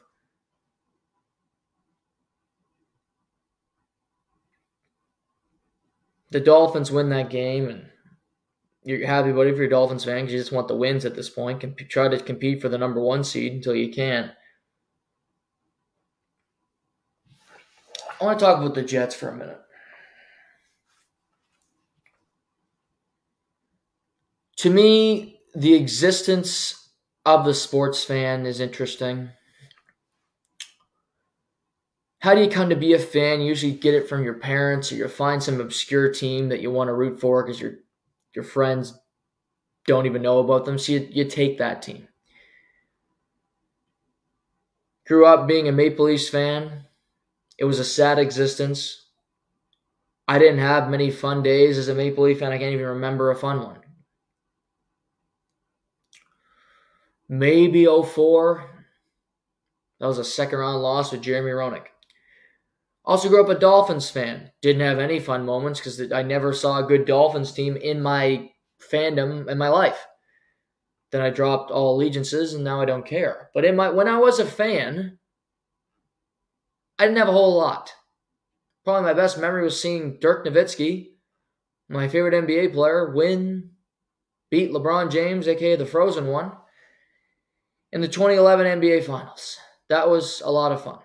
The 6.34 6.40
Dolphins 6.40 6.90
win 6.90 7.10
that 7.10 7.30
game, 7.30 7.68
and 7.68 7.86
you're 8.82 9.06
happy 9.06 9.30
but 9.30 9.46
if 9.46 9.54
you're 9.56 9.66
a 9.66 9.70
Dolphins 9.70 10.04
fan 10.04 10.26
you 10.26 10.36
just 10.36 10.50
want 10.50 10.66
the 10.66 10.74
wins 10.74 11.04
at 11.04 11.14
this 11.14 11.30
point. 11.30 11.62
Try 11.88 12.08
to 12.08 12.18
compete 12.18 12.60
for 12.60 12.68
the 12.68 12.76
number 12.76 13.00
one 13.00 13.22
seed 13.22 13.52
until 13.52 13.76
you 13.76 13.94
can. 13.94 14.32
I 18.20 18.24
want 18.24 18.40
to 18.40 18.44
talk 18.44 18.58
about 18.58 18.74
the 18.74 18.82
Jets 18.82 19.14
for 19.14 19.28
a 19.28 19.36
minute. 19.36 19.60
To 24.56 24.70
me, 24.70 25.38
the 25.54 25.74
existence 25.74 26.90
of 27.24 27.44
the 27.44 27.54
sports 27.54 28.02
fan 28.02 28.44
is 28.44 28.58
interesting. 28.58 29.30
How 32.24 32.34
do 32.34 32.40
you 32.40 32.48
come 32.48 32.70
to 32.70 32.74
be 32.74 32.94
a 32.94 32.98
fan? 32.98 33.42
You 33.42 33.48
usually 33.48 33.72
get 33.72 33.92
it 33.92 34.08
from 34.08 34.24
your 34.24 34.32
parents, 34.32 34.90
or 34.90 34.94
you 34.94 35.06
find 35.08 35.42
some 35.42 35.60
obscure 35.60 36.10
team 36.10 36.48
that 36.48 36.62
you 36.62 36.70
want 36.70 36.88
to 36.88 36.94
root 36.94 37.20
for 37.20 37.42
because 37.42 37.60
your 37.60 37.74
your 38.34 38.44
friends 38.44 38.98
don't 39.86 40.06
even 40.06 40.22
know 40.22 40.38
about 40.38 40.64
them. 40.64 40.78
So 40.78 40.92
you, 40.92 41.06
you 41.10 41.26
take 41.26 41.58
that 41.58 41.82
team. 41.82 42.08
Grew 45.06 45.26
up 45.26 45.46
being 45.46 45.68
a 45.68 45.72
Maple 45.72 46.06
Leafs 46.06 46.30
fan. 46.30 46.86
It 47.58 47.66
was 47.66 47.78
a 47.78 47.84
sad 47.84 48.18
existence. 48.18 49.08
I 50.26 50.38
didn't 50.38 50.60
have 50.60 50.88
many 50.88 51.10
fun 51.10 51.42
days 51.42 51.76
as 51.76 51.88
a 51.88 51.94
Maple 51.94 52.24
Leaf 52.24 52.38
fan. 52.38 52.52
I 52.52 52.56
can't 52.56 52.72
even 52.72 52.86
remember 52.86 53.30
a 53.30 53.36
fun 53.36 53.62
one. 53.62 53.80
maybe 57.28 57.84
04. 57.84 58.70
That 60.00 60.06
was 60.06 60.18
a 60.18 60.24
second 60.24 60.60
round 60.60 60.80
loss 60.82 61.12
with 61.12 61.20
Jeremy 61.20 61.50
Roenick. 61.50 61.88
Also 63.04 63.28
grew 63.28 63.42
up 63.42 63.54
a 63.54 63.58
Dolphins 63.58 64.08
fan. 64.08 64.50
Didn't 64.62 64.80
have 64.80 64.98
any 64.98 65.20
fun 65.20 65.44
moments 65.44 65.78
because 65.78 66.10
I 66.12 66.22
never 66.22 66.52
saw 66.52 66.78
a 66.78 66.88
good 66.88 67.04
Dolphins 67.04 67.52
team 67.52 67.76
in 67.76 68.02
my 68.02 68.50
fandom 68.90 69.48
in 69.48 69.58
my 69.58 69.68
life. 69.68 70.06
Then 71.10 71.20
I 71.20 71.30
dropped 71.30 71.70
all 71.70 71.94
allegiances 71.94 72.54
and 72.54 72.64
now 72.64 72.80
I 72.80 72.86
don't 72.86 73.06
care. 73.06 73.50
But 73.54 73.64
in 73.64 73.76
my 73.76 73.90
when 73.90 74.08
I 74.08 74.18
was 74.18 74.38
a 74.38 74.46
fan, 74.46 75.18
I 76.98 77.04
didn't 77.04 77.18
have 77.18 77.28
a 77.28 77.32
whole 77.32 77.56
lot. 77.56 77.92
Probably 78.84 79.02
my 79.02 79.14
best 79.14 79.38
memory 79.38 79.64
was 79.64 79.80
seeing 79.80 80.18
Dirk 80.20 80.46
Nowitzki, 80.46 81.12
my 81.88 82.08
favorite 82.08 82.34
NBA 82.34 82.72
player, 82.72 83.12
win, 83.14 83.70
beat 84.50 84.70
LeBron 84.70 85.10
James, 85.10 85.46
aka 85.46 85.76
the 85.76 85.86
Frozen 85.86 86.26
One 86.26 86.52
in 87.92 88.00
the 88.00 88.08
2011 88.08 88.80
NBA 88.80 89.04
Finals. 89.04 89.58
That 89.88 90.08
was 90.08 90.42
a 90.44 90.50
lot 90.50 90.72
of 90.72 90.82
fun. 90.82 90.98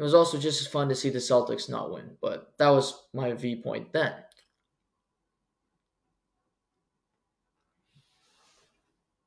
It 0.00 0.02
was 0.02 0.14
also 0.14 0.38
just 0.38 0.62
as 0.62 0.66
fun 0.66 0.88
to 0.88 0.94
see 0.94 1.10
the 1.10 1.18
Celtics 1.18 1.68
not 1.68 1.92
win, 1.92 2.16
but 2.22 2.54
that 2.56 2.70
was 2.70 3.02
my 3.12 3.34
viewpoint 3.34 3.92
then. 3.92 4.14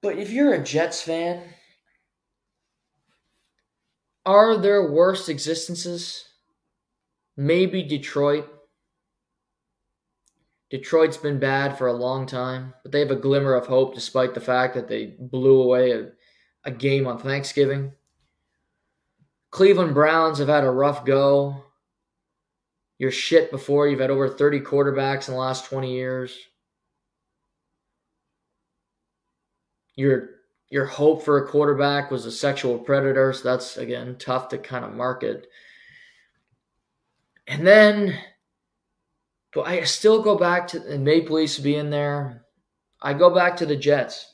But 0.02 0.18
if 0.18 0.32
you're 0.32 0.56
a 0.56 0.64
Jets 0.64 1.04
fan, 1.04 1.44
are 4.26 4.58
there 4.58 4.92
worse 4.92 5.30
existences? 5.30 6.26
Maybe 7.38 7.84
Detroit. 7.84 8.50
Detroit's 10.72 11.18
been 11.18 11.38
bad 11.38 11.78
for 11.78 11.86
a 11.86 11.94
long 11.94 12.26
time, 12.26 12.74
but 12.82 12.92
they 12.92 13.02
have 13.02 13.12
a 13.12 13.16
glimmer 13.16 13.54
of 13.54 13.68
hope 13.68 13.94
despite 13.94 14.34
the 14.34 14.42
fact 14.42 14.74
that 14.74 14.88
they 14.88 15.14
blew 15.20 15.62
away 15.62 15.92
a, 15.92 16.10
a 16.66 16.72
game 16.72 17.06
on 17.06 17.20
Thanksgiving. 17.20 17.92
Cleveland 19.54 19.94
Browns 19.94 20.40
have 20.40 20.48
had 20.48 20.64
a 20.64 20.72
rough 20.72 21.06
go. 21.06 21.64
You're 22.98 23.12
shit 23.12 23.52
before. 23.52 23.88
You've 23.88 24.00
had 24.00 24.10
over 24.10 24.28
30 24.28 24.62
quarterbacks 24.62 25.28
in 25.28 25.36
the 25.36 25.40
last 25.40 25.70
20 25.70 25.94
years. 25.94 26.36
Your 29.96 30.30
your 30.70 30.86
hope 30.86 31.24
for 31.24 31.38
a 31.38 31.48
quarterback 31.48 32.10
was 32.10 32.26
a 32.26 32.32
sexual 32.32 32.80
predator, 32.80 33.32
so 33.32 33.44
that's 33.44 33.78
again 33.78 34.16
tough 34.18 34.50
to 34.50 34.58
kind 34.58 34.84
of 34.84 34.96
market. 34.96 35.46
And 37.46 37.66
then 37.68 38.18
but 39.54 39.68
I 39.68 39.84
still 39.84 40.24
go 40.24 40.36
back 40.36 40.68
to 40.70 40.80
the 40.80 40.98
Maple 40.98 41.36
Leafs 41.36 41.60
being 41.60 41.92
there. 41.92 42.44
I 43.00 43.14
go 43.14 43.30
back 43.30 43.58
to 43.58 43.68
the 43.68 43.76
Jets. 43.76 44.33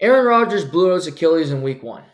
Aaron 0.00 0.26
Rodgers 0.26 0.64
blew 0.64 0.94
his 0.94 1.06
Achilles 1.06 1.50
in 1.50 1.62
week 1.62 1.82
one. 1.82 2.04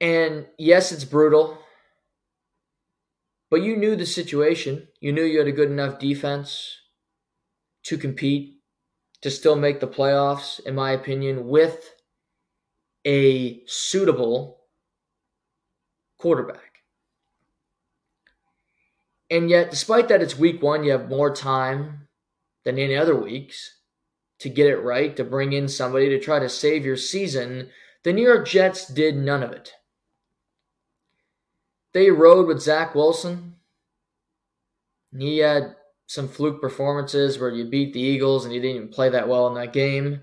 And 0.00 0.46
yes, 0.58 0.92
it's 0.92 1.04
brutal. 1.04 1.58
But 3.50 3.62
you 3.62 3.76
knew 3.76 3.96
the 3.96 4.06
situation. 4.06 4.88
You 5.00 5.12
knew 5.12 5.24
you 5.24 5.38
had 5.38 5.48
a 5.48 5.52
good 5.52 5.70
enough 5.70 5.98
defense 5.98 6.76
to 7.84 7.96
compete, 7.96 8.60
to 9.22 9.30
still 9.30 9.56
make 9.56 9.80
the 9.80 9.88
playoffs, 9.88 10.60
in 10.60 10.74
my 10.74 10.92
opinion, 10.92 11.48
with 11.48 11.94
a 13.06 13.62
suitable 13.66 14.60
quarterback. 16.18 16.82
And 19.30 19.48
yet, 19.48 19.70
despite 19.70 20.08
that 20.08 20.20
it's 20.20 20.38
week 20.38 20.62
one, 20.62 20.84
you 20.84 20.92
have 20.92 21.08
more 21.08 21.34
time 21.34 22.08
than 22.64 22.78
any 22.78 22.96
other 22.96 23.14
weeks 23.14 23.79
to 24.40 24.48
get 24.48 24.66
it 24.66 24.78
right, 24.78 25.16
to 25.16 25.24
bring 25.24 25.52
in 25.52 25.68
somebody 25.68 26.08
to 26.08 26.18
try 26.18 26.38
to 26.38 26.48
save 26.48 26.84
your 26.84 26.96
season. 26.96 27.68
The 28.02 28.12
New 28.12 28.26
York 28.26 28.48
Jets 28.48 28.86
did 28.88 29.16
none 29.16 29.42
of 29.42 29.52
it. 29.52 29.72
They 31.92 32.10
rode 32.10 32.46
with 32.46 32.60
Zach 32.60 32.94
Wilson. 32.94 33.54
He 35.16 35.38
had 35.38 35.74
some 36.06 36.28
fluke 36.28 36.60
performances 36.60 37.38
where 37.38 37.50
you 37.50 37.64
beat 37.64 37.92
the 37.92 38.00
Eagles 38.00 38.44
and 38.44 38.54
you 38.54 38.60
didn't 38.60 38.76
even 38.76 38.88
play 38.88 39.08
that 39.10 39.28
well 39.28 39.46
in 39.48 39.54
that 39.54 39.72
game. 39.72 40.20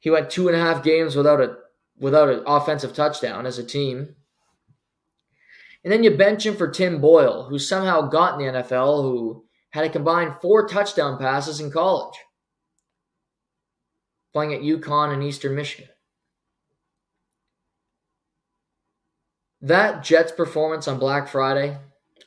He 0.00 0.10
went 0.10 0.30
two 0.30 0.48
and 0.48 0.56
a 0.56 0.60
half 0.60 0.84
games 0.84 1.16
without 1.16 1.40
a 1.40 1.56
without 1.98 2.28
an 2.28 2.42
offensive 2.46 2.94
touchdown 2.94 3.46
as 3.46 3.58
a 3.58 3.64
team. 3.64 4.14
And 5.82 5.92
then 5.92 6.02
you 6.02 6.10
bench 6.10 6.44
him 6.44 6.56
for 6.56 6.68
Tim 6.68 7.00
Boyle, 7.00 7.44
who 7.44 7.58
somehow 7.58 8.02
got 8.02 8.40
in 8.40 8.46
the 8.46 8.60
NFL, 8.60 9.02
who 9.02 9.44
had 9.70 9.84
a 9.84 9.90
combined 9.90 10.36
four 10.40 10.66
touchdown 10.66 11.18
passes 11.18 11.60
in 11.60 11.70
college, 11.70 12.14
playing 14.34 14.52
at 14.52 14.60
UConn 14.60 15.14
and 15.14 15.22
Eastern 15.22 15.54
Michigan. 15.54 15.88
That 19.62 20.04
Jets 20.04 20.32
performance 20.32 20.86
on 20.86 20.98
Black 20.98 21.26
Friday, 21.28 21.78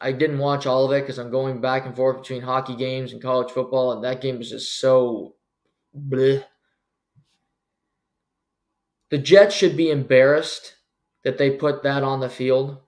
I 0.01 0.11
didn't 0.11 0.39
watch 0.39 0.65
all 0.65 0.85
of 0.85 0.91
it 0.91 1.01
because 1.01 1.19
I'm 1.19 1.29
going 1.29 1.61
back 1.61 1.85
and 1.85 1.95
forth 1.95 2.23
between 2.23 2.41
hockey 2.41 2.75
games 2.75 3.13
and 3.13 3.21
college 3.21 3.51
football, 3.51 3.91
and 3.91 4.03
that 4.03 4.21
game 4.21 4.39
was 4.39 4.49
just 4.49 4.79
so 4.79 5.35
bleh. 5.95 6.43
The 9.11 9.19
Jets 9.19 9.55
should 9.55 9.77
be 9.77 9.91
embarrassed 9.91 10.75
that 11.23 11.37
they 11.37 11.51
put 11.51 11.83
that 11.83 12.03
on 12.03 12.21
the 12.21 12.29
field 12.29 12.79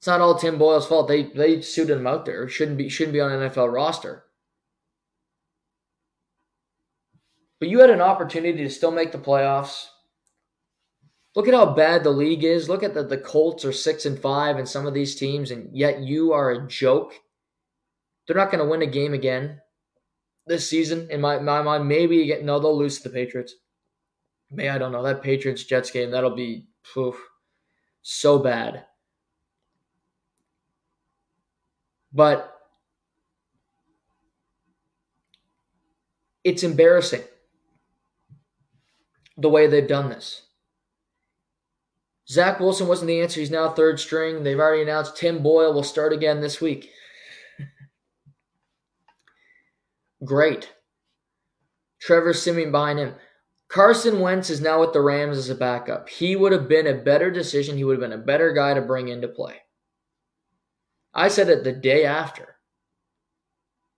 it's 0.00 0.06
not 0.06 0.22
all 0.22 0.34
Tim 0.34 0.56
Boyle's 0.56 0.86
fault. 0.86 1.08
They 1.08 1.24
they 1.24 1.60
suited 1.60 1.98
him 1.98 2.06
out 2.06 2.24
there. 2.24 2.48
Shouldn't 2.48 2.78
be 2.78 2.88
shouldn't 2.88 3.12
be 3.12 3.20
on 3.20 3.30
NFL 3.30 3.70
roster. 3.70 4.24
But 7.60 7.68
you 7.68 7.78
had 7.78 7.90
an 7.90 8.00
opportunity 8.00 8.64
to 8.64 8.70
still 8.70 8.90
make 8.90 9.12
the 9.12 9.18
playoffs. 9.18 9.86
Look 11.36 11.46
at 11.46 11.54
how 11.54 11.74
bad 11.74 12.02
the 12.02 12.10
league 12.10 12.42
is. 12.42 12.68
Look 12.68 12.82
at 12.82 12.94
the, 12.94 13.04
the 13.04 13.18
Colts 13.18 13.64
are 13.64 13.72
six 13.72 14.06
and 14.06 14.18
five 14.18 14.56
and 14.56 14.68
some 14.68 14.86
of 14.86 14.94
these 14.94 15.14
teams, 15.14 15.50
and 15.50 15.68
yet 15.76 16.00
you 16.00 16.32
are 16.32 16.50
a 16.50 16.66
joke. 16.66 17.12
They're 18.26 18.36
not 18.36 18.50
going 18.50 18.64
to 18.64 18.70
win 18.70 18.82
a 18.82 18.86
game 18.86 19.12
again 19.12 19.60
this 20.46 20.68
season, 20.68 21.08
in 21.10 21.20
my, 21.20 21.38
my 21.38 21.62
mind. 21.62 21.86
Maybe 21.86 22.22
again, 22.22 22.46
no, 22.46 22.58
they'll 22.58 22.76
lose 22.76 22.96
to 22.98 23.08
the 23.08 23.14
Patriots. 23.14 23.54
May 24.50 24.68
I 24.68 24.78
don't 24.78 24.90
know 24.90 25.02
that 25.04 25.22
Patriots 25.22 25.62
Jets 25.62 25.90
game. 25.90 26.10
That'll 26.10 26.34
be 26.34 26.66
oof, 26.96 27.16
so 28.02 28.38
bad. 28.38 28.86
But 32.12 32.52
it's 36.42 36.64
embarrassing 36.64 37.22
the 39.40 39.48
way 39.48 39.66
they've 39.66 39.86
done 39.86 40.08
this. 40.08 40.42
Zach 42.28 42.60
Wilson 42.60 42.86
wasn't 42.86 43.08
the 43.08 43.20
answer. 43.20 43.40
He's 43.40 43.50
now 43.50 43.70
third 43.70 43.98
string. 43.98 44.44
They've 44.44 44.58
already 44.58 44.82
announced 44.82 45.16
Tim 45.16 45.42
Boyle 45.42 45.72
will 45.72 45.82
start 45.82 46.12
again 46.12 46.40
this 46.40 46.60
week. 46.60 46.90
Great. 50.24 50.72
Trevor 52.00 52.32
Siemian 52.32 52.70
behind 52.70 53.00
him. 53.00 53.14
Carson 53.68 54.20
Wentz 54.20 54.50
is 54.50 54.60
now 54.60 54.80
with 54.80 54.92
the 54.92 55.00
Rams 55.00 55.38
as 55.38 55.48
a 55.48 55.54
backup. 55.54 56.08
He 56.08 56.36
would 56.36 56.52
have 56.52 56.68
been 56.68 56.86
a 56.86 56.94
better 56.94 57.30
decision. 57.30 57.76
He 57.76 57.84
would 57.84 58.00
have 58.00 58.10
been 58.10 58.18
a 58.18 58.22
better 58.22 58.52
guy 58.52 58.74
to 58.74 58.80
bring 58.80 59.08
into 59.08 59.28
play. 59.28 59.56
I 61.12 61.28
said 61.28 61.48
it 61.48 61.64
the 61.64 61.72
day 61.72 62.04
after. 62.04 62.56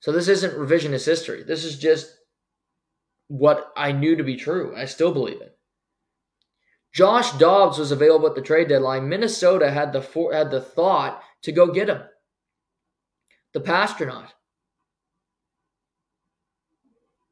So 0.01 0.11
this 0.11 0.29
isn't 0.29 0.55
revisionist 0.55 1.07
history. 1.07 1.43
This 1.43 1.65
is 1.65 1.79
just 1.79 2.17
what 3.33 3.73
I 3.75 3.93
knew 3.93 4.15
to 4.17 4.23
be 4.23 4.37
true. 4.37 4.75
I 4.77 4.85
still 4.85 5.11
believe 5.11 5.41
it. 5.41 5.57
Josh 6.93 7.33
Dobbs 7.39 7.79
was 7.79 7.91
available 7.91 8.27
at 8.27 8.35
the 8.35 8.43
trade 8.43 8.69
deadline. 8.69 9.09
Minnesota 9.09 9.71
had 9.71 9.95
the 9.95 10.03
for, 10.03 10.35
had 10.35 10.51
the 10.51 10.61
thought 10.61 11.23
to 11.41 11.51
go 11.51 11.73
get 11.73 11.89
him. 11.89 12.03
The 13.55 13.61
Passtronaut. 13.61 14.29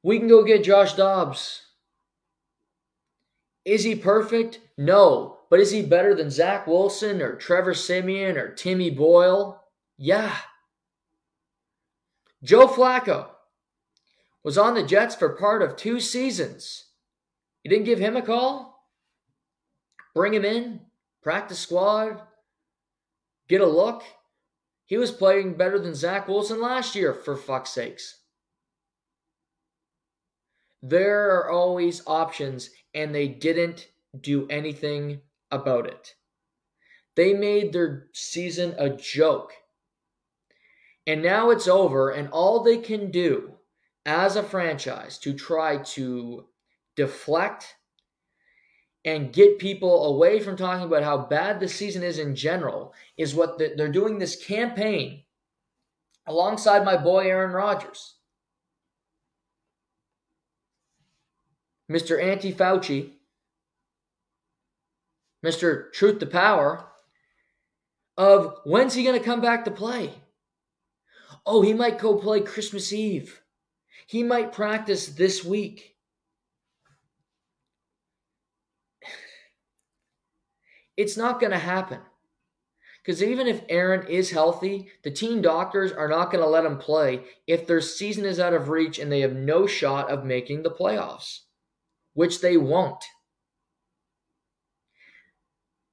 We 0.03 0.19
can 0.19 0.29
go 0.29 0.43
get 0.43 0.65
Josh 0.65 0.95
Dobbs. 0.95 1.67
Is 3.67 3.85
he 3.85 3.95
perfect? 3.95 4.61
No. 4.79 5.41
But 5.51 5.61
is 5.61 5.71
he 5.71 5.83
better 5.83 6.15
than 6.15 6.31
Zach 6.31 6.67
Wilson 6.67 7.21
or 7.21 7.35
Trevor 7.35 7.75
Siemian 7.75 8.39
or 8.39 8.55
Timmy 8.55 8.89
Boyle? 8.89 9.63
Yeah. 9.99 10.35
Joe 12.43 12.69
Flacco 12.69 13.27
was 14.43 14.57
on 14.57 14.74
the 14.74 14.82
Jets 14.82 15.14
for 15.14 15.30
part 15.30 15.62
of 15.62 15.76
two 15.76 16.01
seasons. 16.01 16.86
You 17.62 17.70
didn't 17.70 17.84
give 17.84 17.99
him 17.99 18.16
a 18.16 18.22
call? 18.22 18.88
Bring 20.14 20.34
him 20.34 20.45
in, 20.45 20.80
practice 21.22 21.59
squad, 21.59 22.20
get 23.49 23.61
a 23.61 23.66
look. 23.66 24.03
He 24.86 24.97
was 24.97 25.12
playing 25.12 25.55
better 25.55 25.78
than 25.78 25.95
Zach 25.95 26.26
Wilson 26.26 26.61
last 26.61 26.97
year, 26.97 27.14
for 27.14 27.36
fuck's 27.36 27.70
sakes. 27.70 28.18
There 30.82 31.36
are 31.36 31.51
always 31.51 32.03
options, 32.07 32.70
and 32.95 33.14
they 33.14 33.28
didn't 33.28 33.88
do 34.18 34.49
anything 34.49 35.20
about 35.51 35.86
it. 35.86 36.14
They 37.14 37.34
made 37.34 37.72
their 37.72 38.09
season 38.14 38.74
a 38.78 38.88
joke. 38.88 39.53
And 41.07 41.22
now 41.22 41.51
it's 41.51 41.68
over, 41.68 42.11
and 42.11 42.28
all 42.30 42.62
they 42.62 42.78
can 42.78 43.11
do 43.11 43.60
as 44.07 44.37
a 44.37 44.43
franchise 44.43 45.19
to 45.19 45.35
try 45.35 45.79
to 45.79 46.47
deflect 46.97 47.75
and 49.05 49.33
get 49.33 49.59
people 49.59 50.07
away 50.07 50.41
from 50.41 50.57
talking 50.57 50.85
about 50.85 51.03
how 51.03 51.17
bad 51.17 51.59
the 51.59 51.69
season 51.69 52.03
is 52.03 52.19
in 52.19 52.35
general 52.35 52.93
is 53.17 53.35
what 53.35 53.59
the, 53.59 53.73
they're 53.77 53.91
doing 53.91 54.19
this 54.19 54.43
campaign 54.45 55.23
alongside 56.27 56.85
my 56.85 56.97
boy 56.97 57.27
Aaron 57.27 57.53
Rodgers. 57.53 58.17
Mr. 61.91 62.23
Anti 62.23 62.53
Fauci, 62.53 63.11
Mr. 65.45 65.93
Truth 65.93 66.21
to 66.21 66.27
Power, 66.27 66.87
of 68.17 68.59
when's 68.65 68.95
he 68.95 69.03
going 69.03 69.19
to 69.19 69.25
come 69.25 69.41
back 69.41 69.65
to 69.65 69.71
play? 69.71 70.13
Oh, 71.45 71.63
he 71.63 71.73
might 71.73 71.99
go 71.99 72.17
play 72.17 72.43
Christmas 72.43 72.93
Eve. 72.93 73.39
He 74.11 74.25
might 74.25 74.53
practice 74.53 75.07
this 75.07 75.45
week. 75.45 75.95
It's 80.97 81.17
not 81.17 81.39
going 81.39 81.53
to 81.53 81.59
happen. 81.59 82.01
Because 83.01 83.23
even 83.23 83.47
if 83.47 83.63
Aaron 83.69 84.09
is 84.09 84.33
healthy, 84.33 84.89
the 85.05 85.13
team 85.13 85.41
doctors 85.41 85.93
are 85.93 86.09
not 86.09 86.33
going 86.33 86.43
to 86.43 86.51
let 86.51 86.65
him 86.65 86.77
play 86.77 87.23
if 87.47 87.69
their 87.69 87.81
season 87.81 88.25
is 88.25 88.41
out 88.41 88.53
of 88.53 88.69
reach 88.69 88.99
and 88.99 89.13
they 89.13 89.21
have 89.21 89.37
no 89.37 89.69
shot 89.69 90.11
of 90.11 90.25
making 90.25 90.65
the 90.65 90.73
playoffs, 90.73 91.43
which 92.15 92.41
they 92.41 92.57
won't. 92.57 93.05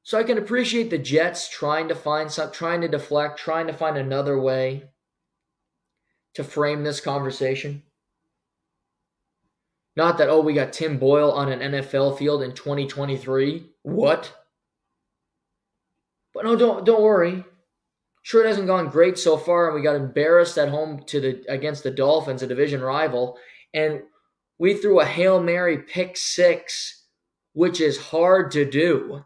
So 0.01 0.17
I 0.17 0.23
can 0.23 0.39
appreciate 0.39 0.89
the 0.89 0.97
Jets 0.97 1.47
trying 1.47 1.87
to 1.89 1.95
find 1.95 2.31
some, 2.31 2.51
trying 2.51 2.81
to 2.81 2.87
deflect, 2.87 3.37
trying 3.37 3.67
to 3.67 3.73
find 3.73 3.95
another 3.95 4.41
way 4.41 4.85
to 6.33 6.43
frame 6.43 6.83
this 6.83 6.99
conversation. 6.99 7.83
Not 9.97 10.19
that, 10.19 10.29
oh, 10.29 10.41
we 10.41 10.53
got 10.53 10.73
Tim 10.73 10.99
Boyle 10.99 11.31
on 11.31 11.51
an 11.51 11.71
NFL 11.71 12.19
field 12.19 12.43
in 12.43 12.53
2023. 12.53 13.65
What? 13.81 14.31
But 16.35 16.45
no, 16.45 16.55
don't 16.55 16.85
don't 16.85 17.01
worry. 17.01 17.43
Sure, 18.21 18.45
it 18.45 18.47
hasn't 18.47 18.67
gone 18.67 18.89
great 18.89 19.17
so 19.17 19.37
far, 19.37 19.65
and 19.65 19.75
we 19.75 19.81
got 19.81 19.95
embarrassed 19.95 20.55
at 20.59 20.69
home 20.69 21.01
to 21.07 21.19
the 21.19 21.43
against 21.49 21.81
the 21.81 21.89
Dolphins, 21.89 22.43
a 22.43 22.47
division 22.47 22.81
rival, 22.81 23.39
and 23.73 24.03
we 24.59 24.75
threw 24.75 24.99
a 24.99 25.05
Hail 25.05 25.41
Mary 25.41 25.79
pick 25.79 26.15
six, 26.15 27.07
which 27.53 27.81
is 27.81 27.97
hard 27.97 28.51
to 28.51 28.69
do. 28.69 29.25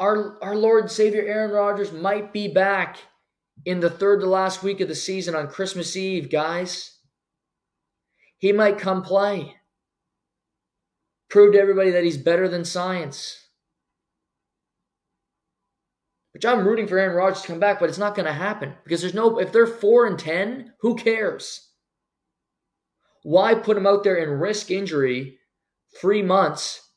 Our, 0.00 0.42
our 0.42 0.56
Lord 0.56 0.90
Savior 0.90 1.22
Aaron 1.22 1.52
Rodgers 1.52 1.92
might 1.92 2.32
be 2.32 2.48
back 2.48 2.98
in 3.64 3.78
the 3.78 3.90
third 3.90 4.22
to 4.22 4.26
last 4.26 4.64
week 4.64 4.80
of 4.80 4.88
the 4.88 4.96
season 4.96 5.36
on 5.36 5.46
Christmas 5.46 5.96
Eve, 5.96 6.28
guys. 6.28 6.93
He 8.38 8.52
might 8.52 8.78
come 8.78 9.02
play. 9.02 9.56
Prove 11.28 11.54
to 11.54 11.60
everybody 11.60 11.90
that 11.90 12.04
he's 12.04 12.18
better 12.18 12.48
than 12.48 12.64
science. 12.64 13.48
Which 16.32 16.44
I'm 16.44 16.66
rooting 16.66 16.86
for 16.86 16.98
Aaron 16.98 17.16
Rodgers 17.16 17.42
to 17.42 17.48
come 17.48 17.60
back, 17.60 17.78
but 17.78 17.88
it's 17.88 17.98
not 17.98 18.14
going 18.14 18.26
to 18.26 18.32
happen 18.32 18.74
because 18.82 19.00
there's 19.00 19.14
no. 19.14 19.38
If 19.38 19.52
they're 19.52 19.66
four 19.66 20.06
and 20.06 20.18
ten, 20.18 20.72
who 20.80 20.96
cares? 20.96 21.70
Why 23.22 23.54
put 23.54 23.76
him 23.76 23.86
out 23.86 24.04
there 24.04 24.16
and 24.16 24.40
risk 24.40 24.70
injury 24.70 25.38
three 25.98 26.22
months 26.22 26.90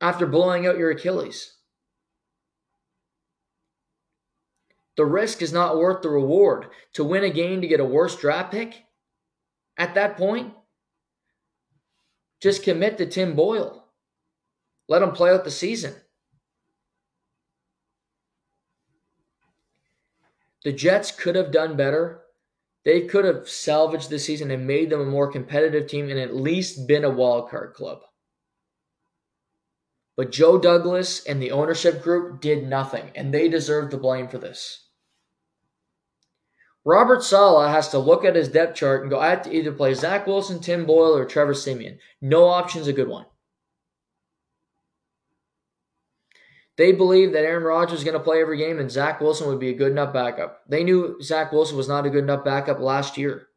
after 0.00 0.24
blowing 0.24 0.66
out 0.66 0.78
your 0.78 0.90
Achilles? 0.90 1.52
The 4.96 5.04
risk 5.04 5.42
is 5.42 5.52
not 5.52 5.76
worth 5.76 6.00
the 6.02 6.08
reward. 6.08 6.68
To 6.94 7.04
win 7.04 7.24
a 7.24 7.30
game 7.30 7.60
to 7.60 7.68
get 7.68 7.80
a 7.80 7.84
worse 7.84 8.16
draft 8.16 8.52
pick 8.52 8.85
at 9.76 9.94
that 9.94 10.16
point, 10.16 10.52
just 12.40 12.62
commit 12.62 12.98
to 12.98 13.06
Tim 13.06 13.34
Boyle. 13.34 13.84
Let 14.88 15.02
him 15.02 15.12
play 15.12 15.30
out 15.30 15.44
the 15.44 15.50
season. 15.50 15.94
The 20.64 20.72
Jets 20.72 21.10
could 21.10 21.36
have 21.36 21.52
done 21.52 21.76
better. 21.76 22.22
They 22.84 23.02
could 23.02 23.24
have 23.24 23.48
salvaged 23.48 24.10
the 24.10 24.18
season 24.18 24.50
and 24.50 24.66
made 24.66 24.90
them 24.90 25.00
a 25.00 25.06
more 25.06 25.30
competitive 25.30 25.88
team 25.88 26.08
and 26.08 26.18
at 26.18 26.36
least 26.36 26.86
been 26.86 27.04
a 27.04 27.10
wild 27.10 27.50
card 27.50 27.74
club. 27.74 28.00
But 30.16 30.32
Joe 30.32 30.58
Douglas 30.58 31.24
and 31.26 31.42
the 31.42 31.50
ownership 31.50 32.02
group 32.02 32.40
did 32.40 32.66
nothing, 32.66 33.10
and 33.14 33.34
they 33.34 33.48
deserve 33.48 33.90
the 33.90 33.98
blame 33.98 34.28
for 34.28 34.38
this. 34.38 34.85
Robert 36.86 37.24
Saleh 37.24 37.68
has 37.68 37.88
to 37.88 37.98
look 37.98 38.24
at 38.24 38.36
his 38.36 38.48
depth 38.48 38.76
chart 38.76 39.02
and 39.02 39.10
go, 39.10 39.18
I 39.18 39.30
have 39.30 39.42
to 39.42 39.52
either 39.52 39.72
play 39.72 39.92
Zach 39.92 40.24
Wilson, 40.24 40.60
Tim 40.60 40.86
Boyle, 40.86 41.16
or 41.16 41.24
Trevor 41.24 41.52
Siemian. 41.52 41.98
No 42.20 42.44
option's 42.46 42.86
a 42.86 42.92
good 42.92 43.08
one. 43.08 43.26
They 46.76 46.92
believe 46.92 47.32
that 47.32 47.42
Aaron 47.44 47.64
Rodgers 47.64 47.98
is 47.98 48.04
going 48.04 48.16
to 48.16 48.22
play 48.22 48.40
every 48.40 48.58
game 48.58 48.78
and 48.78 48.88
Zach 48.88 49.20
Wilson 49.20 49.48
would 49.48 49.58
be 49.58 49.70
a 49.70 49.74
good 49.74 49.90
enough 49.90 50.12
backup. 50.12 50.62
They 50.68 50.84
knew 50.84 51.20
Zach 51.20 51.50
Wilson 51.50 51.76
was 51.76 51.88
not 51.88 52.06
a 52.06 52.10
good 52.10 52.22
enough 52.22 52.44
backup 52.44 52.78
last 52.78 53.18
year. 53.18 53.48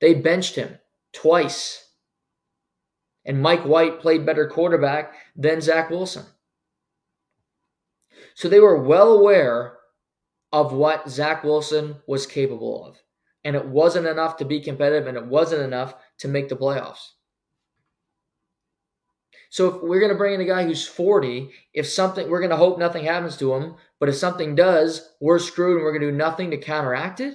They 0.00 0.14
benched 0.14 0.54
him 0.54 0.78
twice. 1.12 1.84
And 3.26 3.42
Mike 3.42 3.64
White 3.64 4.00
played 4.00 4.24
better 4.24 4.48
quarterback 4.48 5.12
than 5.36 5.60
Zach 5.60 5.90
Wilson. 5.90 6.24
So 8.34 8.48
they 8.48 8.60
were 8.60 8.80
well 8.82 9.12
aware 9.12 9.77
of 10.52 10.72
what 10.72 11.08
Zach 11.08 11.44
Wilson 11.44 11.96
was 12.06 12.26
capable 12.26 12.84
of. 12.86 13.02
and 13.44 13.56
it 13.56 13.64
wasn't 13.66 14.06
enough 14.06 14.36
to 14.36 14.44
be 14.44 14.60
competitive, 14.60 15.06
and 15.06 15.16
it 15.16 15.26
wasn't 15.26 15.62
enough 15.62 15.94
to 16.18 16.28
make 16.28 16.48
the 16.48 16.56
playoffs. 16.56 17.12
So 19.50 19.68
if 19.68 19.82
we're 19.82 20.00
going 20.00 20.12
to 20.12 20.18
bring 20.18 20.34
in 20.34 20.40
a 20.40 20.44
guy 20.44 20.64
who's 20.64 20.86
40, 20.86 21.50
if 21.72 21.86
something, 21.86 22.28
we're 22.28 22.40
going 22.40 22.50
to 22.50 22.56
hope 22.56 22.78
nothing 22.78 23.04
happens 23.04 23.36
to 23.38 23.54
him, 23.54 23.76
but 23.98 24.08
if 24.08 24.16
something 24.16 24.54
does, 24.54 25.14
we're 25.20 25.38
screwed 25.38 25.76
and 25.76 25.84
we're 25.84 25.92
going 25.92 26.02
to 26.02 26.10
do 26.10 26.16
nothing 26.16 26.50
to 26.50 26.58
counteract 26.58 27.20
it. 27.20 27.34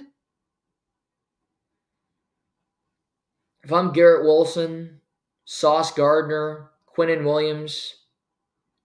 If 3.64 3.72
I'm 3.72 3.92
Garrett 3.92 4.24
Wilson, 4.24 5.00
Sauce 5.44 5.90
Gardner, 5.92 6.70
Quinnen 6.96 7.24
Williams, 7.24 7.94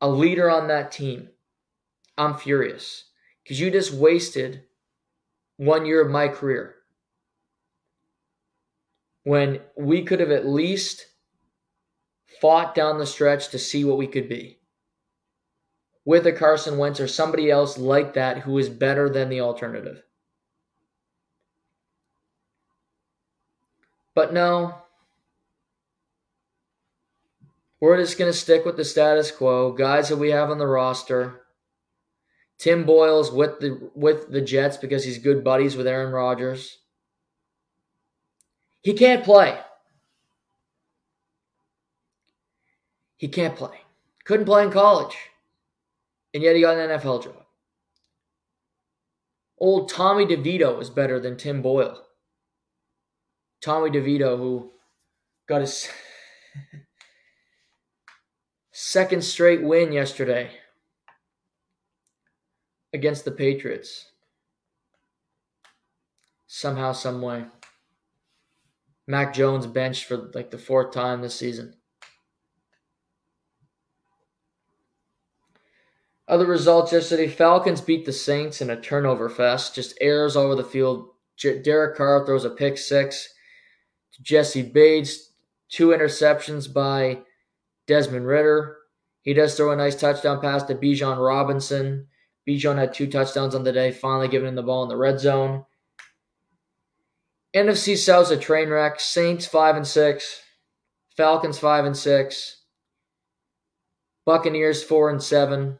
a 0.01 0.09
leader 0.09 0.49
on 0.49 0.69
that 0.69 0.91
team, 0.91 1.29
I'm 2.17 2.35
furious 2.35 3.08
because 3.49 3.59
you 3.59 3.71
just 3.71 3.91
wasted 3.91 4.61
one 5.57 5.83
year 5.83 6.01
of 6.01 6.11
my 6.11 6.27
career 6.27 6.75
when 9.23 9.59
we 9.75 10.03
could 10.03 10.19
have 10.19 10.29
at 10.29 10.45
least 10.45 11.07
fought 12.39 12.75
down 12.75 12.99
the 12.99 13.07
stretch 13.07 13.49
to 13.49 13.57
see 13.57 13.83
what 13.83 13.97
we 13.97 14.05
could 14.05 14.29
be 14.29 14.59
with 16.05 16.27
a 16.27 16.31
Carson 16.31 16.77
Wentz 16.77 16.99
or 16.99 17.07
somebody 17.07 17.49
else 17.49 17.75
like 17.75 18.13
that 18.13 18.37
who 18.37 18.55
is 18.59 18.69
better 18.69 19.09
than 19.09 19.29
the 19.29 19.41
alternative. 19.41 20.03
But 24.13 24.31
no, 24.31 24.75
we're 27.79 27.97
just 27.97 28.19
going 28.19 28.31
to 28.31 28.37
stick 28.37 28.63
with 28.63 28.77
the 28.77 28.85
status 28.85 29.31
quo. 29.31 29.71
Guys 29.71 30.09
that 30.09 30.17
we 30.17 30.29
have 30.29 30.51
on 30.51 30.59
the 30.59 30.67
roster. 30.67 31.41
Tim 32.59 32.83
Boyle's 32.83 33.31
with 33.31 33.59
the 33.59 33.89
with 33.95 34.29
the 34.29 34.41
Jets 34.41 34.75
because 34.75 35.05
he's 35.05 35.17
good 35.17 35.43
buddies 35.43 35.77
with 35.77 35.87
Aaron 35.87 36.11
Rodgers. 36.11 36.79
He 38.81 38.93
can't 38.93 39.23
play. 39.23 39.57
He 43.17 43.29
can't 43.29 43.55
play. 43.55 43.79
Couldn't 44.25 44.45
play 44.45 44.63
in 44.63 44.71
college. 44.71 45.15
And 46.33 46.43
yet 46.43 46.55
he 46.55 46.61
got 46.61 46.77
an 46.77 46.89
NFL 46.89 47.23
job. 47.23 47.45
Old 49.57 49.89
Tommy 49.89 50.25
DeVito 50.25 50.81
is 50.81 50.89
better 50.89 51.19
than 51.19 51.35
Tim 51.35 51.61
Boyle. 51.61 52.05
Tommy 53.61 53.89
DeVito, 53.89 54.37
who 54.37 54.71
got 55.47 55.61
his 55.61 55.89
second 58.71 59.23
straight 59.23 59.63
win 59.63 59.91
yesterday 59.91 60.51
against 62.93 63.25
the 63.25 63.31
Patriots. 63.31 64.11
Somehow, 66.47 66.93
some 66.93 67.21
way. 67.21 67.45
Mac 69.07 69.33
Jones 69.33 69.65
benched 69.65 70.05
for 70.05 70.29
like 70.33 70.51
the 70.51 70.57
fourth 70.57 70.93
time 70.93 71.21
this 71.21 71.35
season. 71.35 71.73
Other 76.27 76.45
results 76.45 76.91
yesterday 76.91 77.27
Falcons 77.27 77.81
beat 77.81 78.05
the 78.05 78.13
Saints 78.13 78.61
in 78.61 78.69
a 78.69 78.79
turnover 78.79 79.29
fest, 79.29 79.73
just 79.73 79.97
errors 79.99 80.35
all 80.35 80.45
over 80.45 80.55
the 80.55 80.63
field. 80.63 81.09
Derek 81.41 81.97
Carr 81.97 82.23
throws 82.23 82.45
a 82.45 82.51
pick 82.51 82.77
six 82.77 83.33
to 84.13 84.21
Jessie 84.21 84.61
Bates, 84.61 85.31
two 85.69 85.87
interceptions 85.87 86.71
by 86.71 87.21
Desmond 87.87 88.27
Ridder. 88.27 88.77
He 89.23 89.33
does 89.33 89.55
throw 89.55 89.71
a 89.71 89.75
nice 89.75 89.95
touchdown 89.95 90.39
pass 90.39 90.61
to 90.63 90.75
Bijan 90.75 91.17
Robinson. 91.17 92.05
Bijan 92.49 92.79
had 92.79 92.95
two 92.95 93.05
touchdowns 93.05 93.53
on 93.53 93.63
the 93.63 93.71
day, 93.71 93.91
finally 93.91 94.27
giving 94.27 94.47
him 94.47 94.55
the 94.55 94.63
ball 94.63 94.81
in 94.81 94.89
the 94.89 94.97
red 94.97 95.19
zone. 95.19 95.65
NFC 97.55 97.95
South's 97.95 98.31
a 98.31 98.37
train 98.37 98.69
wreck. 98.69 98.99
Saints 98.99 99.45
five 99.45 99.75
and 99.75 99.85
six, 99.85 100.41
Falcons 101.15 101.59
five 101.59 101.85
and 101.85 101.95
six, 101.95 102.63
Buccaneers 104.25 104.83
four 104.83 105.11
and 105.11 105.21
seven. 105.21 105.77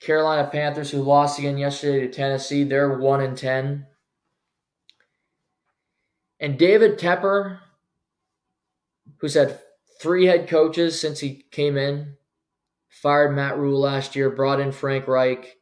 Carolina 0.00 0.48
Panthers, 0.50 0.90
who 0.90 1.00
lost 1.00 1.38
again 1.38 1.58
yesterday 1.58 2.00
to 2.00 2.12
Tennessee, 2.12 2.64
they're 2.64 2.98
1 2.98 3.20
and 3.22 3.36
10. 3.36 3.86
And 6.38 6.58
David 6.58 6.98
Tepper, 6.98 7.60
who's 9.18 9.34
had 9.34 9.58
three 10.00 10.26
head 10.26 10.48
coaches 10.48 11.00
since 11.00 11.18
he 11.20 11.46
came 11.50 11.78
in, 11.78 12.16
fired 13.02 13.34
Matt 13.34 13.58
Rhule 13.58 13.80
last 13.80 14.16
year, 14.16 14.30
brought 14.30 14.60
in 14.60 14.72
Frank 14.72 15.06
Reich, 15.06 15.56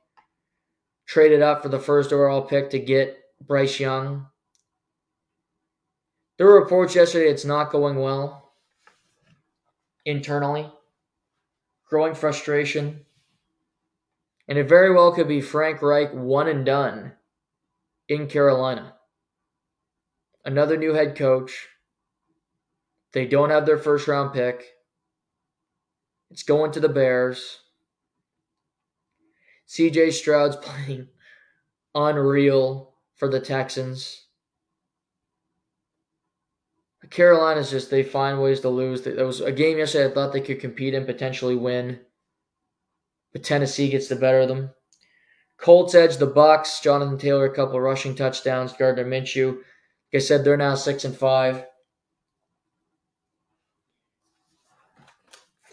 traded 1.06 1.42
up 1.42 1.62
for 1.62 1.68
the 1.68 1.80
first 1.80 2.12
overall 2.12 2.42
pick 2.42 2.70
to 2.70 2.78
get 2.78 3.18
Bryce 3.40 3.80
Young. 3.80 4.26
There 6.38 6.46
were 6.46 6.60
reports 6.60 6.94
yesterday 6.94 7.30
it's 7.30 7.44
not 7.44 7.70
going 7.70 7.96
well 7.96 8.52
internally, 10.04 10.70
growing 11.88 12.14
frustration. 12.14 13.04
And 14.46 14.58
it 14.58 14.68
very 14.68 14.92
well 14.92 15.12
could 15.12 15.28
be 15.28 15.40
Frank 15.40 15.80
Reich 15.80 16.12
one 16.12 16.48
and 16.48 16.66
done 16.66 17.12
in 18.08 18.26
Carolina. 18.28 18.94
Another 20.44 20.76
new 20.76 20.92
head 20.92 21.16
coach. 21.16 21.68
They 23.12 23.26
don't 23.26 23.50
have 23.50 23.64
their 23.64 23.78
first 23.78 24.06
round 24.06 24.34
pick. 24.34 24.73
It's 26.34 26.42
going 26.42 26.72
to 26.72 26.80
the 26.80 26.90
Bears. 26.90 27.60
CJ 29.66 30.12
Stroud's 30.12 30.56
playing 30.62 31.08
unreal 31.94 32.96
for 33.14 33.28
the 33.28 33.40
Texans. 33.40 34.26
Carolina's 37.08 37.70
just 37.70 37.90
they 37.90 38.02
find 38.02 38.42
ways 38.42 38.60
to 38.60 38.68
lose. 38.68 39.02
There 39.02 39.24
was 39.24 39.40
a 39.40 39.52
game 39.52 39.78
yesterday 39.78 40.10
I 40.10 40.14
thought 40.14 40.34
they 40.34 40.40
could 40.42 40.60
compete 40.60 40.92
and 40.92 41.06
potentially 41.06 41.54
win 41.54 42.00
but 43.34 43.42
Tennessee 43.42 43.90
gets 43.90 44.08
the 44.08 44.16
better 44.16 44.40
of 44.40 44.48
them. 44.48 44.70
Colts 45.58 45.94
edge 45.94 46.16
the 46.16 46.26
Bucks. 46.26 46.80
Jonathan 46.80 47.18
Taylor, 47.18 47.44
a 47.44 47.54
couple 47.54 47.80
rushing 47.80 48.14
touchdowns. 48.14 48.72
Gardner 48.72 49.04
Minshew. 49.04 49.56
Like 49.56 49.64
I 50.14 50.18
said, 50.18 50.44
they're 50.44 50.56
now 50.56 50.76
six 50.76 51.04
and 51.04 51.16
five. 51.16 51.64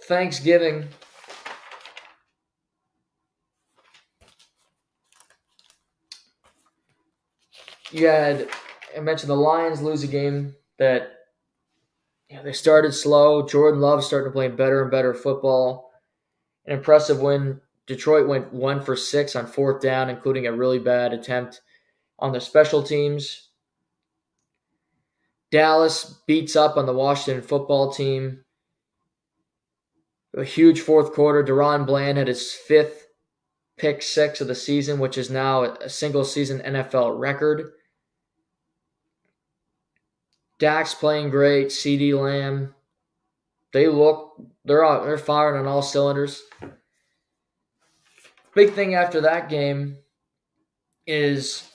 Thanksgiving. 0.06 0.88
You 7.92 8.08
had 8.08 8.50
I 8.96 9.00
mentioned 9.02 9.30
the 9.30 9.36
Lions 9.36 9.82
lose 9.82 10.04
a 10.04 10.08
game 10.08 10.56
that 10.80 11.12
yeah, 12.30 12.42
they 12.42 12.54
started 12.54 12.94
slow. 12.94 13.46
Jordan 13.46 13.82
Love 13.82 14.04
starting 14.04 14.32
to 14.32 14.34
play 14.34 14.48
better 14.48 14.82
and 14.82 14.90
better 14.90 15.14
football 15.14 15.92
an 16.66 16.74
impressive 16.74 17.20
win. 17.20 17.62
Detroit 17.88 18.28
went 18.28 18.54
one 18.54 18.82
for 18.82 18.96
six 18.96 19.36
on 19.36 19.48
fourth 19.48 19.82
down, 19.82 20.10
including 20.10 20.48
a 20.48 20.54
really 20.54 20.80
bad 20.80 21.14
attempt 21.14 21.62
on 22.20 22.32
the 22.32 22.40
special 22.40 22.84
teams. 22.84 23.50
Dallas 25.52 26.22
beats 26.28 26.56
up 26.56 26.78
on 26.78 26.86
the 26.86 26.94
Washington 26.94 27.44
football 27.44 27.92
team. 27.92 28.46
A 30.36 30.44
huge 30.44 30.82
fourth 30.82 31.14
quarter. 31.14 31.44
DaRon 31.44 31.86
Bland 31.86 32.18
had 32.18 32.28
his 32.28 32.54
fifth 32.54 33.08
pick 33.78 34.02
six 34.02 34.40
of 34.42 34.48
the 34.48 34.56
season, 34.56 35.00
which 35.00 35.18
is 35.18 35.30
now 35.30 35.64
a 35.64 35.90
single 35.90 36.24
season 36.24 36.60
NFL 36.60 37.20
record. 37.20 37.72
Dak's 40.60 40.94
playing 40.94 41.32
great. 41.32 41.68
CeeDee 41.68 42.14
Lamb. 42.14 42.76
They 43.74 43.88
look 43.88 44.36
they're 44.64 44.84
all, 44.84 45.04
they're 45.04 45.18
firing 45.18 45.60
on 45.60 45.68
all 45.68 45.82
cylinders. 45.82 46.44
Big 48.54 48.74
thing 48.74 48.96
after 48.96 49.22
that 49.22 49.50
game 49.50 49.98
is 51.08 51.68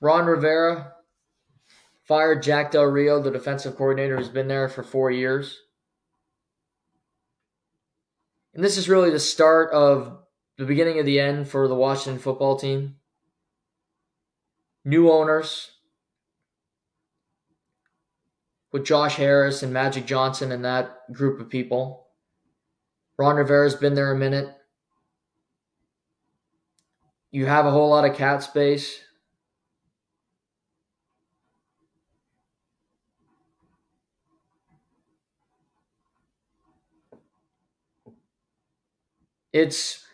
Ron 0.00 0.26
Rivera 0.26 0.92
fired 2.06 2.42
Jack 2.42 2.70
Del 2.70 2.84
Rio, 2.84 3.20
the 3.20 3.30
defensive 3.30 3.76
coordinator 3.76 4.16
who's 4.16 4.28
been 4.28 4.48
there 4.48 4.68
for 4.68 4.82
four 4.82 5.10
years. 5.10 5.60
And 8.54 8.62
this 8.62 8.78
is 8.78 8.88
really 8.88 9.10
the 9.10 9.18
start 9.18 9.72
of 9.72 10.18
the 10.58 10.64
beginning 10.64 10.98
of 11.00 11.06
the 11.06 11.18
end 11.18 11.48
for 11.48 11.66
the 11.66 11.74
Washington 11.74 12.20
football 12.20 12.56
team. 12.56 12.96
New 14.84 15.10
owners, 15.10 15.72
with 18.74 18.84
Josh 18.84 19.14
Harris 19.14 19.62
and 19.62 19.72
Magic 19.72 20.04
Johnson 20.04 20.50
and 20.50 20.64
that 20.64 21.12
group 21.12 21.38
of 21.40 21.48
people. 21.48 22.08
Ron 23.16 23.36
Rivera's 23.36 23.76
been 23.76 23.94
there 23.94 24.10
a 24.10 24.18
minute. 24.18 24.48
You 27.30 27.46
have 27.46 27.66
a 27.66 27.70
whole 27.70 27.90
lot 27.90 28.04
of 28.04 28.16
cap 28.16 28.42
space. 28.42 28.98
It's 39.54 40.04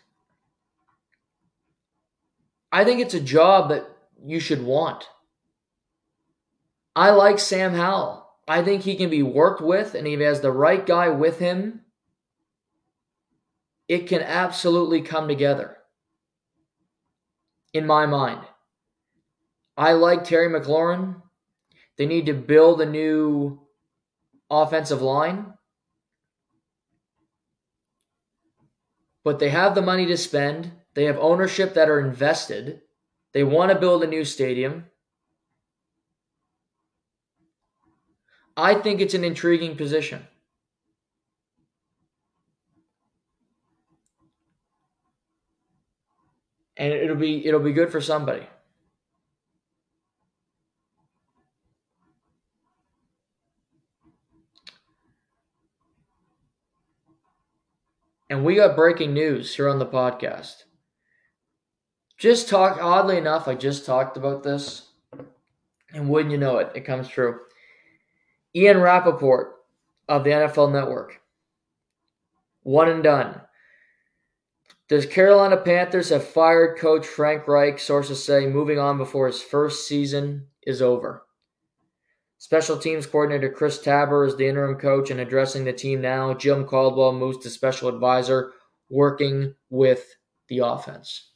I 2.71 2.85
think 2.85 3.01
it's 3.01 3.15
a 3.15 3.19
job 3.19 3.69
that 3.69 3.87
you 4.23 4.39
should 4.39 4.63
want. 4.63 5.09
I 6.95 7.09
like 7.09 7.39
Sam 7.39 7.73
Howell. 7.73 8.29
I 8.47 8.61
think 8.63 8.83
he 8.83 8.95
can 8.95 9.09
be 9.09 9.23
worked 9.23 9.61
with, 9.61 9.95
and 9.95 10.07
if 10.07 10.19
he 10.19 10.25
has 10.25 10.41
the 10.41 10.51
right 10.51 10.85
guy 10.85 11.09
with 11.09 11.39
him, 11.39 11.81
it 13.87 14.07
can 14.07 14.21
absolutely 14.21 15.01
come 15.01 15.27
together. 15.27 15.77
In 17.73 17.87
my 17.87 18.05
mind, 18.05 18.41
I 19.75 19.93
like 19.93 20.23
Terry 20.23 20.49
McLaurin. 20.49 21.15
They 21.97 22.05
need 22.05 22.27
to 22.27 22.33
build 22.33 22.79
a 22.79 22.85
new 22.85 23.61
offensive 24.51 25.01
line. 25.01 25.50
But 29.23 29.39
they 29.39 29.49
have 29.49 29.75
the 29.75 29.81
money 29.81 30.05
to 30.07 30.17
spend. 30.17 30.71
They 30.93 31.05
have 31.05 31.17
ownership 31.17 31.73
that 31.73 31.89
are 31.89 31.99
invested. 31.99 32.81
They 33.33 33.43
want 33.43 33.71
to 33.71 33.79
build 33.79 34.03
a 34.03 34.07
new 34.07 34.25
stadium. 34.25 34.87
I 38.57 38.75
think 38.75 38.99
it's 38.99 39.13
an 39.13 39.23
intriguing 39.23 39.75
position. 39.77 40.27
And 46.77 46.91
it'll 46.91 47.15
be 47.15 47.45
it'll 47.45 47.59
be 47.59 47.73
good 47.73 47.91
for 47.91 48.01
somebody. 48.01 48.47
And 58.31 58.45
we 58.45 58.55
got 58.55 58.77
breaking 58.77 59.13
news 59.13 59.53
here 59.53 59.67
on 59.67 59.77
the 59.77 59.85
podcast. 59.85 60.63
Just 62.17 62.47
talk, 62.47 62.81
oddly 62.81 63.17
enough, 63.17 63.45
I 63.45 63.55
just 63.55 63.85
talked 63.85 64.15
about 64.15 64.41
this. 64.41 64.87
And 65.93 66.07
wouldn't 66.07 66.31
you 66.31 66.37
know 66.37 66.57
it, 66.59 66.71
it 66.73 66.85
comes 66.85 67.09
true. 67.09 67.41
Ian 68.55 68.79
Rapoport 68.79 69.55
of 70.07 70.23
the 70.23 70.29
NFL 70.29 70.71
Network. 70.71 71.19
One 72.63 72.87
and 72.87 73.03
done. 73.03 73.41
The 74.87 75.05
Carolina 75.05 75.57
Panthers 75.57 76.07
have 76.07 76.25
fired 76.25 76.77
coach 76.77 77.05
Frank 77.05 77.49
Reich, 77.49 77.79
sources 77.79 78.23
say, 78.23 78.47
moving 78.47 78.79
on 78.79 78.97
before 78.97 79.27
his 79.27 79.41
first 79.41 79.85
season 79.89 80.47
is 80.65 80.81
over. 80.81 81.25
Special 82.41 82.75
teams 82.75 83.05
coordinator 83.05 83.51
Chris 83.51 83.77
Tabor 83.77 84.25
is 84.25 84.35
the 84.35 84.47
interim 84.47 84.75
coach 84.75 85.11
and 85.11 85.19
addressing 85.19 85.63
the 85.63 85.71
team 85.71 86.01
now. 86.01 86.33
Jim 86.33 86.65
Caldwell 86.65 87.13
moves 87.13 87.37
to 87.43 87.51
special 87.51 87.87
advisor, 87.87 88.53
working 88.89 89.53
with 89.69 90.15
the 90.47 90.57
offense. 90.57 91.33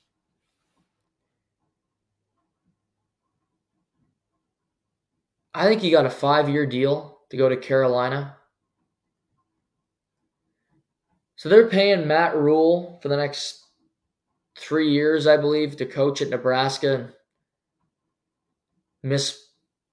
I 5.53 5.67
think 5.67 5.83
he 5.83 5.91
got 5.91 6.07
a 6.07 6.09
five 6.09 6.49
year 6.49 6.65
deal 6.65 7.19
to 7.29 7.37
go 7.37 7.49
to 7.49 7.55
Carolina. 7.55 8.37
So 11.35 11.49
they're 11.49 11.67
paying 11.67 12.07
Matt 12.07 12.35
Rhule 12.35 12.97
for 13.03 13.09
the 13.09 13.17
next 13.17 13.63
three 14.57 14.91
years, 14.91 15.27
I 15.27 15.37
believe, 15.37 15.77
to 15.77 15.85
coach 15.85 16.23
at 16.23 16.31
Nebraska. 16.31 17.11
Miss 19.03 19.44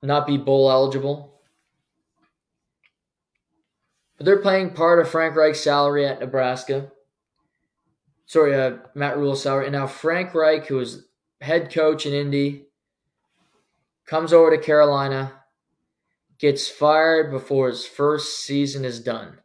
not 0.02 0.26
be 0.26 0.36
bowl 0.36 0.70
eligible. 0.70 1.40
But 4.16 4.26
they're 4.26 4.42
paying 4.42 4.70
part 4.70 4.98
of 4.98 5.08
Frank 5.08 5.36
Reich's 5.36 5.62
salary 5.62 6.06
at 6.06 6.20
Nebraska. 6.20 6.90
Sorry, 8.26 8.54
uh, 8.54 8.78
Matt 8.94 9.18
Rhule's 9.18 9.42
salary. 9.42 9.66
And 9.66 9.74
now 9.74 9.86
Frank 9.86 10.34
Reich, 10.34 10.66
who 10.66 10.76
was 10.76 11.06
head 11.40 11.72
coach 11.72 12.06
in 12.06 12.12
Indy, 12.12 12.66
comes 14.06 14.32
over 14.32 14.50
to 14.50 14.62
Carolina, 14.62 15.32
gets 16.38 16.68
fired 16.68 17.30
before 17.30 17.68
his 17.68 17.86
first 17.86 18.44
season 18.44 18.84
is 18.84 19.00
done. 19.00 19.38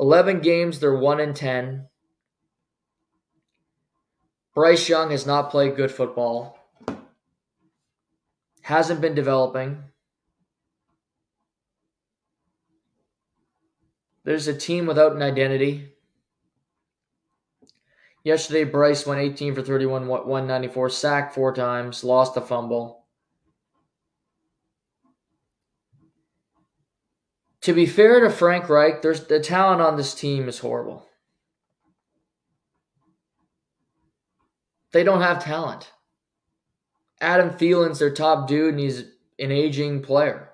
11 0.00 0.40
games, 0.40 0.80
they're 0.80 0.94
1 0.94 1.20
in 1.20 1.34
10. 1.34 1.88
Bryce 4.54 4.88
Young 4.88 5.10
has 5.10 5.26
not 5.26 5.50
played 5.50 5.76
good 5.76 5.90
football 5.90 6.61
hasn't 8.62 9.00
been 9.00 9.14
developing. 9.14 9.84
There's 14.24 14.46
a 14.46 14.56
team 14.56 14.86
without 14.86 15.16
an 15.16 15.22
identity. 15.22 15.88
Yesterday, 18.24 18.64
Bryce 18.64 19.04
went 19.04 19.20
18 19.20 19.56
for 19.56 19.62
31, 19.62 20.06
194, 20.06 20.90
sacked 20.90 21.34
four 21.34 21.52
times, 21.52 22.04
lost 22.04 22.36
a 22.36 22.40
fumble. 22.40 23.02
To 27.62 27.72
be 27.72 27.86
fair 27.86 28.20
to 28.20 28.30
Frank 28.30 28.68
Reich, 28.68 29.02
there's 29.02 29.26
the 29.26 29.40
talent 29.40 29.80
on 29.80 29.96
this 29.96 30.14
team 30.14 30.48
is 30.48 30.60
horrible. 30.60 31.06
They 34.92 35.04
don't 35.04 35.22
have 35.22 35.42
talent. 35.42 35.90
Adam 37.22 37.50
Thielen's 37.50 38.00
their 38.00 38.10
top 38.10 38.48
dude, 38.48 38.70
and 38.74 38.80
he's 38.80 39.04
an 39.38 39.52
aging 39.52 40.02
player. 40.02 40.50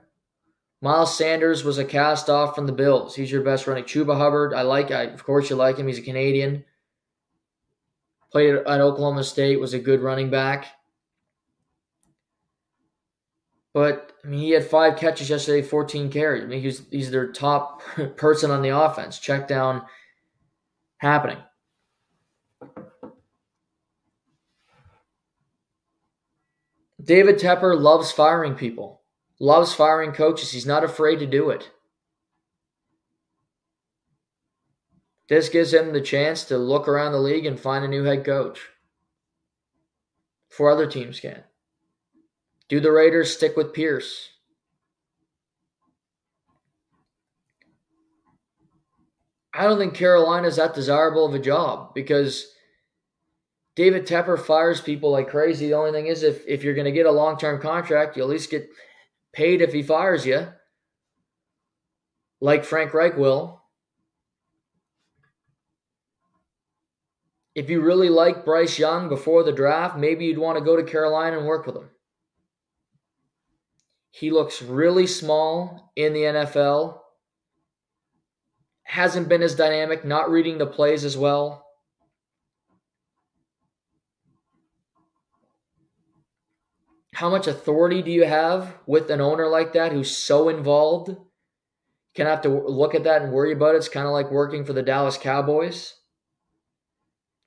Miles 0.80 1.16
Sanders 1.16 1.64
was 1.64 1.78
a 1.78 1.84
cast 1.84 2.30
off 2.30 2.54
from 2.54 2.66
the 2.66 2.72
Bills. 2.72 3.16
He's 3.16 3.32
your 3.32 3.42
best 3.42 3.66
running. 3.66 3.84
Chuba 3.84 4.16
Hubbard, 4.16 4.54
I 4.54 4.62
like. 4.62 4.90
I, 4.92 5.04
of 5.04 5.24
course, 5.24 5.50
you 5.50 5.56
like 5.56 5.78
him. 5.78 5.88
He's 5.88 5.98
a 5.98 6.02
Canadian. 6.02 6.64
Played 8.30 8.56
at 8.56 8.80
Oklahoma 8.80 9.24
State. 9.24 9.58
Was 9.58 9.74
a 9.74 9.78
good 9.78 10.00
running 10.00 10.30
back. 10.30 10.66
But 13.72 14.12
I 14.24 14.28
mean, 14.28 14.40
he 14.40 14.50
had 14.50 14.64
five 14.64 14.96
catches 14.96 15.30
yesterday, 15.30 15.62
14 15.62 16.10
carries. 16.10 16.44
I 16.44 16.46
mean, 16.46 16.62
he's 16.62 16.82
he's 16.90 17.10
their 17.10 17.32
top 17.32 17.82
person 18.16 18.50
on 18.50 18.62
the 18.62 18.76
offense. 18.76 19.18
Check 19.18 19.48
down 19.48 19.82
happening. 20.98 21.38
David 27.02 27.38
Tepper 27.38 27.80
loves 27.80 28.10
firing 28.10 28.54
people, 28.54 29.02
loves 29.38 29.72
firing 29.72 30.12
coaches. 30.12 30.50
He's 30.50 30.66
not 30.66 30.84
afraid 30.84 31.20
to 31.20 31.26
do 31.26 31.50
it. 31.50 31.70
This 35.28 35.48
gives 35.48 35.74
him 35.74 35.92
the 35.92 36.00
chance 36.00 36.44
to 36.44 36.58
look 36.58 36.88
around 36.88 37.12
the 37.12 37.20
league 37.20 37.46
and 37.46 37.60
find 37.60 37.84
a 37.84 37.88
new 37.88 38.04
head 38.04 38.24
coach 38.24 38.60
before 40.48 40.70
other 40.70 40.86
teams 40.86 41.20
can. 41.20 41.44
Do 42.68 42.80
the 42.80 42.92
Raiders 42.92 43.32
stick 43.32 43.56
with 43.56 43.72
Pierce? 43.72 44.30
I 49.54 49.64
don't 49.64 49.78
think 49.78 49.94
Carolina 49.94 50.46
is 50.46 50.56
that 50.56 50.74
desirable 50.74 51.26
of 51.26 51.34
a 51.34 51.38
job 51.38 51.94
because 51.94 52.52
David 53.78 54.08
Tepper 54.08 54.36
fires 54.36 54.80
people 54.80 55.12
like 55.12 55.30
crazy. 55.30 55.68
The 55.68 55.74
only 55.74 55.92
thing 55.92 56.08
is, 56.08 56.24
if, 56.24 56.44
if 56.48 56.64
you're 56.64 56.74
going 56.74 56.86
to 56.86 56.90
get 56.90 57.06
a 57.06 57.12
long 57.12 57.38
term 57.38 57.62
contract, 57.62 58.16
you'll 58.16 58.26
at 58.26 58.32
least 58.32 58.50
get 58.50 58.68
paid 59.32 59.62
if 59.62 59.72
he 59.72 59.84
fires 59.84 60.26
you, 60.26 60.48
like 62.40 62.64
Frank 62.64 62.92
Reich 62.92 63.16
will. 63.16 63.62
If 67.54 67.70
you 67.70 67.80
really 67.80 68.08
like 68.08 68.44
Bryce 68.44 68.80
Young 68.80 69.08
before 69.08 69.44
the 69.44 69.52
draft, 69.52 69.96
maybe 69.96 70.24
you'd 70.24 70.38
want 70.38 70.58
to 70.58 70.64
go 70.64 70.74
to 70.74 70.82
Carolina 70.82 71.38
and 71.38 71.46
work 71.46 71.64
with 71.64 71.76
him. 71.76 71.88
He 74.10 74.32
looks 74.32 74.60
really 74.60 75.06
small 75.06 75.92
in 75.94 76.14
the 76.14 76.22
NFL. 76.22 76.98
Hasn't 78.82 79.28
been 79.28 79.42
as 79.42 79.54
dynamic, 79.54 80.04
not 80.04 80.32
reading 80.32 80.58
the 80.58 80.66
plays 80.66 81.04
as 81.04 81.16
well. 81.16 81.67
How 87.18 87.28
much 87.28 87.48
authority 87.48 88.00
do 88.00 88.12
you 88.12 88.24
have 88.24 88.76
with 88.86 89.10
an 89.10 89.20
owner 89.20 89.48
like 89.48 89.72
that 89.72 89.90
who's 89.90 90.16
so 90.16 90.48
involved? 90.48 91.08
Of 91.08 91.18
have 92.16 92.42
to 92.42 92.48
look 92.48 92.94
at 92.94 93.02
that 93.04 93.22
and 93.22 93.32
worry 93.32 93.52
about 93.52 93.74
it. 93.74 93.78
It's 93.78 93.88
kind 93.88 94.06
of 94.06 94.12
like 94.12 94.30
working 94.30 94.64
for 94.64 94.72
the 94.72 94.84
Dallas 94.84 95.18
Cowboys, 95.18 95.94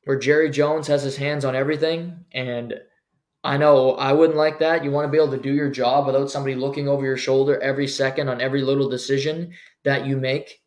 where 0.03 0.19
Jerry 0.19 0.49
Jones 0.49 0.87
has 0.87 1.03
his 1.03 1.15
hands 1.15 1.45
on 1.45 1.55
everything. 1.55 2.25
And 2.33 2.73
I 3.45 3.55
know 3.55 3.91
I 3.91 4.11
wouldn't 4.11 4.37
like 4.37 4.59
that. 4.59 4.83
You 4.83 4.91
want 4.91 5.07
to 5.07 5.11
be 5.11 5.17
able 5.17 5.31
to 5.31 5.41
do 5.41 5.53
your 5.53 5.69
job 5.69 6.05
without 6.05 6.29
somebody 6.29 6.55
looking 6.55 6.89
over 6.89 7.05
your 7.05 7.15
shoulder 7.15 7.57
every 7.61 7.87
second 7.87 8.27
on 8.27 8.41
every 8.41 8.63
little 8.63 8.89
decision 8.89 9.53
that 9.85 10.05
you 10.05 10.17
make. 10.17 10.61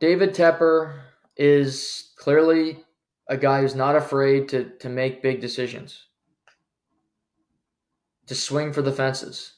David 0.00 0.34
Tepper 0.34 1.00
is 1.36 2.12
clearly 2.16 2.84
a 3.28 3.36
guy 3.36 3.60
who's 3.60 3.74
not 3.74 3.96
afraid 3.96 4.48
to, 4.50 4.70
to 4.78 4.88
make 4.88 5.22
big 5.22 5.40
decisions. 5.40 6.06
to 8.28 8.34
swing 8.34 8.72
for 8.72 8.82
the 8.82 8.92
fences. 8.92 9.54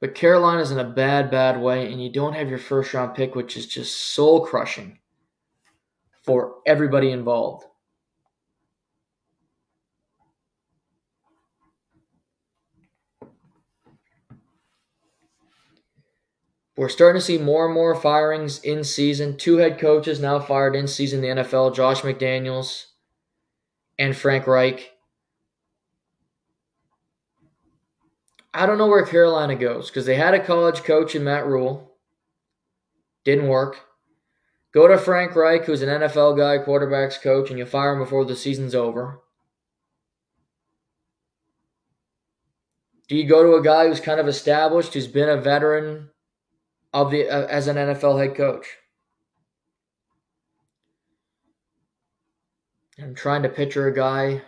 But 0.00 0.14
Carolina's 0.14 0.70
in 0.70 0.78
a 0.78 0.84
bad, 0.84 1.30
bad 1.30 1.58
way, 1.58 1.90
and 1.90 2.02
you 2.02 2.12
don't 2.12 2.34
have 2.34 2.50
your 2.50 2.58
first 2.58 2.92
round 2.92 3.14
pick, 3.14 3.34
which 3.34 3.56
is 3.56 3.66
just 3.66 3.96
soul 3.96 4.44
crushing 4.44 4.98
for 6.24 6.56
everybody 6.66 7.10
involved. 7.10 7.64
We're 16.76 16.88
starting 16.88 17.20
to 17.20 17.24
see 17.24 17.38
more 17.38 17.66
and 17.66 17.74
more 17.74 17.94
firings 17.94 18.58
in 18.58 18.82
season. 18.82 19.36
Two 19.36 19.58
head 19.58 19.78
coaches 19.78 20.18
now 20.18 20.40
fired 20.40 20.74
in 20.74 20.88
season 20.88 21.24
in 21.24 21.36
the 21.36 21.42
NFL 21.42 21.74
Josh 21.74 22.00
McDaniels 22.00 22.86
and 23.96 24.16
Frank 24.16 24.48
Reich. 24.48 24.90
I 28.52 28.66
don't 28.66 28.78
know 28.78 28.88
where 28.88 29.06
Carolina 29.06 29.54
goes 29.54 29.88
because 29.88 30.06
they 30.06 30.16
had 30.16 30.34
a 30.34 30.44
college 30.44 30.82
coach 30.82 31.14
in 31.14 31.24
Matt 31.24 31.46
Rhule. 31.46 31.92
Didn't 33.24 33.48
work. 33.48 33.80
Go 34.72 34.88
to 34.88 34.98
Frank 34.98 35.36
Reich, 35.36 35.64
who's 35.64 35.82
an 35.82 35.88
NFL 35.88 36.36
guy, 36.36 36.64
quarterbacks 36.64 37.20
coach, 37.20 37.50
and 37.50 37.58
you 37.58 37.66
fire 37.66 37.92
him 37.92 38.00
before 38.00 38.24
the 38.24 38.34
season's 38.34 38.74
over. 38.74 39.20
Do 43.08 43.16
you 43.16 43.28
go 43.28 43.44
to 43.44 43.54
a 43.54 43.62
guy 43.62 43.86
who's 43.86 44.00
kind 44.00 44.18
of 44.18 44.26
established, 44.26 44.94
who's 44.94 45.06
been 45.06 45.28
a 45.28 45.36
veteran 45.36 46.10
of 46.94 47.10
the 47.10 47.28
uh, 47.28 47.46
as 47.48 47.66
an 47.66 47.76
NFL 47.76 48.18
head 48.18 48.36
coach? 48.36 48.78
I'm 52.98 53.14
trying 53.14 53.42
to 53.42 53.48
picture 53.48 53.88
a 53.88 53.94
guy 53.94 54.42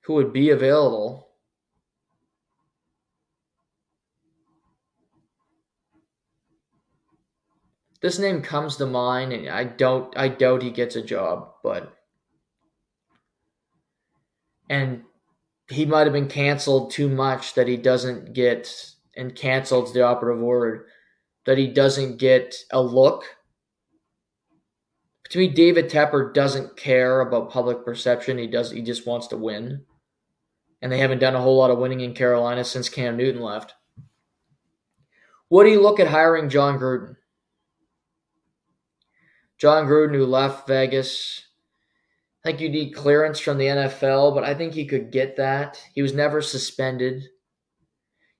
who 0.00 0.14
would 0.14 0.32
be 0.32 0.48
available. 0.48 1.28
This 8.00 8.18
name 8.18 8.40
comes 8.40 8.76
to 8.76 8.86
mind, 8.86 9.34
and 9.34 9.50
I 9.50 9.64
don't. 9.64 10.16
I 10.16 10.28
doubt 10.28 10.62
he 10.62 10.70
gets 10.70 10.96
a 10.96 11.02
job, 11.02 11.50
but 11.62 11.94
and 14.70 15.02
he 15.70 15.84
might 15.84 16.06
have 16.06 16.12
been 16.12 16.28
canceled 16.28 16.90
too 16.90 17.08
much 17.08 17.54
that 17.54 17.68
he 17.68 17.76
doesn't 17.76 18.32
get 18.32 18.92
and 19.16 19.34
canceled 19.34 19.92
the 19.92 20.02
operative 20.02 20.42
word 20.42 20.86
that 21.44 21.58
he 21.58 21.66
doesn't 21.66 22.18
get 22.18 22.54
a 22.70 22.80
look. 22.80 23.24
To 25.30 25.38
me, 25.38 25.48
David 25.48 25.90
Tepper 25.90 26.32
doesn't 26.32 26.76
care 26.76 27.20
about 27.20 27.50
public 27.50 27.84
perception. 27.84 28.38
He 28.38 28.46
does. 28.46 28.70
He 28.70 28.82
just 28.82 29.06
wants 29.06 29.26
to 29.28 29.36
win 29.36 29.84
and 30.80 30.92
they 30.92 30.98
haven't 30.98 31.18
done 31.18 31.34
a 31.34 31.40
whole 31.40 31.56
lot 31.56 31.70
of 31.70 31.78
winning 31.78 32.00
in 32.00 32.14
Carolina 32.14 32.64
since 32.64 32.88
Cam 32.88 33.16
Newton 33.16 33.42
left. 33.42 33.74
Do 35.50 35.66
you 35.66 35.82
look 35.82 35.98
at 35.98 36.08
hiring 36.08 36.48
Jon 36.48 36.78
Gruden? 36.78 37.16
Jon 39.56 39.86
Gruden, 39.86 40.14
who 40.14 40.24
left 40.24 40.68
Vegas, 40.68 41.47
I 42.44 42.48
think 42.48 42.60
you 42.60 42.68
need 42.68 42.92
clearance 42.92 43.40
from 43.40 43.58
the 43.58 43.66
NFL, 43.66 44.34
but 44.34 44.44
I 44.44 44.54
think 44.54 44.72
he 44.72 44.86
could 44.86 45.10
get 45.10 45.36
that. 45.36 45.82
He 45.94 46.02
was 46.02 46.14
never 46.14 46.40
suspended. 46.40 47.24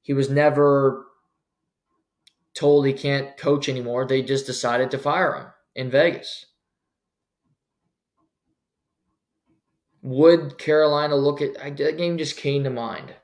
He 0.02 0.12
was 0.12 0.30
never 0.30 1.06
told 2.54 2.86
he 2.86 2.92
can't 2.92 3.36
coach 3.36 3.68
anymore. 3.68 4.06
They 4.06 4.22
just 4.22 4.46
decided 4.46 4.90
to 4.90 4.98
fire 4.98 5.34
him 5.34 5.46
in 5.74 5.90
Vegas. 5.90 6.46
Would 10.02 10.58
Carolina 10.58 11.16
look 11.16 11.42
at 11.42 11.54
that 11.54 11.96
game? 11.98 12.18
Just 12.18 12.36
came 12.36 12.64
to 12.64 12.70
mind. 12.70 13.14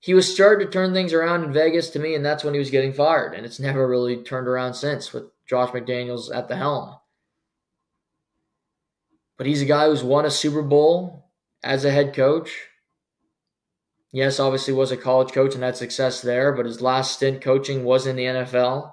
He 0.00 0.14
was 0.14 0.32
starting 0.32 0.66
to 0.66 0.72
turn 0.72 0.92
things 0.92 1.12
around 1.12 1.44
in 1.44 1.52
Vegas 1.52 1.90
to 1.90 1.98
me, 1.98 2.14
and 2.14 2.24
that's 2.24 2.44
when 2.44 2.54
he 2.54 2.58
was 2.58 2.70
getting 2.70 2.92
fired. 2.92 3.34
And 3.34 3.44
it's 3.44 3.60
never 3.60 3.86
really 3.86 4.22
turned 4.22 4.48
around 4.48 4.74
since 4.74 5.12
with 5.12 5.24
Josh 5.46 5.70
McDaniels 5.70 6.34
at 6.34 6.48
the 6.48 6.56
helm. 6.56 6.96
But 9.36 9.46
he's 9.46 9.62
a 9.62 9.66
guy 9.66 9.86
who's 9.86 10.02
won 10.02 10.24
a 10.24 10.30
Super 10.30 10.62
Bowl 10.62 11.30
as 11.62 11.84
a 11.84 11.90
head 11.90 12.14
coach. 12.14 12.50
Yes, 14.12 14.40
obviously 14.40 14.72
was 14.72 14.92
a 14.92 14.96
college 14.96 15.32
coach 15.32 15.54
and 15.54 15.62
had 15.62 15.76
success 15.76 16.22
there, 16.22 16.52
but 16.52 16.64
his 16.64 16.80
last 16.80 17.14
stint 17.14 17.42
coaching 17.42 17.84
was 17.84 18.06
in 18.06 18.16
the 18.16 18.24
NFL. 18.24 18.92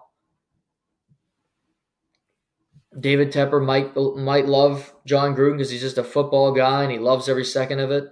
David 3.00 3.32
Tepper 3.32 3.64
might 3.64 3.96
might 4.18 4.46
love 4.46 4.94
Jon 5.06 5.36
Gruden 5.36 5.54
because 5.54 5.72
he's 5.72 5.82
just 5.82 5.98
a 5.98 6.04
football 6.04 6.52
guy 6.52 6.84
and 6.84 6.92
he 6.92 7.00
loves 7.00 7.28
every 7.28 7.46
second 7.46 7.80
of 7.80 7.90
it. 7.90 8.06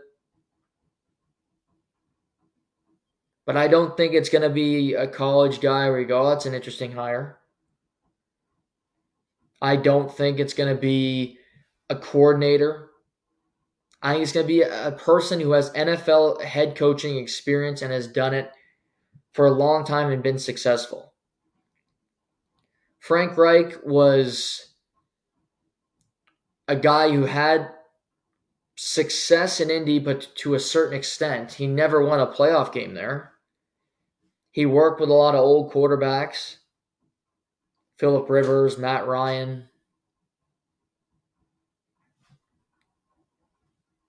But 3.46 3.58
I 3.58 3.68
don't 3.68 3.98
think 3.98 4.14
it's 4.14 4.30
going 4.30 4.44
to 4.44 4.50
be 4.50 4.94
a 4.94 5.08
college 5.08 5.60
guy 5.60 5.90
where 5.90 6.00
go, 6.06 6.22
oh, 6.22 6.32
an 6.46 6.54
interesting 6.54 6.94
hire. 6.94 7.40
I 9.62 9.76
don't 9.76 10.12
think 10.12 10.40
it's 10.40 10.54
going 10.54 10.74
to 10.74 10.80
be 10.80 11.38
a 11.92 11.96
coordinator. 11.96 12.90
I 14.02 14.14
think 14.14 14.24
it's 14.24 14.32
going 14.32 14.46
to 14.46 14.54
be 14.54 14.62
a 14.62 14.94
person 14.94 15.40
who 15.40 15.52
has 15.52 15.70
NFL 15.72 16.42
head 16.42 16.76
coaching 16.76 17.18
experience 17.18 17.82
and 17.82 17.92
has 17.92 18.08
done 18.08 18.34
it 18.34 18.50
for 19.34 19.46
a 19.46 19.52
long 19.52 19.84
time 19.84 20.10
and 20.10 20.24
been 20.24 20.40
successful. 20.40 21.14
Frank 23.00 23.38
Reich 23.38 23.76
was 23.84 24.74
a 26.68 26.76
guy 26.76 27.12
who 27.12 27.26
had 27.26 27.70
success 28.76 29.60
in 29.60 29.70
Indy, 29.70 30.00
but 30.00 30.34
to 30.38 30.54
a 30.54 30.60
certain 30.60 30.98
extent. 30.98 31.54
He 31.54 31.68
never 31.68 32.04
won 32.04 32.20
a 32.20 32.28
playoff 32.28 32.72
game 32.74 32.94
there. 32.94 33.34
He 34.52 34.66
worked 34.66 35.00
with 35.00 35.10
a 35.10 35.14
lot 35.14 35.36
of 35.36 35.42
old 35.42 35.72
quarterbacks 35.72 36.58
Philip 37.98 38.30
Rivers, 38.30 38.80
Matt 38.80 39.06
Ryan. 39.06 39.70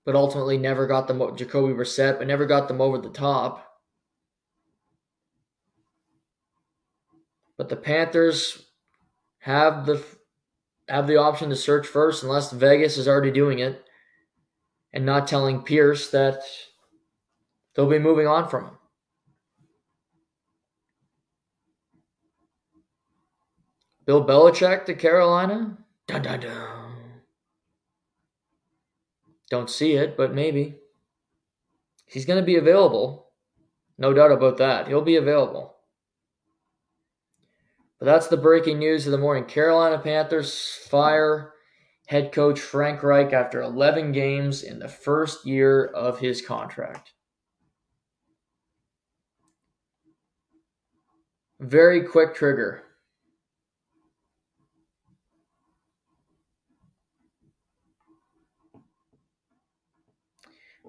But 0.04 0.16
ultimately 0.16 0.58
never 0.58 0.86
got 0.86 1.06
them 1.06 1.36
Jacoby 1.36 1.74
Brissett, 1.74 2.18
but 2.18 2.26
never 2.26 2.46
got 2.46 2.68
them 2.68 2.80
over 2.80 2.98
the 2.98 3.08
top. 3.08 3.68
But 7.56 7.68
the 7.68 7.76
Panthers 7.76 8.66
have 9.38 9.86
the 9.86 10.04
have 10.88 11.06
the 11.06 11.16
option 11.16 11.50
to 11.50 11.56
search 11.56 11.86
first 11.86 12.22
unless 12.22 12.50
Vegas 12.50 12.98
is 12.98 13.06
already 13.06 13.30
doing 13.30 13.60
it 13.60 13.84
and 14.92 15.06
not 15.06 15.28
telling 15.28 15.62
Pierce 15.62 16.10
that 16.10 16.42
they'll 17.74 17.88
be 17.88 17.98
moving 17.98 18.26
on 18.26 18.48
from 18.48 18.64
him. 18.64 18.78
Bill 24.04 24.24
Belichick 24.24 24.84
to 24.86 24.94
Carolina? 24.94 25.78
Dun, 26.08 26.22
dun, 26.22 26.40
dun. 26.40 26.81
Don't 29.52 29.68
see 29.68 29.92
it, 29.92 30.16
but 30.16 30.32
maybe. 30.34 30.78
He's 32.06 32.24
going 32.24 32.40
to 32.40 32.46
be 32.46 32.56
available. 32.56 33.28
No 33.98 34.14
doubt 34.14 34.32
about 34.32 34.56
that. 34.56 34.88
He'll 34.88 35.02
be 35.02 35.16
available. 35.16 35.76
But 37.98 38.06
that's 38.06 38.28
the 38.28 38.38
breaking 38.38 38.78
news 38.78 39.04
of 39.04 39.12
the 39.12 39.18
morning. 39.18 39.44
Carolina 39.44 39.98
Panthers 39.98 40.78
fire 40.88 41.52
head 42.06 42.32
coach 42.32 42.60
Frank 42.60 43.02
Reich 43.02 43.34
after 43.34 43.60
11 43.60 44.12
games 44.12 44.62
in 44.62 44.78
the 44.78 44.88
first 44.88 45.44
year 45.44 45.84
of 45.84 46.18
his 46.18 46.40
contract. 46.40 47.12
Very 51.60 52.04
quick 52.04 52.34
trigger. 52.34 52.84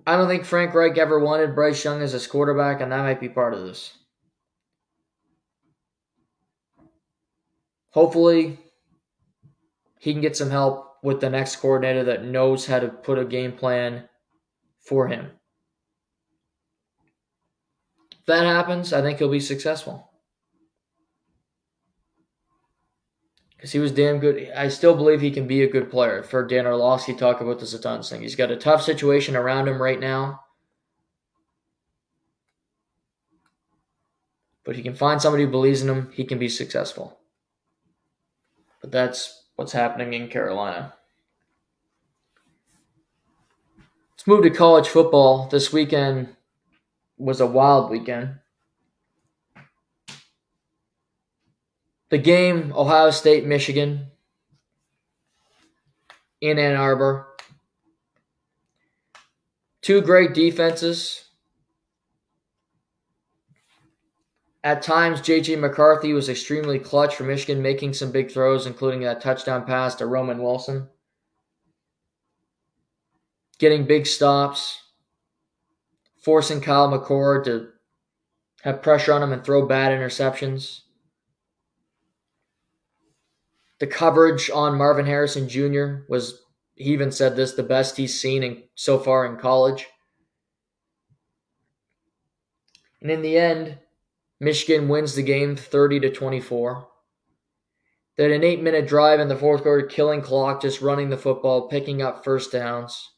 I 0.06 0.18
don't 0.18 0.28
think 0.28 0.46
Frank 0.46 0.74
Reich 0.74 0.98
ever 0.98 1.20
wanted 1.20 1.56
Bryce 1.56 1.84
Young 1.84 2.02
as 2.02 2.12
his 2.12 2.28
quarterback, 2.28 2.82
and 2.82 2.92
that 2.92 3.04
might 3.04 3.20
be 3.20 3.30
part 3.30 3.54
of 3.54 3.64
this. 3.64 3.98
hopefully 7.94 8.58
he 10.00 10.12
can 10.12 10.22
get 10.22 10.36
some 10.36 10.50
help 10.50 10.98
with 11.04 11.22
the 11.22 11.30
next 11.30 11.58
coordinator 11.58 12.04
that 12.04 12.26
knows 12.26 12.66
how 12.66 12.80
to 12.80 12.90
put 12.90 13.20
a 13.20 13.26
game 13.26 13.52
plan 13.52 14.10
for 14.80 15.08
him. 15.08 15.32
If 18.12 18.26
that 18.26 18.46
happens, 18.46 18.94
I 18.94 19.02
think 19.02 19.20
he'll 19.20 19.30
be 19.30 19.40
successful. 19.40 20.10
Because 23.64 23.72
he 23.72 23.80
was 23.80 23.94
damn 23.94 24.20
good. 24.20 24.52
I 24.54 24.68
still 24.68 24.94
believe 24.94 25.22
he 25.22 25.32
can 25.32 25.48
be 25.48 25.64
a 25.64 25.70
good 25.70 25.90
player. 25.90 26.22
For 26.22 26.46
Dan 26.46 26.68
Orlovsky, 26.68 27.14
talk 27.14 27.40
about 27.40 27.62
this 27.62 27.74
a 27.74 27.80
ton. 27.80 28.04
Thing. 28.04 28.22
He's 28.22 28.36
got 28.36 28.52
a 28.52 28.58
tough 28.58 28.82
situation 28.82 29.38
around 29.38 29.70
him 29.70 29.82
right 29.82 30.02
now. 30.02 30.42
But 34.66 34.76
he 34.76 34.84
can 34.84 34.94
find 34.94 35.22
somebody 35.22 35.46
who 35.46 35.50
believes 35.50 35.82
in 35.82 35.88
him, 35.88 36.12
he 36.12 36.26
can 36.26 36.40
be 36.40 36.50
successful. 36.50 37.20
But 38.82 38.92
that's 38.92 39.46
what's 39.56 39.72
happening 39.72 40.14
in 40.14 40.28
Carolina. 40.28 40.96
Let's 44.12 44.28
move 44.28 44.44
to 44.44 44.50
college 44.50 44.90
football. 44.90 45.48
This 45.48 45.72
weekend 45.72 46.36
was 47.18 47.40
a 47.40 47.48
wild 47.48 47.90
weekend. 47.90 48.40
The 52.14 52.20
game, 52.20 52.72
Ohio 52.76 53.10
State, 53.10 53.44
Michigan, 53.44 54.12
in 56.42 56.60
Ann 56.60 56.76
Arbor. 56.76 57.26
Two 59.82 60.00
great 60.00 60.36
defenses. 60.36 61.26
At 64.64 64.84
times, 64.84 65.22
J.J. 65.22 65.56
McCarthy 65.56 66.14
was 66.14 66.30
extremely 66.30 66.78
clutch 66.78 67.16
for 67.16 67.24
Michigan, 67.24 67.64
making 67.64 67.94
some 67.94 68.12
big 68.12 68.30
throws, 68.30 68.68
including 68.68 69.02
that 69.02 69.20
touchdown 69.20 69.66
pass 69.66 69.96
to 69.96 70.06
Roman 70.06 70.44
Wilson. 70.44 70.90
Getting 73.58 73.88
big 73.88 74.06
stops, 74.06 74.84
forcing 76.22 76.62
Kyle 76.62 76.92
McCord 76.92 77.46
to 77.46 77.70
have 78.62 78.84
pressure 78.84 79.14
on 79.14 79.24
him 79.24 79.34
and 79.34 79.44
throw 79.44 79.66
bad 79.66 79.92
interceptions. 79.92 80.82
The 83.84 83.88
coverage 83.88 84.50
on 84.50 84.78
Marvin 84.78 85.08
Harrison 85.08 85.50
Jr. 85.50 86.06
was, 86.08 86.42
he 86.74 86.94
even 86.94 87.12
said 87.12 87.36
this, 87.36 87.52
the 87.52 87.64
best 87.64 87.98
he's 87.98 88.18
seen 88.18 88.42
in, 88.42 88.64
so 88.76 88.98
far 88.98 89.26
in 89.26 89.36
college. 89.36 89.88
And 93.02 93.12
in 93.12 93.22
the 93.22 93.38
end, 93.38 93.80
Michigan 94.40 94.88
wins 94.88 95.16
the 95.16 95.22
game 95.22 95.58
30 95.58 96.00
to 96.00 96.12
24. 96.12 96.88
They 98.16 98.24
had 98.24 98.32
an 98.32 98.46
eight 98.46 98.64
minute 98.64 98.88
drive 98.88 99.20
in 99.20 99.28
the 99.28 99.36
fourth 99.36 99.64
quarter, 99.64 99.86
killing 99.86 100.22
clock, 100.22 100.62
just 100.62 100.80
running 100.80 101.10
the 101.10 101.18
football, 101.18 101.68
picking 101.68 102.02
up 102.02 102.24
first 102.24 102.54
downs. 102.54 103.12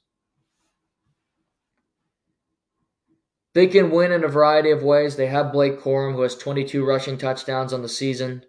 They 3.54 3.68
can 3.68 3.92
win 3.92 4.12
in 4.12 4.24
a 4.24 4.30
variety 4.30 4.72
of 4.72 4.82
ways. 4.82 5.16
They 5.16 5.28
have 5.28 5.54
Blake 5.54 5.80
Corum, 5.80 6.16
who 6.16 6.24
has 6.24 6.36
22 6.36 6.84
rushing 6.84 7.20
touchdowns 7.20 7.72
on 7.72 7.84
the 7.84 7.88
season. 7.88 8.46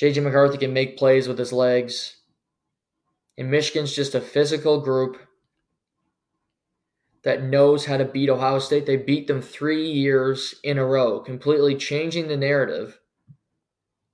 JJ 0.00 0.22
McCarthy 0.22 0.58
can 0.58 0.72
make 0.72 0.96
plays 0.96 1.28
with 1.28 1.38
his 1.38 1.52
legs. 1.52 2.16
And 3.38 3.50
Michigan's 3.50 3.94
just 3.94 4.14
a 4.14 4.20
physical 4.20 4.80
group 4.80 5.18
that 7.24 7.42
knows 7.42 7.86
how 7.86 7.96
to 7.96 8.04
beat 8.04 8.28
Ohio 8.28 8.58
State. 8.58 8.86
They 8.86 8.96
beat 8.96 9.26
them 9.26 9.40
three 9.40 9.88
years 9.88 10.54
in 10.62 10.78
a 10.78 10.84
row, 10.84 11.20
completely 11.20 11.76
changing 11.76 12.28
the 12.28 12.36
narrative 12.36 12.98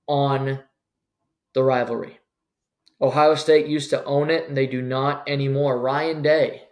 on 0.07 0.59
the 1.53 1.63
rivalry. 1.63 2.19
Ohio 3.01 3.35
State 3.35 3.67
used 3.67 3.89
to 3.91 4.03
own 4.03 4.29
it, 4.29 4.47
and 4.47 4.55
they 4.55 4.67
do 4.67 4.81
not 4.81 5.27
anymore. 5.27 5.79
Ryan 5.79 6.21
Day 6.21 6.63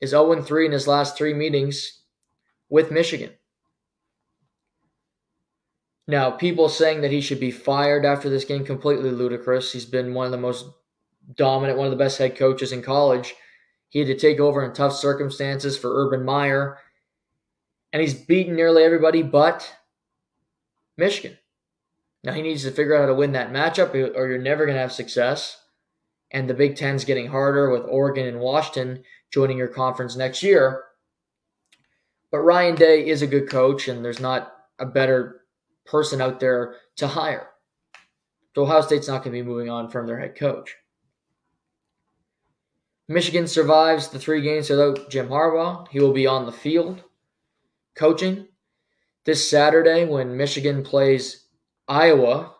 is 0.00 0.10
0 0.10 0.40
3 0.40 0.66
in 0.66 0.72
his 0.72 0.86
last 0.88 1.16
three 1.16 1.34
meetings 1.34 2.02
with 2.68 2.90
Michigan. 2.90 3.32
Now, 6.08 6.30
people 6.30 6.70
saying 6.70 7.02
that 7.02 7.12
he 7.12 7.20
should 7.20 7.38
be 7.38 7.50
fired 7.50 8.06
after 8.06 8.30
this 8.30 8.46
game, 8.46 8.64
completely 8.64 9.10
ludicrous. 9.10 9.70
He's 9.70 9.84
been 9.84 10.14
one 10.14 10.24
of 10.24 10.32
the 10.32 10.38
most 10.38 10.66
dominant, 11.36 11.76
one 11.78 11.86
of 11.86 11.90
the 11.90 12.02
best 12.02 12.16
head 12.16 12.34
coaches 12.34 12.72
in 12.72 12.80
college. 12.80 13.34
He 13.90 13.98
had 13.98 14.08
to 14.08 14.16
take 14.16 14.40
over 14.40 14.64
in 14.64 14.72
tough 14.72 14.94
circumstances 14.94 15.76
for 15.76 16.02
Urban 16.02 16.24
Meyer. 16.24 16.78
And 17.92 18.00
he's 18.00 18.14
beaten 18.14 18.56
nearly 18.56 18.82
everybody 18.82 19.22
but 19.22 19.70
Michigan. 20.96 21.36
Now 22.24 22.32
he 22.32 22.40
needs 22.42 22.62
to 22.64 22.70
figure 22.70 22.94
out 22.94 23.02
how 23.02 23.06
to 23.06 23.14
win 23.14 23.32
that 23.32 23.52
matchup, 23.52 23.92
or 23.94 24.28
you're 24.28 24.38
never 24.38 24.64
going 24.64 24.76
to 24.76 24.80
have 24.80 24.92
success. 24.92 25.60
And 26.30 26.48
the 26.48 26.54
Big 26.54 26.76
Ten's 26.76 27.04
getting 27.04 27.28
harder 27.28 27.70
with 27.70 27.84
Oregon 27.86 28.26
and 28.26 28.40
Washington 28.40 29.04
joining 29.30 29.58
your 29.58 29.68
conference 29.68 30.16
next 30.16 30.42
year. 30.42 30.84
But 32.30 32.40
Ryan 32.40 32.76
Day 32.76 33.06
is 33.06 33.20
a 33.20 33.26
good 33.26 33.48
coach, 33.48 33.88
and 33.88 34.02
there's 34.02 34.20
not 34.20 34.54
a 34.78 34.86
better 34.86 35.42
person 35.90 36.20
out 36.20 36.40
there 36.40 36.74
to 36.96 37.08
hire. 37.08 37.48
So 38.54 38.62
Ohio 38.62 38.80
State's 38.80 39.06
not 39.06 39.22
going 39.22 39.36
to 39.36 39.42
be 39.42 39.48
moving 39.48 39.70
on 39.70 39.88
from 39.88 40.06
their 40.06 40.18
head 40.18 40.36
coach. 40.36 40.74
Michigan 43.06 43.46
survives 43.46 44.08
the 44.08 44.18
three 44.18 44.42
games 44.42 44.68
without 44.68 45.08
Jim 45.10 45.28
Harbaugh. 45.28 45.86
He 45.88 46.00
will 46.00 46.12
be 46.12 46.26
on 46.26 46.44
the 46.44 46.52
field 46.52 47.02
coaching 47.94 48.48
this 49.24 49.48
Saturday 49.48 50.04
when 50.04 50.36
Michigan 50.36 50.82
plays 50.82 51.46
Iowa 51.86 52.54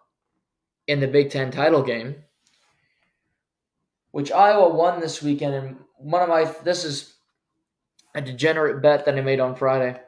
in 0.87 1.01
the 1.01 1.07
Big 1.07 1.31
Ten 1.31 1.51
title 1.51 1.83
game, 1.83 2.17
which 4.11 4.33
Iowa 4.33 4.75
won 4.75 5.01
this 5.01 5.23
weekend. 5.23 5.55
And 5.55 5.77
one 5.97 6.23
of 6.23 6.29
my, 6.29 6.45
this 6.63 6.85
is 6.85 7.15
a 8.15 8.23
degenerate 8.23 8.81
bet 8.81 9.05
that 9.05 9.19
I 9.19 9.21
made 9.21 9.41
on 9.41 9.55
Friday. 9.55 10.01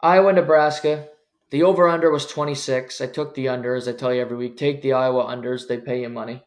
Iowa, 0.00 0.32
Nebraska. 0.32 1.08
The 1.50 1.64
over 1.64 1.88
under 1.88 2.10
was 2.10 2.26
26. 2.26 3.00
I 3.00 3.06
took 3.06 3.34
the 3.34 3.48
under, 3.48 3.74
as 3.74 3.88
I 3.88 3.92
tell 3.92 4.14
you 4.14 4.20
every 4.20 4.36
week. 4.36 4.56
Take 4.56 4.82
the 4.82 4.92
Iowa 4.92 5.24
unders, 5.24 5.66
they 5.66 5.78
pay 5.78 6.02
you 6.02 6.08
money. 6.08 6.44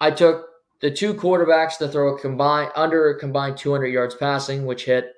I 0.00 0.10
took 0.10 0.46
the 0.80 0.90
two 0.90 1.14
quarterbacks 1.14 1.78
to 1.78 1.88
throw 1.88 2.14
a 2.14 2.20
combined 2.20 2.72
under 2.74 3.08
a 3.08 3.18
combined 3.18 3.56
200 3.56 3.86
yards 3.86 4.16
passing, 4.16 4.66
which 4.66 4.86
hit, 4.86 5.12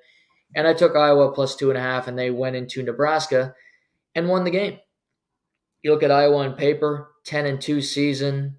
and 0.55 0.67
I 0.67 0.73
took 0.73 0.95
Iowa 0.95 1.31
plus 1.31 1.55
two 1.55 1.69
and 1.71 1.77
a 1.77 1.81
half, 1.81 2.07
and 2.07 2.17
they 2.17 2.29
went 2.29 2.55
into 2.55 2.83
Nebraska 2.83 3.55
and 4.13 4.29
won 4.29 4.43
the 4.43 4.51
game. 4.51 4.79
You 5.81 5.91
look 5.91 6.03
at 6.03 6.11
Iowa 6.11 6.37
on 6.37 6.53
paper, 6.53 7.09
10 7.25 7.47
and 7.47 7.59
2 7.59 7.81
season, 7.81 8.57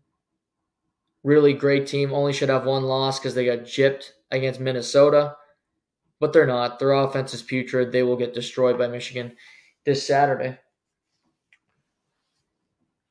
really 1.22 1.53
great 1.53 1.87
team. 1.87 2.12
Only 2.12 2.33
should 2.33 2.49
have 2.49 2.66
one 2.66 2.83
loss 2.83 3.20
because 3.20 3.37
they 3.37 3.47
got 3.47 3.61
gypped 3.61 4.11
against 4.33 4.59
Minnesota, 4.59 5.37
but 6.18 6.33
they're 6.33 6.46
not. 6.46 6.80
Their 6.80 6.92
offense 6.92 7.33
is 7.33 7.42
putrid. 7.42 7.92
They 7.92 8.03
will 8.03 8.17
get 8.17 8.34
destroyed 8.34 8.76
by 8.76 8.88
Michigan 8.88 9.37
this 9.87 10.07
Saturday. 10.07 10.58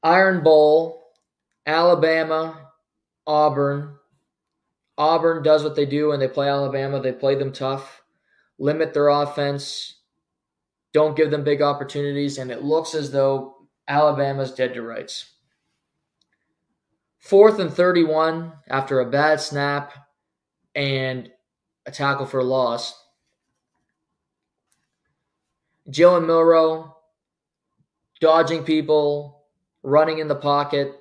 Iron 0.04 0.44
Bowl, 0.44 1.08
Alabama, 1.66 2.70
Auburn. 3.26 3.96
Auburn 4.98 5.42
does 5.42 5.64
what 5.64 5.76
they 5.76 5.88
do 5.88 6.10
when 6.10 6.20
they 6.20 6.28
play 6.28 6.48
Alabama. 6.48 7.02
They 7.02 7.12
play 7.12 7.34
them 7.36 7.52
tough, 7.52 8.04
limit 8.60 8.94
their 8.94 9.10
offense, 9.10 9.96
don't 10.96 11.18
give 11.18 11.30
them 11.30 11.44
big 11.44 11.62
opportunities, 11.62 12.38
and 12.38 12.50
it 12.50 12.64
looks 12.64 12.96
as 12.96 13.12
though 13.12 13.68
Alabama's 13.86 14.54
dead 14.54 14.74
to 14.76 14.82
rights. 14.82 15.34
Fourth 17.18 17.60
and 17.60 17.74
31 17.74 18.54
after 18.70 19.02
a 19.02 19.10
bad 19.10 19.42
snap 19.42 19.92
and 20.74 21.30
a 21.86 21.92
tackle 21.92 22.26
for 22.26 22.40
a 22.40 22.46
loss. 22.46 22.94
Jalen 25.90 26.26
Milroe 26.26 26.96
dodging 28.20 28.64
people, 28.64 29.46
running 29.84 30.20
in 30.20 30.28
the 30.28 30.36
pocket, 30.36 30.96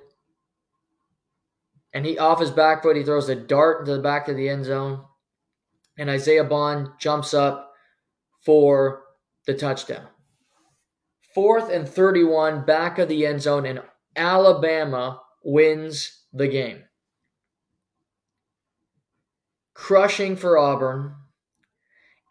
and 1.93 2.05
he 2.05 2.17
off 2.17 2.41
his 2.41 2.51
back 2.51 2.83
foot, 2.83 2.97
he 2.97 3.03
throws 3.03 3.29
a 3.29 3.35
dart 3.35 3.79
into 3.79 3.95
the 3.95 4.01
back 4.01 4.27
of 4.27 4.35
the 4.35 4.49
end 4.49 4.65
zone. 4.65 5.05
And 5.97 6.09
Isaiah 6.09 6.43
Bond 6.43 6.89
jumps 6.99 7.33
up 7.33 7.71
for 8.45 9.03
the 9.47 9.53
touchdown. 9.53 10.07
Fourth 11.33 11.69
and 11.71 11.87
31, 11.87 12.65
back 12.65 12.99
of 12.99 13.07
the 13.07 13.25
end 13.25 13.41
zone, 13.41 13.65
and 13.65 13.81
Alabama 14.15 15.21
wins 15.43 16.23
the 16.33 16.47
game. 16.47 16.83
Crushing 19.73 20.35
for 20.35 20.57
Auburn. 20.57 21.15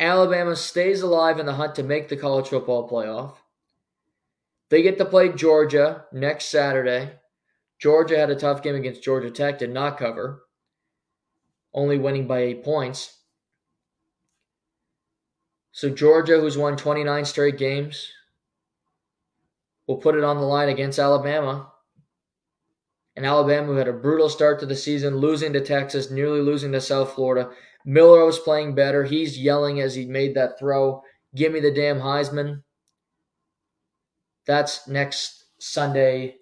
Alabama 0.00 0.56
stays 0.56 1.02
alive 1.02 1.38
in 1.38 1.46
the 1.46 1.54
hunt 1.54 1.74
to 1.76 1.82
make 1.82 2.08
the 2.08 2.16
college 2.16 2.48
football 2.48 2.88
playoff. 2.88 3.36
They 4.70 4.82
get 4.82 4.98
to 4.98 5.04
play 5.04 5.28
Georgia 5.30 6.04
next 6.12 6.46
Saturday. 6.46 7.12
Georgia 7.78 8.18
had 8.18 8.30
a 8.30 8.34
tough 8.36 8.62
game 8.62 8.74
against 8.74 9.02
Georgia 9.02 9.30
Tech, 9.30 9.58
did 9.58 9.70
not 9.70 9.98
cover, 9.98 10.42
only 11.72 11.98
winning 11.98 12.26
by 12.26 12.40
eight 12.40 12.64
points. 12.64 13.18
So 15.72 15.90
Georgia, 15.90 16.40
who's 16.40 16.56
won 16.56 16.76
29 16.76 17.24
straight 17.24 17.58
games, 17.58 18.08
will 19.86 19.98
put 19.98 20.14
it 20.14 20.24
on 20.24 20.36
the 20.36 20.44
line 20.44 20.68
against 20.68 20.98
Alabama. 20.98 21.72
And 23.16 23.26
Alabama, 23.26 23.66
who 23.66 23.76
had 23.76 23.88
a 23.88 23.92
brutal 23.92 24.28
start 24.28 24.60
to 24.60 24.66
the 24.66 24.76
season, 24.76 25.18
losing 25.18 25.52
to 25.52 25.60
Texas, 25.60 26.10
nearly 26.10 26.40
losing 26.40 26.72
to 26.72 26.80
South 26.80 27.12
Florida. 27.12 27.50
Milroe's 27.85 28.39
playing 28.39 28.74
better. 28.74 29.05
He's 29.05 29.39
yelling 29.39 29.81
as 29.81 29.94
he 29.94 30.06
made 30.06 30.35
that 30.35 30.59
throw. 30.59 31.02
Give 31.35 31.52
me 31.52 31.61
the 31.61 31.73
damn 31.73 32.01
Heisman. 32.01 32.62
That's 34.47 34.86
next 34.89 35.44
Sunday 35.59 36.36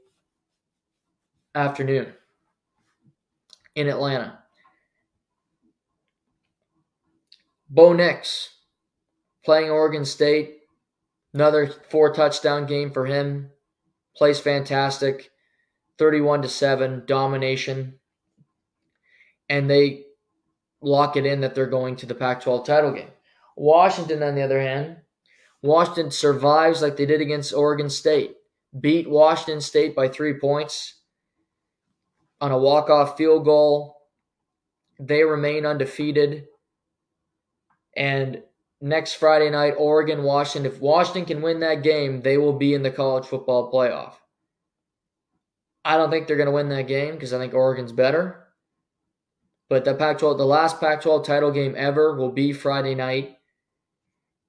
afternoon 1.55 2.13
in 3.75 3.89
Atlanta. 3.89 4.39
Bo 7.69 7.93
Nix 7.93 8.51
playing 9.45 9.71
Oregon 9.71 10.05
State. 10.05 10.59
Another 11.33 11.73
four 11.89 12.13
touchdown 12.13 12.67
game 12.67 12.91
for 12.91 13.07
him. 13.07 13.51
Plays 14.15 14.39
fantastic. 14.39 15.31
31 15.99 16.43
to 16.43 16.49
7 16.49 17.05
domination. 17.07 17.99
And 19.49 19.71
they 19.71 20.05
lock 20.83 21.17
it 21.17 21.27
in 21.27 21.41
that 21.41 21.55
they're 21.55 21.67
going 21.67 21.97
to 21.97 22.07
the 22.07 22.15
Pac 22.15 22.43
12 22.43 22.67
title 22.67 22.93
game. 22.93 23.11
Washington, 23.57 24.23
on 24.23 24.35
the 24.35 24.43
other 24.43 24.61
hand, 24.61 24.97
Washington 25.63 26.11
survives 26.11 26.83
like 26.83 26.97
they 26.97 27.07
did 27.07 27.21
against 27.21 27.55
Oregon 27.55 27.89
State. 27.89 28.37
Beat 28.79 29.09
Washington 29.09 29.61
State 29.61 29.95
by 29.95 30.09
three 30.09 30.39
points 30.39 31.01
on 32.41 32.51
a 32.51 32.59
walk 32.59 32.91
off 32.91 33.17
field 33.17 33.45
goal. 33.45 33.97
They 34.99 35.23
remain 35.23 35.67
undefeated. 35.67 36.47
And 37.97 38.43
next 38.81 39.15
Friday 39.15 39.51
night, 39.51 39.75
Oregon, 39.79 40.25
Washington. 40.25 40.71
If 40.71 40.81
Washington 40.81 41.25
can 41.25 41.43
win 41.43 41.61
that 41.61 41.83
game, 41.83 42.23
they 42.23 42.39
will 42.39 42.55
be 42.55 42.75
in 42.75 42.83
the 42.83 42.91
college 42.91 43.27
football 43.27 43.71
playoff. 43.71 44.15
I 45.85 45.97
don't 45.97 46.11
think 46.11 46.27
they're 46.27 46.37
going 46.37 46.47
to 46.47 46.53
win 46.53 46.69
that 46.71 46.89
game 46.89 47.15
because 47.15 47.33
I 47.33 47.39
think 47.39 47.55
Oregon's 47.55 47.93
better. 47.93 48.42
But 49.73 49.87
the 49.87 49.95
Pac-12, 49.95 50.37
the 50.37 50.45
last 50.45 50.81
Pac-12 50.81 51.25
title 51.25 51.51
game 51.51 51.75
ever, 51.79 52.15
will 52.15 52.31
be 52.31 52.53
Friday 52.53 52.95
night. 52.95 53.39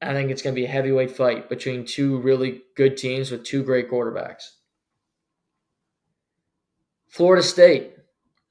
I 0.02 0.12
think 0.12 0.30
it's 0.30 0.42
going 0.42 0.54
to 0.54 0.60
be 0.60 0.66
a 0.66 0.70
heavyweight 0.70 1.12
fight 1.12 1.48
between 1.48 1.86
two 1.86 2.18
really 2.18 2.64
good 2.76 2.98
teams 2.98 3.32
with 3.32 3.46
two 3.46 3.64
great 3.64 3.90
quarterbacks. 3.90 4.50
Florida 7.08 7.42
State, 7.42 7.94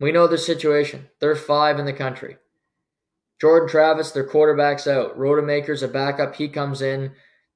we 0.01 0.13
know 0.13 0.27
their 0.27 0.39
situation. 0.39 1.11
They're 1.21 1.37
five 1.37 1.79
in 1.79 1.85
the 1.85 1.93
country. 1.93 2.39
Jordan 3.39 3.69
Travis, 3.69 4.11
their 4.11 4.27
quarterback's 4.27 4.87
out. 4.87 5.15
Rodemaker's 5.19 5.83
a 5.83 5.89
backup. 5.89 6.37
He 6.37 6.49
comes 6.49 6.81
in. 6.81 7.13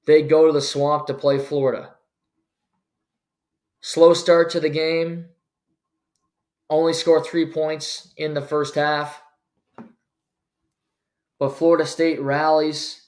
They 0.06 0.20
go 0.20 0.47
to 0.47 0.52
the 0.52 0.60
swamp 0.60 1.06
to 1.06 1.14
play 1.14 1.38
Florida. 1.38 1.94
Slow 3.80 4.12
start 4.12 4.51
to 4.51 4.60
the 4.60 4.68
game. 4.68 5.30
Only 6.68 6.93
score 6.93 7.22
three 7.22 7.47
points 7.52 8.12
in 8.16 8.34
the 8.34 8.43
first 8.43 8.74
half. 8.74 9.22
But 11.38 11.51
Florida 11.51 11.86
State 11.86 12.20
rallies. 12.20 13.02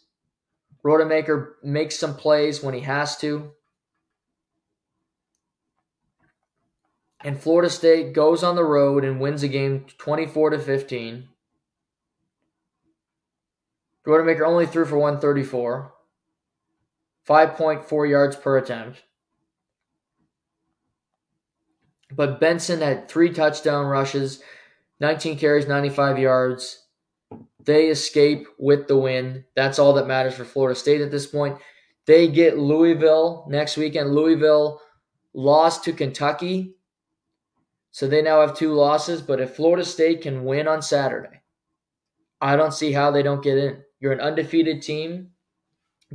Rodemaker 0.85 1.55
makes 1.63 1.99
some 1.99 2.15
plays 2.15 2.63
when 2.63 2.75
he 2.75 2.81
has 2.81 3.17
to. 3.19 3.51
And 7.21 7.41
Florida 7.41 7.69
State 7.69 8.13
goes 8.13 8.45
on 8.45 8.55
the 8.55 8.65
road 8.65 9.05
and 9.05 9.21
wins 9.21 9.43
a 9.43 9.49
game 9.49 9.87
24 9.99 10.51
to 10.51 10.59
15. 10.59 11.29
Rodemaker 14.07 14.47
only 14.47 14.67
threw 14.67 14.87
for 14.87 14.97
134, 14.97 15.93
5.4 17.29 18.09
yards 18.09 18.37
per 18.37 18.57
attempt. 18.57 19.03
But 22.11 22.41
Benson 22.41 22.81
had 22.81 23.09
three 23.09 23.33
touchdown 23.33 23.87
rushes, 23.87 24.43
19 25.01 25.39
carries, 25.39 25.69
95 25.69 26.19
yards. 26.19 26.87
They 27.63 27.89
escape 27.89 28.47
with 28.59 28.89
the 28.89 28.97
win. 28.97 29.45
That's 29.55 29.79
all 29.79 29.93
that 29.95 30.07
matters 30.07 30.35
for 30.35 30.45
Florida 30.45 30.79
State 30.79 31.03
at 31.03 31.11
this 31.11 31.27
point. 31.27 31.59
They 32.07 32.29
get 32.29 32.59
Louisville 32.59 33.47
next 33.51 33.77
weekend. 33.77 34.15
Louisville 34.15 34.81
lost 35.35 35.85
to 35.85 35.93
Kentucky, 35.93 36.75
so 37.91 38.09
they 38.09 38.23
now 38.23 38.41
have 38.41 38.57
two 38.57 38.73
losses. 38.73 39.21
But 39.21 39.41
if 39.41 39.55
Florida 39.55 39.85
State 39.85 40.23
can 40.23 40.45
win 40.45 40.67
on 40.67 40.81
Saturday, 40.81 41.43
I 42.41 42.57
don't 42.57 42.73
see 42.73 42.93
how 42.93 43.11
they 43.11 43.23
don't 43.23 43.45
get 43.45 43.59
in. 43.59 43.83
You're 44.01 44.13
an 44.13 44.21
undefeated 44.21 44.81
team. 44.81 45.33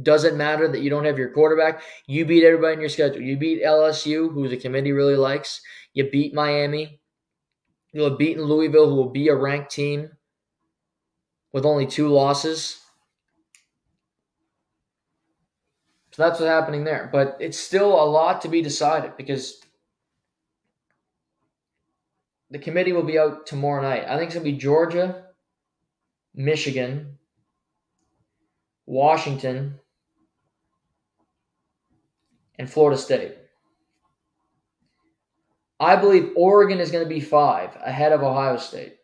Doesn't 0.01 0.37
matter 0.37 0.67
that 0.67 0.81
you 0.81 0.89
don't 0.89 1.05
have 1.05 1.19
your 1.19 1.29
quarterback. 1.29 1.83
You 2.07 2.25
beat 2.25 2.43
everybody 2.43 2.73
in 2.73 2.79
your 2.79 2.89
schedule. 2.89 3.21
You 3.21 3.37
beat 3.37 3.63
LSU, 3.63 4.33
who 4.33 4.47
the 4.47 4.57
committee 4.57 4.91
really 4.91 5.15
likes. 5.15 5.61
You 5.93 6.09
beat 6.09 6.33
Miami. 6.33 6.99
You'll 7.91 8.09
have 8.09 8.17
beaten 8.17 8.43
Louisville, 8.43 8.89
who 8.89 8.95
will 8.95 9.09
be 9.09 9.27
a 9.27 9.35
ranked 9.35 9.71
team 9.71 10.09
with 11.51 11.65
only 11.65 11.85
two 11.85 12.07
losses. 12.07 12.79
So 16.11 16.23
that's 16.23 16.39
what's 16.39 16.49
happening 16.49 16.83
there. 16.83 17.09
But 17.11 17.37
it's 17.39 17.59
still 17.59 17.91
a 17.91 18.05
lot 18.05 18.41
to 18.41 18.47
be 18.47 18.61
decided 18.61 19.17
because 19.17 19.61
the 22.49 22.59
committee 22.59 22.93
will 22.93 23.03
be 23.03 23.17
out 23.17 23.47
tomorrow 23.47 23.81
night. 23.81 24.05
I 24.07 24.17
think 24.17 24.27
it's 24.27 24.35
going 24.35 24.45
to 24.45 24.51
be 24.51 24.57
Georgia, 24.57 25.25
Michigan, 26.35 27.17
Washington, 28.85 29.79
and 32.59 32.69
Florida 32.69 32.99
State. 32.99 33.37
I 35.83 35.95
believe 35.97 36.31
Oregon 36.35 36.79
is 36.79 36.91
going 36.91 37.03
to 37.03 37.09
be 37.09 37.19
five 37.19 37.75
ahead 37.83 38.11
of 38.11 38.23
Ohio 38.23 38.57
State. 38.57 38.95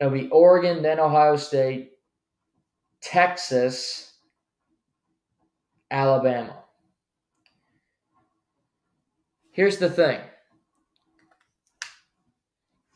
It'll 0.00 0.12
be 0.12 0.28
Oregon, 0.30 0.82
then 0.82 1.00
Ohio 1.00 1.36
State, 1.36 1.92
Texas, 3.00 4.14
Alabama. 5.90 6.56
Here's 9.52 9.78
the 9.78 9.88
thing. 9.88 10.20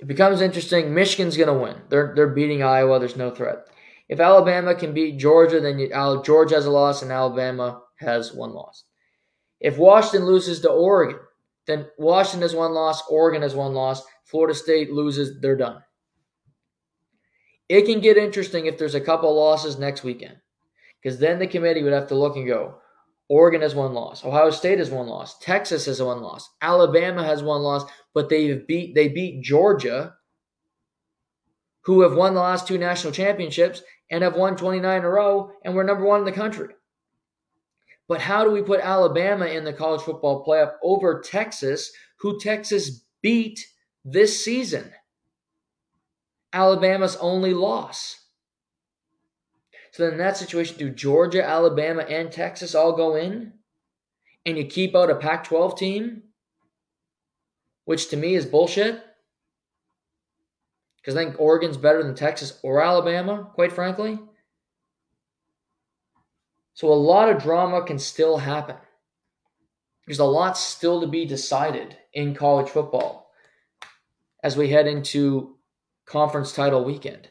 It 0.01 0.07
becomes 0.07 0.41
interesting. 0.41 0.93
Michigan's 0.93 1.37
going 1.37 1.49
to 1.49 1.55
win. 1.55 1.77
They're, 1.89 2.12
they're 2.15 2.28
beating 2.28 2.62
Iowa. 2.62 2.99
There's 2.99 3.16
no 3.16 3.31
threat. 3.31 3.66
If 4.09 4.19
Alabama 4.19 4.74
can 4.74 4.93
beat 4.93 5.19
Georgia, 5.19 5.61
then 5.61 5.78
you, 5.78 5.89
Georgia 6.24 6.57
has 6.57 6.66
a 6.66 6.70
loss 6.70 7.03
and 7.03 7.12
Alabama 7.12 7.82
has 7.97 8.32
one 8.32 8.53
loss. 8.53 8.85
If 9.61 9.78
Washington 9.78 10.27
loses 10.27 10.61
to 10.61 10.70
Oregon, 10.70 11.20
then 11.70 11.86
Washington 11.98 12.42
has 12.42 12.55
one 12.55 12.72
loss, 12.72 13.02
Oregon 13.09 13.42
has 13.42 13.55
one 13.55 13.72
loss, 13.72 14.02
Florida 14.24 14.55
State 14.55 14.92
loses, 14.92 15.40
they're 15.40 15.56
done. 15.56 15.82
It 17.68 17.86
can 17.86 18.01
get 18.01 18.16
interesting 18.16 18.66
if 18.66 18.78
there's 18.78 18.97
a 18.97 19.01
couple 19.01 19.34
losses 19.34 19.78
next 19.78 20.02
weekend. 20.02 20.36
Because 21.01 21.18
then 21.18 21.38
the 21.38 21.47
committee 21.47 21.82
would 21.82 21.92
have 21.92 22.09
to 22.09 22.14
look 22.14 22.36
and 22.36 22.47
go, 22.47 22.74
Oregon 23.28 23.62
has 23.62 23.74
one 23.74 23.94
loss, 23.94 24.24
Ohio 24.24 24.51
State 24.51 24.78
has 24.78 24.90
one 24.90 25.06
loss, 25.06 25.38
Texas 25.38 25.86
has 25.86 26.02
one 26.02 26.20
loss, 26.20 26.51
Alabama 26.60 27.24
has 27.24 27.42
one 27.42 27.62
loss, 27.62 27.84
but 28.12 28.28
they 28.28 28.52
beat 28.55 28.94
they 28.94 29.09
beat 29.09 29.44
Georgia, 29.44 30.14
who 31.84 32.02
have 32.02 32.14
won 32.14 32.34
the 32.34 32.40
last 32.40 32.66
two 32.66 32.76
national 32.76 33.12
championships, 33.12 33.82
and 34.10 34.24
have 34.24 34.34
won 34.34 34.56
29 34.56 34.98
in 34.98 35.05
a 35.05 35.09
row, 35.09 35.52
and 35.64 35.74
we're 35.74 35.84
number 35.84 36.05
one 36.05 36.18
in 36.18 36.26
the 36.26 36.32
country. 36.32 36.74
But 38.11 38.20
how 38.20 38.43
do 38.43 38.51
we 38.51 38.61
put 38.61 38.81
Alabama 38.81 39.47
in 39.47 39.62
the 39.62 39.73
college 39.73 40.01
football 40.01 40.45
playoff 40.45 40.73
over 40.82 41.20
Texas, 41.20 41.93
who 42.19 42.41
Texas 42.41 43.05
beat 43.23 43.65
this 44.05 44.45
season? 44.45 44.91
Alabama's 46.53 47.15
only 47.20 47.55
loss. 47.55 48.20
So 49.93 50.03
then 50.03 50.15
in 50.15 50.19
that 50.19 50.37
situation, 50.37 50.77
do 50.77 50.91
Georgia, 50.91 51.45
Alabama, 51.45 52.03
and 52.03 52.32
Texas 52.32 52.74
all 52.74 52.97
go 52.97 53.15
in? 53.15 53.53
And 54.45 54.59
you 54.59 54.65
keep 54.65 54.97
out 54.97 55.09
a 55.09 55.15
Pac 55.15 55.45
12 55.45 55.78
team? 55.78 56.23
Which 57.85 58.09
to 58.09 58.16
me 58.16 58.35
is 58.35 58.45
bullshit. 58.45 59.01
Because 60.97 61.15
I 61.15 61.27
think 61.27 61.39
Oregon's 61.39 61.77
better 61.77 62.03
than 62.03 62.16
Texas 62.16 62.59
or 62.65 62.82
Alabama, 62.82 63.53
quite 63.55 63.70
frankly. 63.70 64.19
So 66.81 66.90
a 66.90 66.94
lot 66.94 67.28
of 67.28 67.43
drama 67.43 67.82
can 67.82 67.98
still 67.98 68.39
happen. 68.39 68.77
There's 70.07 70.19
a 70.19 70.24
lot 70.24 70.57
still 70.57 71.02
to 71.02 71.07
be 71.07 71.27
decided 71.27 71.94
in 72.15 72.35
college 72.35 72.70
football 72.70 73.31
as 74.43 74.57
we 74.57 74.70
head 74.70 74.86
into 74.86 75.59
conference 76.07 76.55
title 76.55 76.82
weekend. 76.82 77.28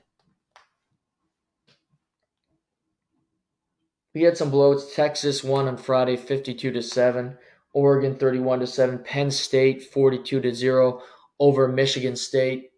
We 4.13 4.21
had 4.21 4.37
some 4.37 4.51
blows. 4.51 4.93
Texas 4.93 5.43
won 5.43 5.67
on 5.67 5.77
Friday 5.77 6.15
52 6.15 6.71
to 6.71 6.83
7, 6.83 7.35
Oregon 7.73 8.17
31 8.17 8.59
to 8.59 8.67
7, 8.67 8.99
Penn 8.99 9.31
State 9.31 9.81
42 9.81 10.41
to 10.41 10.53
0 10.53 11.01
over 11.39 11.67
Michigan 11.67 12.15
State. 12.15 12.69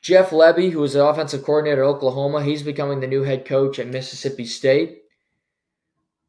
Jeff 0.00 0.30
Lebby, 0.30 0.70
who 0.70 0.80
was 0.80 0.94
the 0.94 1.04
offensive 1.04 1.44
coordinator 1.44 1.82
at 1.82 1.88
Oklahoma, 1.88 2.42
he's 2.42 2.62
becoming 2.62 3.00
the 3.00 3.06
new 3.06 3.22
head 3.22 3.44
coach 3.44 3.78
at 3.78 3.86
Mississippi 3.86 4.46
State. 4.46 5.02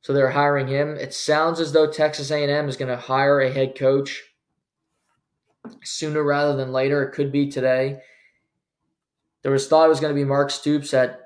So 0.01 0.13
they're 0.13 0.31
hiring 0.31 0.67
him. 0.67 0.95
It 0.95 1.13
sounds 1.13 1.59
as 1.59 1.71
though 1.71 1.89
Texas 1.89 2.31
A&M 2.31 2.67
is 2.67 2.75
going 2.75 2.89
to 2.89 2.97
hire 2.97 3.39
a 3.39 3.51
head 3.51 3.77
coach 3.77 4.23
sooner 5.83 6.23
rather 6.23 6.57
than 6.57 6.73
later. 6.73 7.03
It 7.03 7.13
could 7.13 7.31
be 7.31 7.49
today. 7.49 8.01
There 9.43 9.51
was 9.51 9.67
thought 9.67 9.85
it 9.85 9.89
was 9.89 9.99
going 9.99 10.13
to 10.13 10.19
be 10.19 10.25
Mark 10.25 10.51
Stoops 10.51 10.93
at 10.93 11.19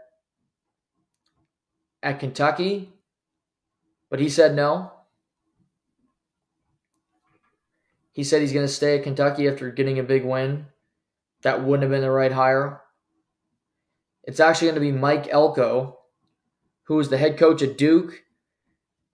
at 2.04 2.20
Kentucky, 2.20 2.94
but 4.12 4.20
he 4.20 4.30
said 4.30 4.56
no. 4.56 4.92
He 8.12 8.24
said 8.24 8.42
he's 8.42 8.54
going 8.54 8.68
to 8.68 8.72
stay 8.72 8.98
at 8.98 9.04
Kentucky 9.04 9.48
after 9.48 9.72
getting 9.72 9.98
a 9.98 10.04
big 10.04 10.24
win 10.24 10.68
that 11.46 11.64
wouldn't 11.64 11.84
have 11.84 11.92
been 11.92 12.02
the 12.02 12.10
right 12.10 12.32
hire. 12.32 12.82
It's 14.24 14.40
actually 14.40 14.70
going 14.70 14.76
to 14.76 14.82
be 14.82 14.92
Mike 14.92 15.28
Elko, 15.30 16.00
who 16.86 16.96
was 16.96 17.10
the 17.10 17.20
head 17.20 17.38
coach 17.38 17.62
at 17.62 17.78
Duke, 17.78 18.24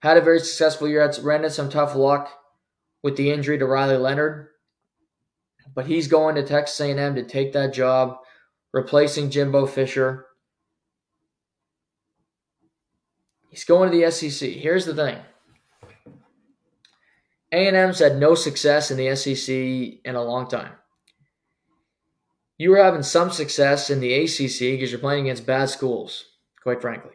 had 0.00 0.16
a 0.16 0.22
very 0.22 0.38
successful 0.38 0.88
year. 0.88 1.12
Ran 1.20 1.40
into 1.44 1.50
some 1.50 1.68
tough 1.68 1.94
luck 1.94 2.30
with 3.02 3.18
the 3.18 3.30
injury 3.30 3.58
to 3.58 3.66
Riley 3.66 3.98
Leonard, 3.98 4.48
but 5.74 5.86
he's 5.86 6.08
going 6.08 6.34
to 6.36 6.42
Texas 6.42 6.80
A&M 6.80 7.14
to 7.16 7.22
take 7.22 7.52
that 7.52 7.74
job, 7.74 8.16
replacing 8.72 9.28
Jimbo 9.28 9.66
Fisher. 9.66 10.24
He's 13.50 13.64
going 13.64 13.90
to 13.90 13.98
the 13.98 14.10
SEC. 14.10 14.48
Here's 14.48 14.86
the 14.86 14.94
thing. 14.94 15.18
A&M's 17.52 17.98
had 17.98 18.16
no 18.16 18.34
success 18.34 18.90
in 18.90 18.96
the 18.96 19.14
SEC 19.14 19.54
in 19.54 20.14
a 20.14 20.24
long 20.24 20.48
time. 20.48 20.72
You 22.62 22.70
were 22.70 22.76
having 22.76 23.02
some 23.02 23.32
success 23.32 23.90
in 23.90 23.98
the 23.98 24.14
ACC 24.14 24.60
because 24.60 24.92
you're 24.92 25.00
playing 25.00 25.24
against 25.24 25.44
bad 25.44 25.68
schools, 25.68 26.26
quite 26.62 26.80
frankly. 26.80 27.10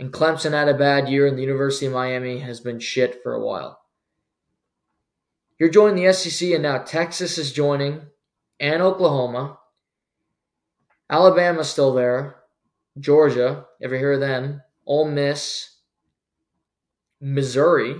And 0.00 0.10
Clemson 0.10 0.52
had 0.52 0.70
a 0.70 0.72
bad 0.72 1.06
year, 1.06 1.26
and 1.26 1.36
the 1.36 1.42
University 1.42 1.84
of 1.84 1.92
Miami 1.92 2.38
has 2.38 2.58
been 2.58 2.80
shit 2.80 3.22
for 3.22 3.34
a 3.34 3.44
while. 3.44 3.78
You're 5.58 5.68
joining 5.68 6.02
the 6.02 6.14
SEC, 6.14 6.52
and 6.52 6.62
now 6.62 6.78
Texas 6.78 7.36
is 7.36 7.52
joining, 7.52 8.00
and 8.58 8.80
Oklahoma. 8.80 9.58
Alabama's 11.10 11.68
still 11.68 11.92
there. 11.92 12.36
Georgia, 12.98 13.66
ever 13.82 13.98
hear 13.98 14.12
of 14.12 14.20
them? 14.20 14.62
Ole 14.86 15.10
Miss. 15.10 15.76
Missouri, 17.20 17.96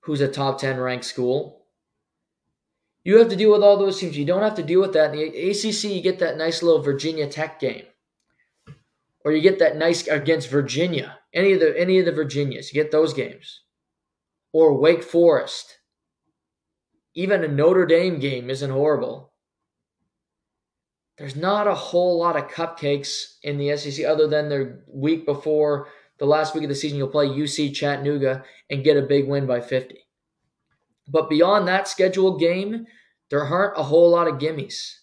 who's 0.00 0.20
a 0.20 0.28
top 0.28 0.60
10 0.60 0.76
ranked 0.78 1.06
school. 1.06 1.57
You 3.08 3.18
have 3.18 3.30
to 3.30 3.36
deal 3.36 3.52
with 3.52 3.62
all 3.62 3.78
those 3.78 3.98
teams. 3.98 4.18
You 4.18 4.26
don't 4.26 4.42
have 4.42 4.56
to 4.56 4.62
deal 4.62 4.80
with 4.80 4.92
that. 4.92 5.14
In 5.14 5.18
the 5.18 5.50
ACC, 5.50 5.84
you 5.84 6.02
get 6.02 6.18
that 6.18 6.36
nice 6.36 6.62
little 6.62 6.82
Virginia 6.82 7.26
Tech 7.26 7.58
game 7.58 7.86
or 9.28 9.32
you 9.32 9.42
get 9.42 9.58
that 9.58 9.76
nice 9.76 10.06
against 10.06 10.48
Virginia, 10.48 11.18
any 11.34 11.52
of 11.52 11.60
the 11.60 11.78
any 11.78 11.98
of 11.98 12.06
the 12.06 12.12
Virginias, 12.12 12.72
you 12.72 12.82
get 12.82 12.90
those 12.90 13.12
games, 13.12 13.60
or 14.54 14.78
Wake 14.78 15.02
Forest. 15.02 15.78
Even 17.14 17.44
a 17.44 17.48
Notre 17.48 17.84
Dame 17.84 18.20
game 18.20 18.48
isn't 18.48 18.70
horrible. 18.70 19.32
There's 21.18 21.36
not 21.36 21.66
a 21.66 21.74
whole 21.74 22.18
lot 22.18 22.36
of 22.36 22.48
cupcakes 22.48 23.34
in 23.42 23.58
the 23.58 23.76
SEC 23.76 24.06
other 24.06 24.28
than 24.28 24.48
the 24.48 24.80
week 24.86 25.26
before 25.26 25.88
the 26.18 26.26
last 26.26 26.54
week 26.54 26.62
of 26.62 26.70
the 26.70 26.74
season. 26.74 26.96
You'll 26.96 27.08
play 27.08 27.26
UC 27.26 27.74
Chattanooga 27.74 28.44
and 28.70 28.84
get 28.84 28.96
a 28.96 29.02
big 29.02 29.28
win 29.28 29.46
by 29.46 29.60
50. 29.60 30.07
But 31.08 31.30
beyond 31.30 31.66
that 31.66 31.88
scheduled 31.88 32.40
game, 32.40 32.86
there 33.30 33.44
aren't 33.44 33.78
a 33.78 33.82
whole 33.82 34.10
lot 34.10 34.28
of 34.28 34.38
gimmies. 34.38 34.94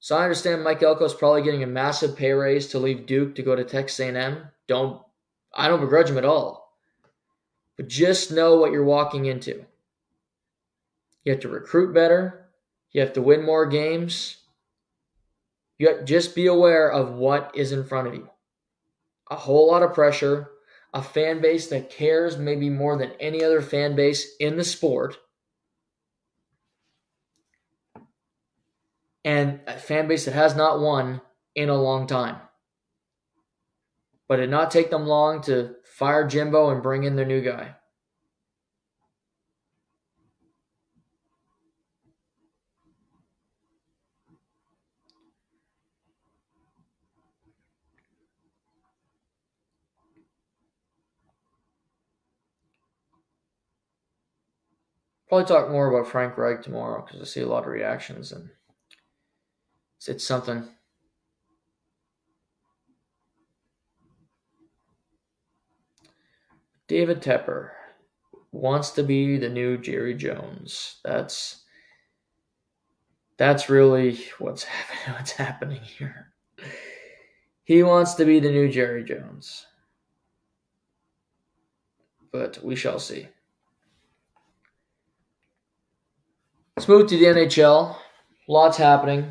So 0.00 0.16
I 0.16 0.22
understand 0.22 0.64
Mike 0.64 0.80
Elko's 0.80 1.14
probably 1.14 1.42
getting 1.42 1.62
a 1.62 1.66
massive 1.66 2.16
pay 2.16 2.32
raise 2.32 2.68
to 2.68 2.78
leave 2.78 3.06
Duke 3.06 3.34
to 3.34 3.42
go 3.42 3.54
to 3.56 3.64
Texas 3.64 4.00
A&M. 4.00 4.48
Don't 4.66 5.02
I 5.54 5.68
don't 5.68 5.80
begrudge 5.80 6.10
him 6.10 6.18
at 6.18 6.24
all. 6.24 6.76
But 7.76 7.88
just 7.88 8.32
know 8.32 8.56
what 8.56 8.72
you're 8.72 8.84
walking 8.84 9.26
into. 9.26 9.64
You 11.24 11.32
have 11.32 11.40
to 11.42 11.48
recruit 11.48 11.94
better. 11.94 12.46
You 12.92 13.00
have 13.00 13.12
to 13.14 13.22
win 13.22 13.44
more 13.44 13.66
games. 13.66 14.38
You 15.78 15.88
have, 15.88 16.04
just 16.04 16.34
be 16.34 16.46
aware 16.46 16.90
of 16.90 17.12
what 17.12 17.52
is 17.54 17.72
in 17.72 17.84
front 17.84 18.08
of 18.08 18.14
you. 18.14 18.28
A 19.30 19.36
whole 19.36 19.68
lot 19.68 19.82
of 19.82 19.94
pressure, 19.94 20.50
a 20.94 21.02
fan 21.02 21.40
base 21.40 21.68
that 21.68 21.90
cares 21.90 22.38
maybe 22.38 22.70
more 22.70 22.96
than 22.96 23.12
any 23.20 23.44
other 23.44 23.60
fan 23.60 23.94
base 23.94 24.36
in 24.40 24.56
the 24.56 24.64
sport 24.64 25.18
and 29.24 29.60
a 29.66 29.76
fan 29.76 30.08
base 30.08 30.24
that 30.24 30.34
has 30.34 30.56
not 30.56 30.80
won 30.80 31.20
in 31.54 31.68
a 31.68 31.80
long 31.80 32.06
time. 32.06 32.36
But 34.26 34.40
it 34.40 34.48
not 34.48 34.70
take 34.70 34.90
them 34.90 35.06
long 35.06 35.42
to 35.42 35.74
fire 35.84 36.26
Jimbo 36.26 36.70
and 36.70 36.82
bring 36.82 37.04
in 37.04 37.16
their 37.16 37.26
new 37.26 37.42
guy. 37.42 37.74
Probably 55.28 55.46
talk 55.46 55.70
more 55.70 55.92
about 55.92 56.10
Frank 56.10 56.38
Reich 56.38 56.62
tomorrow 56.62 57.04
because 57.04 57.20
I 57.20 57.24
see 57.24 57.42
a 57.42 57.46
lot 57.46 57.64
of 57.64 57.72
reactions 57.72 58.32
and 58.32 58.48
it's 60.06 60.26
something. 60.26 60.66
David 66.86 67.20
Tepper 67.20 67.72
wants 68.52 68.90
to 68.92 69.02
be 69.02 69.36
the 69.36 69.50
new 69.50 69.76
Jerry 69.76 70.14
Jones. 70.14 70.96
That's 71.04 71.62
that's 73.36 73.68
really 73.68 74.18
what's 74.38 74.62
happening. 74.64 75.14
What's 75.14 75.32
happening 75.32 75.80
here? 75.80 76.32
He 77.64 77.82
wants 77.82 78.14
to 78.14 78.24
be 78.24 78.40
the 78.40 78.50
new 78.50 78.70
Jerry 78.70 79.04
Jones, 79.04 79.66
but 82.32 82.64
we 82.64 82.74
shall 82.74 82.98
see. 82.98 83.28
Let's 86.78 86.86
move 86.86 87.08
to 87.08 87.18
the 87.18 87.24
NHL. 87.24 87.96
Lots 88.46 88.76
happening. 88.76 89.28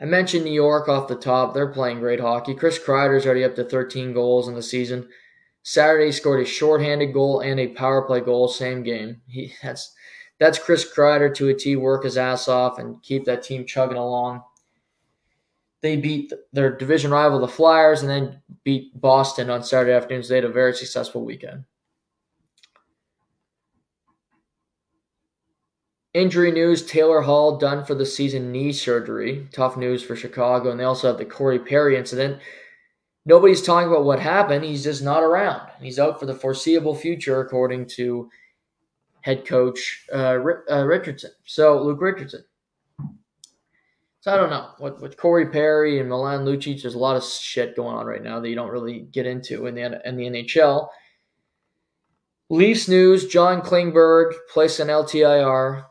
I 0.00 0.06
mentioned 0.06 0.42
New 0.42 0.54
York 0.54 0.88
off 0.88 1.06
the 1.06 1.16
top. 1.16 1.52
They're 1.52 1.68
playing 1.68 2.00
great 2.00 2.18
hockey. 2.18 2.54
Chris 2.54 2.78
Kreider's 2.78 3.26
already 3.26 3.44
up 3.44 3.54
to 3.56 3.64
13 3.64 4.14
goals 4.14 4.48
in 4.48 4.54
the 4.54 4.62
season. 4.62 5.06
Saturday 5.62 6.10
scored 6.10 6.40
a 6.40 6.46
shorthanded 6.46 7.12
goal 7.12 7.40
and 7.40 7.60
a 7.60 7.66
power 7.66 8.00
play 8.06 8.20
goal, 8.20 8.48
same 8.48 8.82
game. 8.82 9.20
He 9.26 9.52
that's 9.62 9.94
that's 10.38 10.58
Chris 10.58 10.90
Kreider 10.90 11.34
to 11.34 11.48
a 11.50 11.54
T. 11.54 11.76
Work 11.76 12.04
his 12.04 12.16
ass 12.16 12.48
off 12.48 12.78
and 12.78 13.02
keep 13.02 13.26
that 13.26 13.42
team 13.42 13.66
chugging 13.66 13.98
along. 13.98 14.42
They 15.82 15.98
beat 15.98 16.32
their 16.54 16.74
division 16.74 17.10
rival, 17.10 17.38
the 17.38 17.48
Flyers, 17.48 18.00
and 18.00 18.08
then 18.08 18.40
beat 18.64 18.98
Boston 18.98 19.50
on 19.50 19.62
Saturday 19.62 19.92
afternoon. 19.92 20.22
So 20.22 20.30
they 20.30 20.36
had 20.36 20.44
a 20.46 20.48
very 20.48 20.72
successful 20.72 21.22
weekend. 21.22 21.64
Injury 26.12 26.50
news 26.50 26.84
Taylor 26.84 27.20
Hall 27.20 27.56
done 27.56 27.84
for 27.84 27.94
the 27.94 28.04
season 28.04 28.50
knee 28.50 28.72
surgery. 28.72 29.46
Tough 29.52 29.76
news 29.76 30.02
for 30.02 30.16
Chicago. 30.16 30.70
And 30.70 30.80
they 30.80 30.84
also 30.84 31.06
have 31.06 31.18
the 31.18 31.24
Corey 31.24 31.60
Perry 31.60 31.96
incident. 31.96 32.40
Nobody's 33.26 33.62
talking 33.62 33.88
about 33.88 34.04
what 34.04 34.18
happened. 34.18 34.64
He's 34.64 34.82
just 34.82 35.04
not 35.04 35.22
around. 35.22 35.68
He's 35.80 36.00
out 36.00 36.18
for 36.18 36.26
the 36.26 36.34
foreseeable 36.34 36.96
future, 36.96 37.40
according 37.40 37.86
to 37.90 38.28
head 39.20 39.46
coach 39.46 40.04
uh, 40.12 40.38
uh, 40.70 40.84
Richardson. 40.84 41.30
So, 41.44 41.80
Luke 41.80 42.00
Richardson. 42.00 42.44
So, 44.20 44.34
I 44.34 44.36
don't 44.36 44.50
know. 44.50 44.70
With, 44.80 45.00
with 45.00 45.16
Corey 45.16 45.46
Perry 45.46 46.00
and 46.00 46.08
Milan 46.08 46.44
Lucic, 46.44 46.82
there's 46.82 46.94
a 46.94 46.98
lot 46.98 47.16
of 47.16 47.24
shit 47.24 47.76
going 47.76 47.94
on 47.94 48.06
right 48.06 48.22
now 48.22 48.40
that 48.40 48.48
you 48.48 48.56
don't 48.56 48.70
really 48.70 49.00
get 49.12 49.26
into 49.26 49.66
in 49.66 49.76
the, 49.76 50.08
in 50.08 50.16
the 50.16 50.24
NHL. 50.24 50.88
Leafs 52.48 52.88
news 52.88 53.28
John 53.28 53.60
Klingberg 53.60 54.32
placed 54.52 54.80
an 54.80 54.88
LTIR 54.88 55.84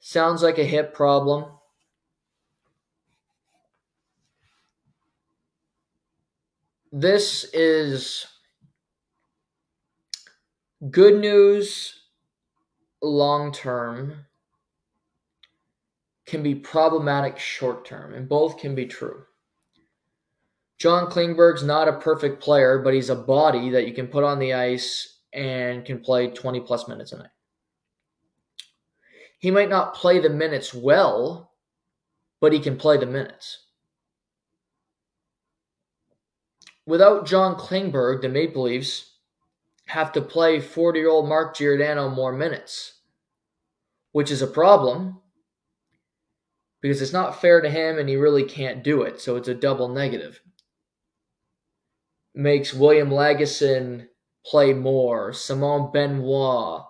Sounds 0.00 0.42
like 0.42 0.58
a 0.58 0.64
hip 0.64 0.94
problem. 0.94 1.46
This 6.92 7.44
is 7.52 8.26
good 10.90 11.20
news 11.20 12.00
long 13.02 13.52
term, 13.52 14.26
can 16.26 16.42
be 16.42 16.54
problematic 16.54 17.38
short 17.38 17.84
term, 17.84 18.14
and 18.14 18.28
both 18.28 18.58
can 18.58 18.74
be 18.74 18.86
true. 18.86 19.24
John 20.78 21.10
Klingberg's 21.10 21.62
not 21.62 21.88
a 21.88 21.98
perfect 21.98 22.42
player, 22.42 22.78
but 22.78 22.92
he's 22.92 23.10
a 23.10 23.14
body 23.14 23.70
that 23.70 23.86
you 23.86 23.94
can 23.94 24.08
put 24.08 24.24
on 24.24 24.38
the 24.38 24.52
ice 24.52 25.20
and 25.32 25.84
can 25.84 26.00
play 26.00 26.28
20 26.28 26.60
plus 26.60 26.88
minutes 26.88 27.12
a 27.12 27.18
night. 27.18 27.28
He 29.38 29.50
might 29.50 29.68
not 29.68 29.94
play 29.94 30.18
the 30.18 30.30
minutes 30.30 30.72
well, 30.72 31.52
but 32.40 32.52
he 32.52 32.60
can 32.60 32.76
play 32.76 32.96
the 32.96 33.06
minutes. 33.06 33.64
Without 36.86 37.26
John 37.26 37.56
Klingberg, 37.56 38.22
the 38.22 38.28
Maple 38.28 38.62
Leafs 38.62 39.16
have 39.86 40.12
to 40.12 40.20
play 40.20 40.60
40 40.60 40.98
year 40.98 41.08
old 41.08 41.28
Mark 41.28 41.56
Giordano 41.56 42.08
more 42.08 42.32
minutes, 42.32 43.00
which 44.12 44.30
is 44.30 44.42
a 44.42 44.46
problem 44.46 45.20
because 46.80 47.02
it's 47.02 47.12
not 47.12 47.40
fair 47.40 47.60
to 47.60 47.70
him 47.70 47.98
and 47.98 48.08
he 48.08 48.16
really 48.16 48.44
can't 48.44 48.84
do 48.84 49.02
it. 49.02 49.20
So 49.20 49.36
it's 49.36 49.48
a 49.48 49.54
double 49.54 49.88
negative. 49.88 50.40
Makes 52.34 52.74
William 52.74 53.10
Lagesson 53.10 54.06
play 54.44 54.72
more, 54.72 55.32
Simon 55.32 55.90
Benoit, 55.92 56.84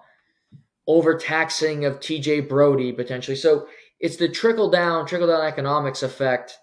overtaxing 0.87 1.85
of 1.85 2.01
TJ 2.01 2.49
Brodie 2.49 2.93
potentially. 2.93 3.37
So 3.37 3.69
it's 4.01 4.17
the 4.17 4.29
trickle 4.29 4.71
down, 4.71 5.07
trickle 5.07 5.27
down 5.27 5.45
economics 5.45 6.03
effect 6.03 6.59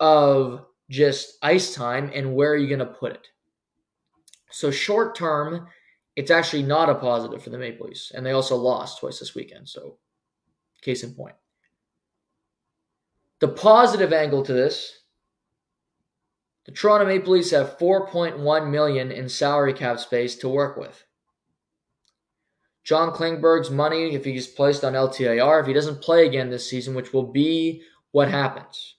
of 0.00 0.64
just 0.90 1.38
ice 1.42 1.74
time 1.74 2.10
and 2.14 2.34
where 2.34 2.52
are 2.52 2.56
you 2.56 2.68
going 2.68 2.78
to 2.78 2.86
put 2.86 3.12
it. 3.12 3.28
So 4.50 4.70
short 4.70 5.14
term, 5.14 5.66
it's 6.14 6.30
actually 6.30 6.62
not 6.62 6.90
a 6.90 6.94
positive 6.94 7.42
for 7.42 7.50
the 7.50 7.58
Maple 7.58 7.86
Leafs, 7.86 8.12
and 8.14 8.24
they 8.24 8.32
also 8.32 8.54
lost 8.54 9.00
twice 9.00 9.18
this 9.18 9.34
weekend. 9.34 9.66
So, 9.68 9.96
case 10.82 11.02
in 11.02 11.14
point. 11.14 11.36
The 13.40 13.48
positive 13.48 14.12
angle 14.12 14.42
to 14.42 14.52
this 14.52 14.98
the 16.64 16.72
Toronto 16.72 17.06
Maple 17.06 17.32
Leafs 17.32 17.50
have 17.50 17.76
4.1 17.78 18.70
million 18.70 19.10
in 19.10 19.28
salary 19.28 19.74
cap 19.74 19.98
space 19.98 20.36
to 20.36 20.48
work 20.48 20.76
with. 20.76 21.04
John 22.84 23.12
Klingberg's 23.12 23.70
money, 23.70 24.14
if 24.14 24.24
he's 24.24 24.46
placed 24.46 24.82
on 24.84 24.94
LTIR, 24.94 25.60
if 25.60 25.66
he 25.66 25.72
doesn't 25.72 26.02
play 26.02 26.26
again 26.26 26.50
this 26.50 26.68
season, 26.68 26.94
which 26.94 27.12
will 27.12 27.26
be 27.26 27.82
what 28.10 28.28
happens. 28.28 28.96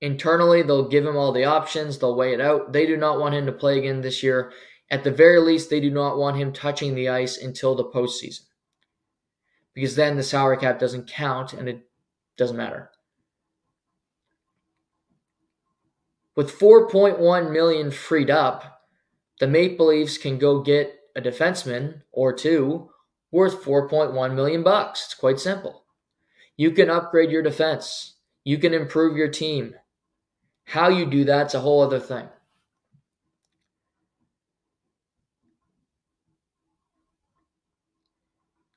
Internally, 0.00 0.62
they'll 0.62 0.88
give 0.88 1.06
him 1.06 1.16
all 1.16 1.32
the 1.32 1.44
options, 1.44 1.98
they'll 1.98 2.16
weigh 2.16 2.34
it 2.34 2.40
out. 2.40 2.72
They 2.72 2.86
do 2.86 2.96
not 2.96 3.18
want 3.18 3.34
him 3.34 3.46
to 3.46 3.52
play 3.52 3.78
again 3.78 4.00
this 4.00 4.22
year. 4.22 4.52
At 4.90 5.04
the 5.04 5.10
very 5.10 5.40
least, 5.40 5.70
they 5.70 5.80
do 5.80 5.90
not 5.90 6.18
want 6.18 6.36
him 6.36 6.52
touching 6.52 6.94
the 6.94 7.08
ice 7.08 7.38
until 7.38 7.74
the 7.74 7.84
postseason. 7.84 8.42
Because 9.72 9.96
then 9.96 10.16
the 10.16 10.22
salary 10.22 10.58
cap 10.58 10.78
doesn't 10.78 11.08
count 11.08 11.52
and 11.52 11.68
it 11.68 11.88
doesn't 12.36 12.56
matter. 12.56 12.90
With 16.34 16.58
4.1 16.58 17.50
million 17.52 17.90
freed 17.90 18.30
up, 18.30 18.82
the 19.40 19.46
Maple 19.46 19.86
Leafs 19.86 20.18
can 20.18 20.38
go 20.38 20.60
get 20.60 20.94
a 21.16 21.20
defenseman 21.20 22.02
or 22.12 22.32
two 22.32 22.90
worth 23.32 23.64
4.1 23.64 24.34
million 24.34 24.62
bucks. 24.62 25.06
It's 25.06 25.14
quite 25.14 25.40
simple. 25.40 25.84
You 26.56 26.70
can 26.70 26.90
upgrade 26.90 27.30
your 27.30 27.42
defense. 27.42 28.16
You 28.44 28.58
can 28.58 28.72
improve 28.72 29.16
your 29.16 29.28
team. 29.28 29.74
How 30.64 30.88
you 30.88 31.06
do 31.06 31.24
that's 31.24 31.54
a 31.54 31.60
whole 31.60 31.82
other 31.82 31.98
thing. 31.98 32.28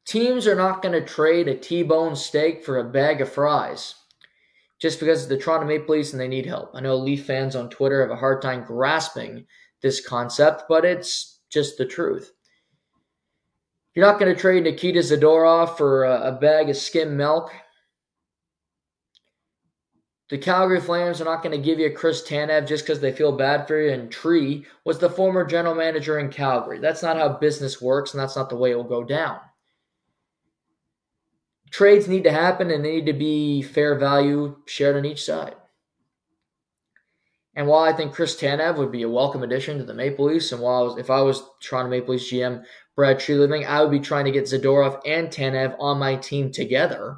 Teams 0.05 0.47
are 0.47 0.55
not 0.55 0.81
going 0.81 0.93
to 0.93 1.05
trade 1.05 1.47
a 1.47 1.55
T-bone 1.55 2.15
steak 2.15 2.65
for 2.65 2.79
a 2.79 2.83
bag 2.83 3.21
of 3.21 3.31
fries 3.31 3.93
just 4.79 4.99
because 4.99 5.27
the 5.27 5.37
Toronto 5.37 5.67
Maple 5.67 5.95
Leafs 5.95 6.13
and 6.13 6.19
they 6.19 6.27
need 6.27 6.45
help. 6.45 6.71
I 6.73 6.81
know 6.81 6.95
Leaf 6.95 7.25
fans 7.25 7.55
on 7.55 7.69
Twitter 7.69 8.01
have 8.01 8.09
a 8.09 8.15
hard 8.15 8.41
time 8.41 8.63
grasping 8.63 9.45
this 9.81 10.05
concept, 10.05 10.63
but 10.67 10.85
it's 10.85 11.38
just 11.49 11.77
the 11.77 11.85
truth. 11.85 12.33
You're 13.95 14.05
not 14.05 14.19
going 14.19 14.33
to 14.33 14.39
trade 14.39 14.63
Nikita 14.63 14.99
Zadorov 14.99 15.77
for 15.77 16.03
a, 16.03 16.29
a 16.29 16.31
bag 16.31 16.69
of 16.69 16.77
skim 16.77 17.17
milk. 17.17 17.51
The 20.29 20.37
Calgary 20.37 20.79
Flames 20.79 21.19
are 21.19 21.25
not 21.25 21.41
going 21.41 21.57
to 21.57 21.63
give 21.63 21.79
you 21.79 21.91
Chris 21.91 22.21
Tanev 22.21 22.67
just 22.67 22.85
because 22.85 22.99
they 22.99 23.11
feel 23.11 23.31
bad 23.31 23.67
for 23.67 23.81
you. 23.81 23.91
And 23.91 24.11
Tree 24.11 24.65
was 24.85 24.99
the 24.99 25.09
former 25.09 25.43
general 25.43 25.73
manager 25.73 26.19
in 26.19 26.29
Calgary. 26.29 26.77
That's 26.79 27.01
not 27.01 27.17
how 27.17 27.29
business 27.29 27.81
works, 27.81 28.13
and 28.13 28.21
that's 28.21 28.35
not 28.35 28.49
the 28.49 28.55
way 28.55 28.71
it 28.71 28.75
will 28.75 28.83
go 28.83 29.03
down. 29.03 29.39
Trades 31.71 32.07
need 32.07 32.23
to 32.23 32.31
happen 32.31 32.71
and 32.71 32.83
they 32.83 32.95
need 32.95 33.05
to 33.05 33.13
be 33.13 33.61
fair 33.61 33.95
value 33.97 34.55
shared 34.65 34.95
on 34.95 35.05
each 35.05 35.23
side. 35.23 35.55
And 37.59 37.67
while 37.67 37.83
I 37.83 37.91
think 37.91 38.13
Chris 38.13 38.39
Tanev 38.39 38.77
would 38.77 38.89
be 38.89 39.01
a 39.01 39.09
welcome 39.09 39.43
addition 39.43 39.79
to 39.79 39.83
the 39.83 39.93
Maple 39.93 40.27
Leafs, 40.27 40.53
and 40.53 40.61
while 40.61 40.79
I 40.79 40.83
was, 40.83 40.97
if 40.97 41.09
I 41.09 41.19
was 41.19 41.43
Toronto 41.59 41.89
Maple 41.89 42.13
Leafs 42.13 42.31
GM 42.31 42.63
Brad 42.95 43.17
Treliving, 43.17 43.67
I 43.67 43.81
would 43.81 43.91
be 43.91 43.99
trying 43.99 44.23
to 44.23 44.31
get 44.31 44.45
Zadorov 44.45 45.01
and 45.05 45.27
Tanev 45.27 45.75
on 45.77 45.99
my 45.99 46.15
team 46.15 46.53
together 46.53 47.17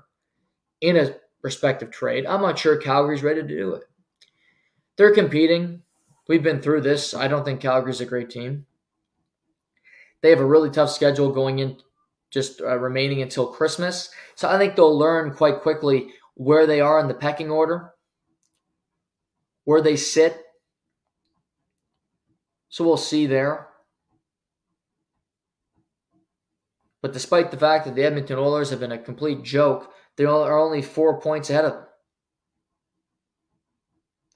in 0.81 0.97
a 0.97 1.13
respective 1.43 1.91
trade. 1.91 2.25
I'm 2.25 2.41
not 2.41 2.57
sure 2.57 2.75
Calgary's 2.75 3.21
ready 3.21 3.43
to 3.43 3.47
do 3.47 3.75
it. 3.75 3.83
They're 4.97 5.13
competing. 5.13 5.83
We've 6.27 6.41
been 6.41 6.59
through 6.59 6.81
this. 6.81 7.13
I 7.13 7.27
don't 7.27 7.45
think 7.45 7.61
Calgary's 7.61 8.01
a 8.01 8.05
great 8.05 8.31
team. 8.31 8.65
They 10.23 10.31
have 10.31 10.39
a 10.39 10.45
really 10.45 10.71
tough 10.71 10.89
schedule 10.89 11.31
going 11.31 11.59
in 11.59 11.77
just 12.31 12.61
uh, 12.61 12.79
remaining 12.79 13.21
until 13.21 13.45
Christmas. 13.45 14.09
So 14.33 14.49
I 14.49 14.57
think 14.57 14.75
they'll 14.75 14.97
learn 14.97 15.35
quite 15.35 15.61
quickly 15.61 16.07
where 16.33 16.65
they 16.65 16.81
are 16.81 16.99
in 16.99 17.07
the 17.07 17.13
pecking 17.13 17.51
order, 17.51 17.90
where 19.63 19.81
they 19.81 19.95
sit. 19.95 20.37
So 22.69 22.83
we'll 22.83 22.97
see 22.97 23.25
there. 23.25 23.67
But 27.01 27.13
despite 27.13 27.51
the 27.51 27.57
fact 27.57 27.85
that 27.85 27.95
the 27.95 28.03
Edmonton 28.03 28.37
Oilers 28.37 28.69
have 28.69 28.79
been 28.79 28.91
a 28.91 28.97
complete 28.97 29.43
joke, 29.43 29.91
they 30.17 30.25
are 30.25 30.59
only 30.59 30.81
four 30.81 31.19
points 31.19 31.49
ahead 31.49 31.65
of 31.65 31.73
them. 31.73 31.85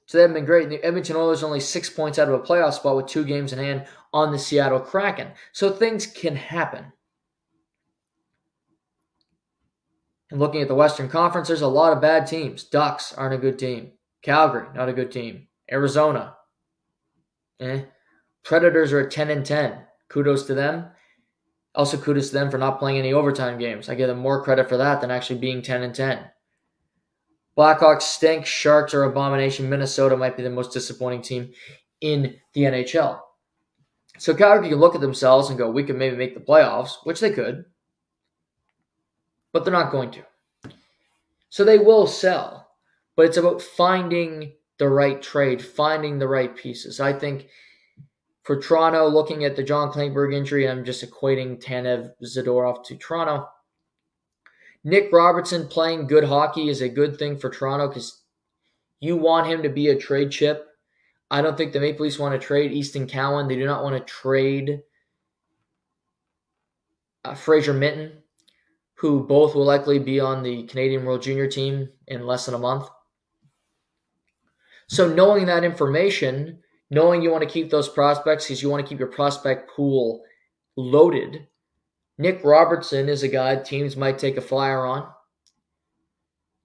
So 0.08 0.18
they 0.18 0.22
haven't 0.24 0.36
been 0.36 0.46
great. 0.46 0.70
The 0.70 0.84
Edmonton 0.84 1.16
Oilers 1.16 1.44
only 1.44 1.60
six 1.60 1.90
points 1.90 2.20
out 2.20 2.28
of 2.28 2.34
a 2.34 2.44
playoff 2.44 2.74
spot 2.74 2.96
with 2.96 3.08
two 3.08 3.24
games 3.24 3.54
in 3.54 3.60
hand 3.60 3.86
on 4.14 4.32
the 4.32 4.40
Seattle 4.40 4.80
Kraken. 4.80 5.32
So 5.52 5.72
things 5.72 6.06
can 6.06 6.36
happen. 6.36 6.94
And 10.32 10.40
looking 10.40 10.62
at 10.62 10.68
the 10.68 10.76
Western 10.76 11.10
Conference, 11.10 11.48
there's 11.48 11.62
a 11.62 11.68
lot 11.68 11.94
of 11.94 12.02
bad 12.02 12.28
teams. 12.28 12.64
Ducks 12.64 13.14
aren't 13.14 13.36
a 13.36 13.40
good 13.40 13.60
team. 13.60 13.92
Calgary, 14.26 14.68
not 14.76 14.90
a 14.90 14.94
good 14.94 15.12
team. 15.12 15.48
Arizona, 15.72 16.36
eh. 17.60 17.84
Predators 18.44 18.92
are 18.92 19.00
at 19.00 19.12
10 19.12 19.30
and 19.30 19.46
10. 19.46 19.80
Kudos 20.10 20.46
to 20.48 20.54
them. 20.54 20.88
Also, 21.74 21.98
kudos 21.98 22.30
to 22.30 22.34
them 22.34 22.52
for 22.52 22.58
not 22.58 22.80
playing 22.80 22.98
any 22.98 23.14
overtime 23.14 23.58
games. 23.58 23.90
I 23.90 23.96
give 23.96 24.08
them 24.08 24.20
more 24.20 24.44
credit 24.44 24.70
for 24.70 24.78
that 24.78 25.02
than 25.02 25.12
actually 25.12 25.40
being 25.40 25.62
10 25.62 25.84
and 25.84 25.96
10. 25.96 26.20
Blackhawks 27.58 28.04
stink. 28.04 28.46
Sharks 28.46 28.94
are 28.94 29.04
abomination. 29.04 29.70
Minnesota 29.70 30.18
might 30.18 30.38
be 30.38 30.44
the 30.44 30.50
most 30.50 30.74
disappointing 30.74 31.22
team 31.22 31.52
in 32.02 32.36
the 32.54 32.62
NHL. 32.62 33.20
So 34.18 34.34
Calgary 34.36 34.70
can 34.70 34.80
look 34.80 34.96
at 34.96 35.02
themselves 35.02 35.50
and 35.50 35.58
go, 35.58 35.70
we 35.70 35.84
could 35.84 35.98
maybe 35.98 36.18
make 36.18 36.34
the 36.34 36.40
playoffs, 36.40 36.98
which 37.04 37.20
they 37.20 37.32
could 37.32 37.66
but 39.56 39.64
they're 39.64 39.72
not 39.72 39.90
going 39.90 40.12
to. 40.12 40.22
So 41.48 41.64
they 41.64 41.78
will 41.78 42.08
sell, 42.08 42.65
but 43.16 43.26
it's 43.26 43.38
about 43.38 43.62
finding 43.62 44.54
the 44.78 44.90
right 44.90 45.22
trade, 45.22 45.64
finding 45.64 46.20
the 46.20 46.28
right 46.28 46.56
pieces. 46.56 47.00
I 47.00 47.14
think 47.14 47.48
for 48.44 48.60
Toronto, 48.60 49.08
looking 49.08 49.46
at 49.46 49.56
the 49.56 49.64
John 49.64 49.92
Klingberg 49.92 50.34
injury, 50.34 50.68
I'm 50.68 50.86
just 50.86 51.04
equating 51.04 51.62
Tanev 51.62 52.12
Zadorov 52.24 52.84
to 52.86 52.96
Toronto. 52.98 53.48
Nick 54.84 55.12
Robertson 55.12 55.68
playing 55.68 56.08
good 56.08 56.26
hockey 56.26 56.70
is 56.70 56.82
a 56.82 56.90
good 56.90 57.18
thing 57.18 57.38
for 57.38 57.50
Toronto 57.50 57.88
because 57.88 58.22
you 59.00 59.18
want 59.18 59.48
him 59.48 59.64
to 59.64 59.70
be 59.70 59.90
a 59.90 59.98
trade 59.98 60.32
chip. 60.32 60.68
I 61.32 61.42
don't 61.42 61.58
think 61.58 61.74
the 61.74 61.80
Maple 61.80 62.06
Leafs 62.06 62.20
want 62.20 62.40
to 62.40 62.48
trade 62.48 62.72
Easton 62.72 63.08
Cowan. 63.08 63.48
They 63.48 63.56
do 63.56 63.66
not 63.66 63.84
want 63.84 63.98
to 63.98 64.14
trade 64.14 64.82
uh, 67.24 67.34
Fraser 67.34 67.74
Minten 67.74 68.12
who 68.96 69.24
both 69.24 69.56
will 69.56 69.66
likely 69.66 70.00
be 70.00 70.20
on 70.20 70.42
the 70.42 70.64
Canadian 70.64 71.06
World 71.06 71.22
Junior 71.22 71.48
team 71.48 71.90
in 72.08 72.26
less 72.26 72.46
than 72.46 72.56
a 72.56 72.60
month. 72.60 72.88
So, 74.88 75.08
knowing 75.08 75.48
that 75.48 75.64
information, 75.64 76.60
knowing 76.90 77.22
you 77.22 77.32
want 77.32 77.44
to 77.44 77.50
keep 77.50 77.70
those 77.70 77.90
prospects 77.90 78.46
because 78.46 78.62
you 78.62 78.70
want 78.70 78.86
to 78.86 78.90
keep 78.90 79.00
your 79.00 79.08
prospect 79.08 79.72
pool 79.72 80.24
loaded, 80.76 81.48
Nick 82.18 82.42
Robertson 82.44 83.10
is 83.10 83.24
a 83.24 83.28
guy 83.28 83.56
teams 83.58 83.98
might 83.98 84.20
take 84.20 84.38
a 84.38 84.42
flyer 84.42 84.86
on. 84.86 85.10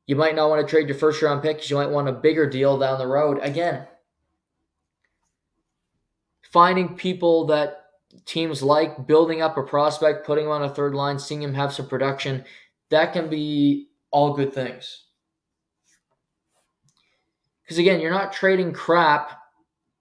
You 0.07 0.17
might 0.17 0.35
not 0.35 0.51
want 0.51 0.67
to 0.67 0.71
trade 0.71 0.89
your 0.89 0.99
first 0.99 1.23
round 1.23 1.43
pick 1.43 1.59
because 1.59 1.71
you 1.71 1.77
might 1.77 1.91
want 1.91 2.09
a 2.09 2.13
bigger 2.13 2.49
deal 2.49 2.79
down 2.79 2.99
the 2.99 3.07
road. 3.07 3.39
Again, 3.43 3.87
finding 6.53 6.97
people 6.97 7.47
that 7.47 7.85
teams 8.27 8.63
like 8.63 9.07
building 9.07 9.41
up 9.41 9.57
a 9.57 9.63
prospect, 9.63 10.27
putting 10.27 10.47
him 10.47 10.51
on 10.51 10.63
a 10.63 10.75
third 10.75 10.95
line, 10.95 11.19
seeing 11.19 11.43
him 11.43 11.55
have 11.55 11.73
some 11.73 11.89
production, 11.89 12.45
that 12.91 13.13
can 13.13 13.31
be 13.31 13.89
all 14.11 14.35
good 14.35 14.53
things. 14.53 15.05
Because 17.71 17.79
again, 17.79 18.01
you're 18.01 18.11
not 18.11 18.33
trading 18.33 18.73
crap 18.73 19.41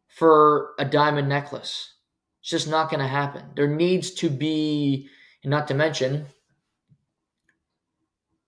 for 0.08 0.72
a 0.80 0.86
diamond 0.86 1.30
necklace. 1.30 1.94
It's 2.42 2.50
just 2.50 2.68
not 2.68 2.90
going 2.90 3.00
to 3.00 3.08
happen. 3.08 3.44
There 3.56 3.68
needs 3.68 4.10
to 4.16 4.30
be, 4.32 5.08
and 5.44 5.52
not 5.52 5.68
to 5.68 5.76
mention, 5.76 6.26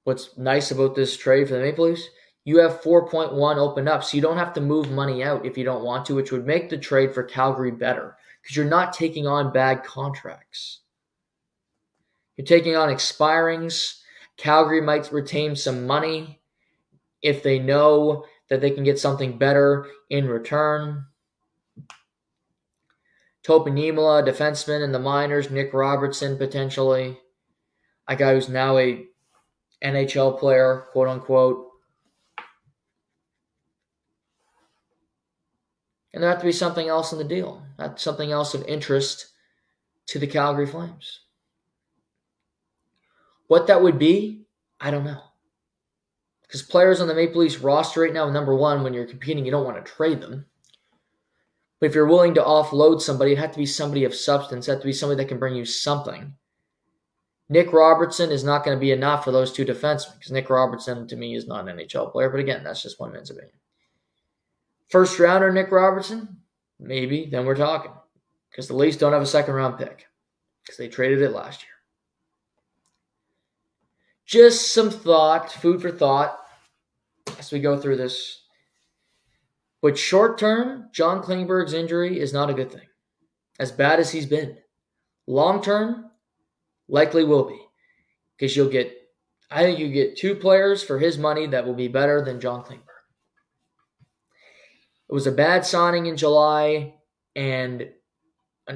what's 0.06 0.35
nice 0.39 0.72
about 0.72 0.95
this 0.95 1.15
trade 1.15 1.48
for 1.48 1.53
the 1.53 1.60
Maple 1.60 1.85
Leafs, 1.85 2.10
you 2.45 2.57
have 2.61 2.81
4.1 2.81 3.57
open 3.57 3.88
up, 3.88 4.03
so 4.03 4.15
you 4.15 4.23
don't 4.23 4.39
have 4.39 4.53
to 4.53 4.60
move 4.60 4.89
money 4.89 5.23
out 5.23 5.45
if 5.45 5.56
you 5.56 5.64
don't 5.65 5.85
want 5.85 6.07
to, 6.07 6.15
which 6.15 6.31
would 6.31 6.48
make 6.48 6.72
the 6.72 6.77
trade 6.80 7.14
for 7.14 7.22
Calgary 7.22 7.69
better 7.69 8.18
because 8.41 8.56
you're 8.57 8.65
not 8.65 8.91
taking 8.91 9.27
on 9.27 9.53
bad 9.53 9.84
contracts. 9.84 10.80
You're 12.38 12.48
taking 12.48 12.76
on 12.76 12.89
expirings. 12.89 13.99
Calgary 14.38 14.81
might 14.81 15.11
retain 15.11 15.56
some 15.56 15.85
money 15.85 16.41
if 17.22 17.43
they 17.43 17.60
know 17.60 18.26
that 18.52 18.60
they 18.60 18.69
can 18.69 18.84
get 18.84 18.99
something 18.99 19.38
better 19.38 19.88
in 20.10 20.28
return. 20.28 21.06
Topi 23.44 23.72
Niemelä, 23.72 24.28
defenseman 24.28 24.84
in 24.84 24.91
the 24.91 24.99
minors, 24.99 25.49
Nick 25.49 25.73
Robertson 25.73 26.38
potentially, 26.38 27.18
a 28.10 28.15
guy 28.18 28.34
who's 28.34 28.49
now 28.49 28.78
a 28.78 29.06
NHL 29.82 30.38
player, 30.38 30.84
quote 30.91 31.07
unquote. 31.07 31.65
And 36.14 36.22
there 36.22 36.30
have 36.30 36.40
to 36.40 36.45
be 36.45 36.52
something 36.52 36.90
else 36.90 37.14
in 37.14 37.19
the 37.19 37.23
deal. 37.23 37.64
That's 37.78 38.03
something 38.03 38.34
else 38.34 38.53
of 38.53 38.65
interest 38.68 39.28
to 40.07 40.19
the 40.19 40.28
Calgary 40.28 40.68
Flames. 40.68 41.22
What 43.48 43.68
that 43.68 43.82
would 43.82 43.98
be, 43.98 44.44
I 44.78 44.91
don't 44.91 45.06
know. 45.06 45.30
Because 46.52 46.64
players 46.64 46.99
on 46.99 47.07
the 47.07 47.15
Maple 47.15 47.40
Leafs 47.40 47.60
roster 47.60 48.02
right 48.02 48.11
now, 48.11 48.30
number 48.30 48.53
one, 48.53 48.84
when 48.84 48.94
you're 48.94 49.06
competing, 49.06 49.45
you 49.45 49.52
don't 49.52 49.64
want 49.64 49.78
to 49.78 49.90
trade 49.90 50.19
them. 50.19 50.45
But 51.80 51.86
if 51.86 51.95
you're 51.95 52.06
willing 52.06 52.34
to 52.34 52.41
offload 52.41 52.99
somebody, 52.99 53.32
it 53.32 53.38
had 53.38 53.53
to 53.53 53.60
be 53.60 53.65
somebody 53.65 54.03
of 54.03 54.14
substance. 54.14 54.68
It 54.68 54.72
had 54.72 54.82
to 54.82 54.86
be 54.86 54.91
somebody 54.91 55.23
that 55.23 55.30
can 55.30 55.40
bring 55.40 55.56
you 55.56 55.64
something. 55.64 56.34
Nick 57.48 57.72
Robertson 57.72 58.32
is 58.32 58.44
not 58.44 58.65
going 58.65 58.76
to 58.76 58.82
be 58.82 58.91
enough 58.91 59.23
for 59.23 59.32
those 59.32 59.53
two 59.53 59.64
defensemen 59.64 60.18
because 60.18 60.34
Nick 60.34 60.49
Robertson, 60.49 61.07
to 61.07 61.15
me, 61.15 61.36
is 61.36 61.48
not 61.48 61.69
an 61.69 61.78
NHL 61.78 62.11
player. 62.11 62.30
But 62.30 62.41
again, 62.41 62.65
that's 62.65 62.84
just 62.84 62.99
one 62.99 63.14
man's 63.14 63.30
opinion. 63.30 63.56
First 64.90 65.18
rounder, 65.19 65.53
Nick 65.53 65.72
Robertson? 65.72 66.36
Maybe. 66.82 67.28
Then 67.28 67.45
we're 67.45 67.56
talking. 67.56 67.94
Because 68.49 68.68
the 68.68 68.76
Leafs 68.76 68.98
don't 68.98 69.14
have 69.14 69.22
a 69.22 69.26
second 69.26 69.53
round 69.53 69.78
pick 69.78 70.06
because 70.64 70.76
they 70.76 70.90
traded 70.90 71.22
it 71.22 71.32
last 71.32 71.61
year. 71.61 71.69
Just 74.26 74.73
some 74.73 74.90
thought, 74.90 75.49
food 75.49 75.82
for 75.82 75.91
thought 75.91 76.40
as 77.39 77.52
we 77.52 77.60
go 77.60 77.77
through 77.77 77.98
this. 77.98 78.43
But 79.81 79.98
short 79.98 80.38
term, 80.38 80.89
John 80.93 81.23
Klingberg's 81.23 81.73
injury 81.73 82.19
is 82.19 82.34
not 82.34 82.49
a 82.49 82.53
good 82.53 82.72
thing, 82.72 82.88
as 83.60 83.72
bad 83.72 83.99
as 83.99 84.11
he's 84.11 84.27
been. 84.27 84.57
Long 85.27 85.61
term, 85.61 86.11
likely 86.88 87.23
will 87.23 87.45
be, 87.45 87.60
because 88.38 88.56
you'll 88.56 88.69
get, 88.69 88.95
I 89.49 89.64
think 89.64 89.80
you 89.80 89.91
get 89.91 90.18
two 90.18 90.35
players 90.35 90.84
for 90.84 90.99
his 90.99 91.18
money 91.18 91.48
that 91.48 91.65
will 91.65 91.73
be 91.73 91.88
better 91.88 92.23
than 92.23 92.39
John 92.39 92.64
Klingberg. 92.64 92.85
It 95.10 95.14
was 95.14 95.27
a 95.27 95.31
bad 95.31 95.65
signing 95.65 96.06
in 96.06 96.15
July, 96.15 96.93
and 97.35 97.89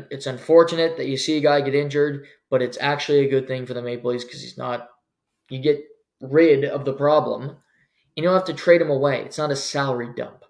it's 0.10 0.26
unfortunate 0.26 0.98
that 0.98 1.08
you 1.08 1.18
see 1.18 1.38
a 1.38 1.42
guy 1.42 1.62
get 1.62 1.76
injured, 1.76 2.26
but 2.50 2.62
it's 2.62 2.78
actually 2.82 3.20
a 3.20 3.30
good 3.30 3.48
thing 3.48 3.66
for 3.66 3.74
the 3.74 3.82
Maple 3.82 4.12
Leafs 4.12 4.24
because 4.24 4.42
he's 4.42 4.58
not. 4.58 4.90
You 5.50 5.60
get 5.60 5.84
rid 6.20 6.66
of 6.66 6.84
the 6.84 6.94
problem. 6.94 7.58
You 8.16 8.24
don't 8.24 8.34
have 8.34 8.46
to 8.46 8.54
trade 8.54 8.82
him 8.82 8.90
away. 8.90 9.22
It's 9.24 9.38
not 9.38 9.52
a 9.52 9.56
salary 9.56 10.10
dump 10.16 10.46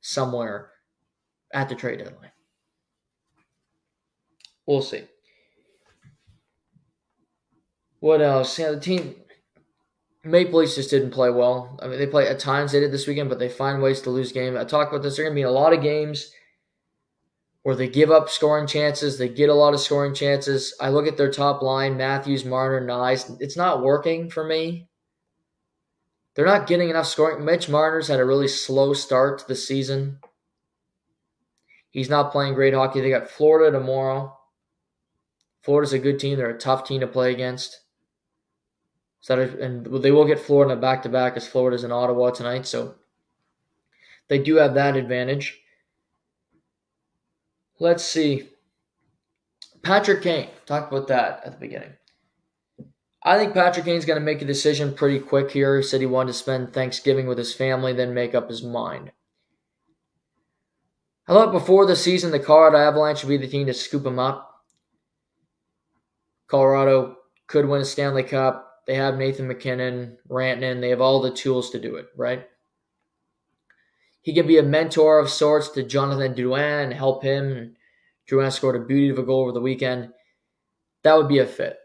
somewhere 0.00 0.70
at 1.52 1.68
the 1.68 1.74
trade 1.74 1.98
deadline. 1.98 2.32
We'll 4.66 4.82
see. 4.82 5.04
What 8.00 8.20
else? 8.20 8.58
Yeah, 8.58 8.72
the 8.72 8.80
team 8.80 9.14
Maple 10.24 10.60
Leafs 10.60 10.76
just 10.76 10.90
didn't 10.90 11.10
play 11.10 11.30
well. 11.30 11.78
I 11.82 11.88
mean, 11.88 11.98
they 11.98 12.06
play 12.06 12.28
at 12.28 12.38
times 12.38 12.72
they 12.72 12.80
did 12.80 12.92
this 12.92 13.06
weekend, 13.06 13.28
but 13.28 13.40
they 13.40 13.48
find 13.48 13.82
ways 13.82 14.00
to 14.02 14.10
lose 14.10 14.30
games. 14.30 14.56
I 14.56 14.64
talked 14.64 14.92
about 14.92 15.02
this. 15.02 15.16
There 15.16 15.24
are 15.24 15.28
going 15.28 15.36
to 15.36 15.40
be 15.40 15.42
a 15.42 15.50
lot 15.50 15.72
of 15.72 15.82
games 15.82 16.30
where 17.62 17.74
they 17.74 17.88
give 17.88 18.10
up 18.10 18.28
scoring 18.28 18.68
chances. 18.68 19.18
They 19.18 19.28
get 19.28 19.48
a 19.48 19.54
lot 19.54 19.74
of 19.74 19.80
scoring 19.80 20.14
chances. 20.14 20.74
I 20.80 20.90
look 20.90 21.08
at 21.08 21.16
their 21.16 21.30
top 21.30 21.60
line: 21.60 21.96
Matthews, 21.96 22.44
Marner, 22.44 22.86
Knies. 22.86 23.36
It's 23.40 23.56
not 23.56 23.82
working 23.82 24.30
for 24.30 24.44
me. 24.44 24.88
They're 26.34 26.46
not 26.46 26.66
getting 26.66 26.88
enough 26.88 27.06
scoring. 27.06 27.44
Mitch 27.44 27.68
Marner's 27.68 28.08
had 28.08 28.20
a 28.20 28.24
really 28.24 28.48
slow 28.48 28.94
start 28.94 29.40
to 29.40 29.48
the 29.48 29.54
season. 29.54 30.18
He's 31.90 32.08
not 32.08 32.32
playing 32.32 32.54
great 32.54 32.72
hockey. 32.72 33.00
They 33.00 33.10
got 33.10 33.28
Florida 33.28 33.70
tomorrow. 33.76 34.36
Florida's 35.62 35.92
a 35.92 35.98
good 35.98 36.18
team. 36.18 36.38
They're 36.38 36.50
a 36.50 36.58
tough 36.58 36.84
team 36.84 37.00
to 37.00 37.06
play 37.06 37.32
against. 37.32 37.80
So 39.20 39.38
and 39.38 39.86
they 39.86 40.10
will 40.10 40.24
get 40.24 40.40
Florida 40.40 40.74
back 40.74 41.02
to 41.02 41.08
back 41.08 41.36
as 41.36 41.46
Florida's 41.46 41.84
in 41.84 41.92
Ottawa 41.92 42.30
tonight. 42.30 42.66
So 42.66 42.96
they 44.28 44.38
do 44.38 44.56
have 44.56 44.74
that 44.74 44.96
advantage. 44.96 45.60
Let's 47.78 48.04
see. 48.04 48.48
Patrick 49.82 50.22
Kane. 50.22 50.48
Talked 50.66 50.92
about 50.92 51.08
that 51.08 51.42
at 51.44 51.52
the 51.52 51.58
beginning. 51.58 51.92
I 53.24 53.38
think 53.38 53.54
Patrick 53.54 53.84
Kane's 53.84 54.04
going 54.04 54.18
to 54.18 54.24
make 54.24 54.42
a 54.42 54.46
decision 54.46 54.94
pretty 54.94 55.20
quick 55.20 55.52
here. 55.52 55.76
He 55.76 55.82
said 55.82 56.00
he 56.00 56.06
wanted 56.06 56.32
to 56.32 56.38
spend 56.38 56.72
Thanksgiving 56.72 57.26
with 57.26 57.38
his 57.38 57.54
family, 57.54 57.92
then 57.92 58.14
make 58.14 58.34
up 58.34 58.48
his 58.48 58.62
mind. 58.62 59.12
I 61.28 61.32
thought 61.32 61.52
before 61.52 61.86
the 61.86 61.94
season 61.94 62.32
the 62.32 62.40
Colorado 62.40 62.78
Avalanche 62.78 63.22
would 63.22 63.28
be 63.28 63.36
the 63.36 63.46
team 63.46 63.66
to 63.68 63.74
scoop 63.74 64.04
him 64.04 64.18
up. 64.18 64.48
Colorado 66.48 67.16
could 67.46 67.68
win 67.68 67.80
a 67.80 67.84
Stanley 67.84 68.24
Cup. 68.24 68.82
They 68.88 68.96
have 68.96 69.16
Nathan 69.16 69.46
MacKinnon, 69.46 70.18
Rantanen. 70.28 70.80
They 70.80 70.90
have 70.90 71.00
all 71.00 71.20
the 71.20 71.30
tools 71.30 71.70
to 71.70 71.80
do 71.80 71.94
it, 71.94 72.06
right? 72.16 72.46
He 74.20 74.34
can 74.34 74.48
be 74.48 74.58
a 74.58 74.62
mentor 74.64 75.20
of 75.20 75.30
sorts 75.30 75.68
to 75.70 75.82
Jonathan 75.84 76.34
Drouin 76.34 76.84
and 76.84 76.92
help 76.92 77.22
him. 77.22 77.76
Drouin 78.28 78.52
scored 78.52 78.76
a 78.76 78.84
beauty 78.84 79.10
of 79.10 79.18
a 79.18 79.22
goal 79.22 79.42
over 79.42 79.52
the 79.52 79.60
weekend. 79.60 80.10
That 81.04 81.16
would 81.16 81.28
be 81.28 81.38
a 81.38 81.46
fit. 81.46 81.76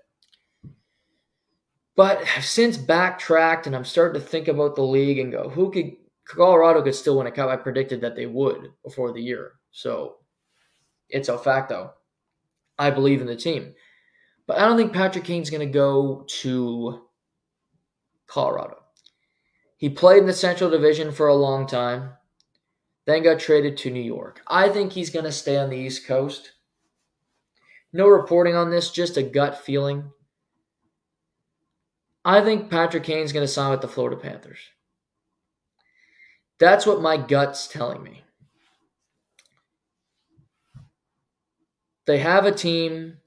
But 1.98 2.24
I've 2.38 2.46
since 2.46 2.78
backtracked 2.78 3.66
and 3.66 3.76
I'm 3.76 3.84
starting 3.84 4.22
to 4.22 4.26
think 4.26 4.48
about 4.48 4.76
the 4.76 4.84
league 4.84 5.18
and 5.18 5.32
go, 5.32 5.50
who 5.50 5.72
could 5.72 5.94
Colorado 6.26 6.84
could 6.84 6.94
still 6.96 7.18
win 7.18 7.28
a 7.28 7.32
cup? 7.32 7.50
I 7.50 7.56
predicted 7.58 8.02
that 8.02 8.16
they 8.16 8.28
would 8.28 8.72
before 8.84 9.12
the 9.12 9.22
year. 9.22 9.54
So 9.72 10.18
it's 11.10 11.28
a 11.28 11.40
fact 11.40 11.70
though. 11.70 11.92
I 12.78 12.92
believe 12.92 13.20
in 13.20 13.28
the 13.28 13.36
team. 13.36 13.74
But 14.46 14.60
I 14.60 14.62
don't 14.62 14.78
think 14.78 14.94
Patrick 14.94 15.24
Kane's 15.24 15.50
going 15.50 15.68
to 15.68 15.74
go 15.74 16.26
to 16.42 17.02
Colorado. 18.28 18.78
He 19.78 19.90
played 19.90 20.20
in 20.20 20.28
the 20.28 20.34
Central 20.34 20.70
Division 20.70 21.12
for 21.12 21.28
a 21.28 21.36
long 21.36 21.66
time, 21.66 22.12
then 23.06 23.24
got 23.24 23.40
traded 23.40 23.76
to 23.78 23.92
New 23.92 24.02
York. 24.02 24.42
I 24.48 24.70
think 24.70 24.94
he's 24.94 25.10
going 25.10 25.26
to 25.26 25.32
stay 25.32 25.58
on 25.58 25.70
the 25.70 25.78
East 25.78 26.06
Coast. 26.06 26.52
No 27.92 28.08
reporting 28.08 28.56
on 28.56 28.70
this, 28.70 28.92
just 28.92 29.18
a 29.18 29.24
gut 29.24 29.60
feeling. 29.60 30.12
I 32.28 32.42
think 32.42 32.70
Patrick 32.70 33.06
Kane's 33.06 33.32
going 33.32 33.46
to 33.46 33.52
sign 33.52 33.72
with 33.72 33.80
the 33.80 33.88
Florida 33.88 34.18
Panthers. 34.18 34.60
That's 36.60 36.86
what 36.86 37.02
my 37.02 37.16
gut's 37.16 37.70
telling 37.70 38.04
me. 38.04 38.26
They 42.06 42.18
have 42.20 42.46
a 42.46 42.52
team 42.52 43.20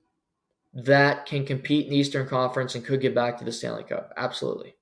that 0.74 1.24
can 1.24 1.47
compete 1.47 1.86
in 1.86 1.93
the 1.93 1.97
Eastern 1.97 2.28
Conference 2.28 2.74
and 2.74 2.85
could 2.85 3.01
get 3.01 3.14
back 3.14 3.39
to 3.39 3.44
the 3.44 3.52
Stanley 3.52 3.85
Cup. 3.85 4.12
Absolutely. 4.18 4.77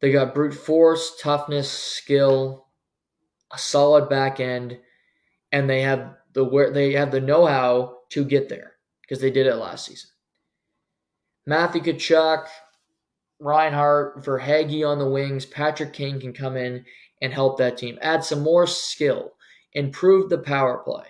They 0.00 0.10
got 0.10 0.34
brute 0.34 0.54
force, 0.54 1.20
toughness, 1.22 1.70
skill, 1.70 2.66
a 3.52 3.58
solid 3.58 4.08
back 4.08 4.40
end, 4.40 4.76
and 5.52 5.70
they 5.70 5.82
have 5.82 6.16
the 6.32 6.42
where 6.42 6.72
they 6.72 6.94
have 6.94 7.12
the 7.12 7.20
know-how 7.20 7.98
to 8.10 8.24
get 8.24 8.48
there 8.48 8.72
because 9.02 9.20
they 9.20 9.30
did 9.30 9.46
it 9.46 9.54
last 9.54 9.86
season. 9.86 10.10
Matthew 11.48 11.80
Tkachuk, 11.80 12.44
Reinhart, 13.40 14.22
Verhaeghe 14.22 14.86
on 14.86 14.98
the 14.98 15.08
wings. 15.08 15.46
Patrick 15.46 15.94
Kane 15.94 16.20
can 16.20 16.34
come 16.34 16.58
in 16.58 16.84
and 17.22 17.32
help 17.32 17.56
that 17.56 17.78
team. 17.78 17.98
Add 18.02 18.22
some 18.22 18.42
more 18.42 18.66
skill. 18.66 19.32
Improve 19.72 20.28
the 20.28 20.36
power 20.36 20.76
play. 20.84 21.06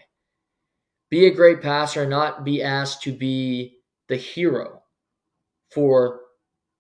Be 1.10 1.27
a 1.27 1.35
great 1.35 1.60
passer 1.60 2.06
not 2.06 2.44
be 2.44 2.62
asked 2.62 3.02
to 3.02 3.12
be 3.12 3.78
the 4.06 4.15
hero 4.15 4.85
for 5.73 6.20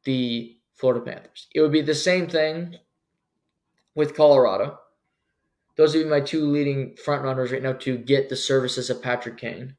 the 0.04 0.56
Florida 0.76 1.04
Panthers. 1.04 1.48
It 1.52 1.60
would 1.60 1.72
be 1.72 1.82
the 1.82 1.96
same 1.96 2.28
thing 2.28 2.76
with 3.96 4.14
Colorado. 4.14 4.78
Those 5.76 5.96
would 5.96 6.04
be 6.04 6.08
my 6.08 6.20
two 6.20 6.48
leading 6.48 6.94
front 6.94 7.24
runners 7.24 7.50
right 7.50 7.62
now 7.62 7.72
to 7.72 7.98
get 7.98 8.28
the 8.28 8.36
services 8.36 8.88
of 8.88 9.02
Patrick 9.02 9.36
Kane. 9.36 9.77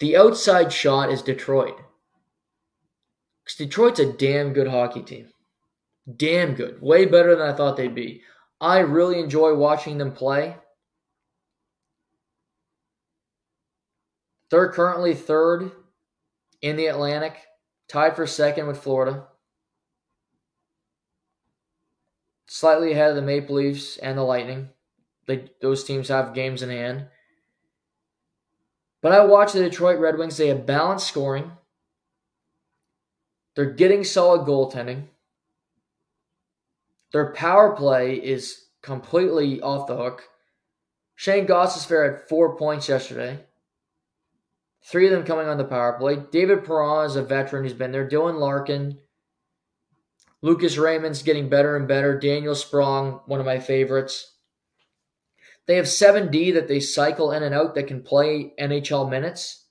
The 0.00 0.16
outside 0.16 0.72
shot 0.72 1.10
is 1.10 1.22
Detroit. 1.22 1.78
Because 3.44 3.58
Detroit's 3.58 4.00
a 4.00 4.12
damn 4.12 4.54
good 4.54 4.68
hockey 4.68 5.02
team. 5.02 5.28
Damn 6.16 6.54
good. 6.54 6.80
Way 6.80 7.04
better 7.04 7.36
than 7.36 7.46
I 7.46 7.52
thought 7.52 7.76
they'd 7.76 7.94
be. 7.94 8.22
I 8.60 8.78
really 8.78 9.20
enjoy 9.20 9.54
watching 9.54 9.98
them 9.98 10.12
play. 10.12 10.56
They're 14.50 14.72
currently 14.72 15.14
third 15.14 15.70
in 16.60 16.76
the 16.76 16.86
Atlantic, 16.86 17.36
tied 17.88 18.16
for 18.16 18.26
second 18.26 18.66
with 18.66 18.82
Florida. 18.82 19.26
Slightly 22.48 22.92
ahead 22.92 23.10
of 23.10 23.16
the 23.16 23.22
Maple 23.22 23.56
Leafs 23.56 23.96
and 23.98 24.18
the 24.18 24.22
Lightning. 24.22 24.70
They, 25.26 25.50
those 25.60 25.84
teams 25.84 26.08
have 26.08 26.34
games 26.34 26.62
in 26.62 26.70
hand. 26.70 27.06
But 29.02 29.12
I 29.12 29.24
watch 29.24 29.52
the 29.52 29.60
Detroit 29.60 29.98
Red 29.98 30.18
Wings. 30.18 30.36
They 30.36 30.48
have 30.48 30.66
balanced 30.66 31.08
scoring. 31.08 31.52
They're 33.54 33.64
getting 33.70 34.04
solid 34.04 34.46
goaltending. 34.46 35.04
Their 37.12 37.32
power 37.32 37.74
play 37.74 38.14
is 38.14 38.66
completely 38.82 39.60
off 39.60 39.86
the 39.86 39.96
hook. 39.96 40.28
Shane 41.14 41.46
Gostisbehere 41.46 42.18
had 42.18 42.28
four 42.28 42.56
points 42.56 42.88
yesterday. 42.88 43.40
Three 44.82 45.06
of 45.06 45.12
them 45.12 45.24
coming 45.24 45.48
on 45.48 45.58
the 45.58 45.64
power 45.64 45.92
play. 45.98 46.16
David 46.16 46.64
Perron 46.64 47.06
is 47.06 47.16
a 47.16 47.22
veteran 47.22 47.64
who's 47.64 47.74
been 47.74 47.92
there. 47.92 48.08
Dylan 48.08 48.38
Larkin. 48.38 48.98
Lucas 50.40 50.78
Raymond's 50.78 51.22
getting 51.22 51.50
better 51.50 51.76
and 51.76 51.86
better. 51.86 52.18
Daniel 52.18 52.54
Sprong, 52.54 53.20
one 53.26 53.40
of 53.40 53.46
my 53.46 53.58
favorites. 53.58 54.36
They 55.70 55.76
have 55.76 55.84
7D 55.84 56.54
that 56.54 56.66
they 56.66 56.80
cycle 56.80 57.30
in 57.30 57.44
and 57.44 57.54
out 57.54 57.76
that 57.76 57.86
can 57.86 58.02
play 58.02 58.54
NHL 58.58 59.08
minutes. 59.08 59.68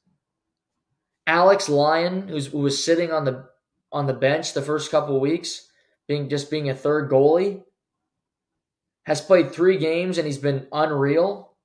Alex 1.28 1.68
Lyon, 1.68 2.30
who 2.30 2.58
was 2.58 2.82
sitting 2.82 3.12
on 3.12 3.26
the 3.26 3.50
on 3.92 4.08
the 4.08 4.14
bench 4.14 4.54
the 4.54 4.62
first 4.62 4.92
couple 4.92 5.20
weeks, 5.20 5.68
being 6.08 6.30
just 6.30 6.50
being 6.50 6.70
a 6.70 6.74
third 6.74 7.12
goalie, 7.12 7.64
has 9.04 9.20
played 9.20 9.52
three 9.52 9.78
games 9.78 10.18
and 10.18 10.26
he's 10.26 10.38
been 10.38 10.68
unreal. 10.72 11.58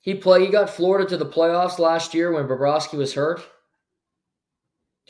He 0.00 0.14
played. 0.14 0.46
He 0.46 0.48
got 0.48 0.70
Florida 0.70 1.06
to 1.10 1.18
the 1.18 1.26
playoffs 1.26 1.78
last 1.78 2.14
year 2.14 2.32
when 2.32 2.48
Bobrovsky 2.48 2.96
was 2.96 3.12
hurt. 3.12 3.42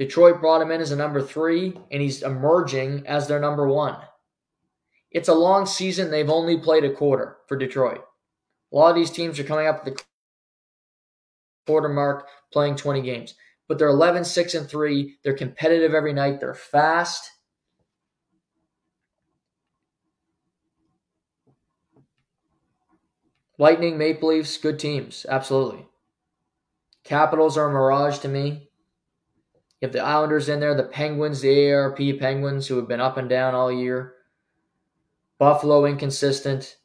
Detroit 0.01 0.41
brought 0.41 0.63
him 0.63 0.71
in 0.71 0.81
as 0.81 0.93
a 0.93 0.97
number 0.97 1.21
three, 1.21 1.77
and 1.91 2.01
he's 2.01 2.23
emerging 2.23 3.07
as 3.07 3.29
their 3.29 3.39
number 3.39 3.69
one. 3.69 3.99
It's 5.11 5.29
a 5.29 5.35
long 5.35 5.67
season. 5.67 6.11
They've 6.11 6.31
only 6.31 6.57
played 6.57 6.85
a 6.85 6.95
quarter 6.95 7.37
for 7.47 7.59
Detroit. 7.59 8.03
A 8.73 8.77
lot 8.77 8.89
of 8.89 8.97
these 8.97 9.11
teams 9.11 9.39
are 9.39 9.45
coming 9.45 9.67
up 9.67 9.81
at 9.81 9.85
the 9.85 10.03
quarter 11.67 11.91
mark, 11.91 12.29
playing 12.51 12.77
20 12.77 13.03
games. 13.03 13.35
But 13.69 13.79
they're 13.79 13.89
11, 13.89 14.25
6, 14.25 14.55
and 14.55 14.67
3. 14.67 15.19
They're 15.23 15.37
competitive 15.37 15.93
every 15.93 16.15
night. 16.15 16.41
They're 16.41 16.55
fast. 16.55 17.33
Lightning, 23.59 23.99
Maple 23.99 24.31
Leafs, 24.31 24.57
good 24.57 24.79
teams. 24.79 25.27
Absolutely. 25.29 25.85
Capitals 27.05 27.59
are 27.59 27.69
a 27.69 27.71
mirage 27.71 28.21
to 28.21 28.29
me. 28.29 28.70
You 29.81 29.87
have 29.87 29.93
the 29.93 30.01
Islanders 30.01 30.49
in 30.49 30.61
there, 30.61 30.75
the 30.75 30.83
Penguins, 30.83 31.41
the 31.41 31.49
AARP 31.49 32.19
Penguins, 32.19 32.67
who 32.67 32.77
have 32.77 32.89
been 32.89 33.01
up 33.01 33.17
and 33.17 33.29
down 33.29 33.55
all 33.55 33.73
year. 33.73 34.15
Buffalo, 35.39 35.87
inconsistent. 35.87 36.77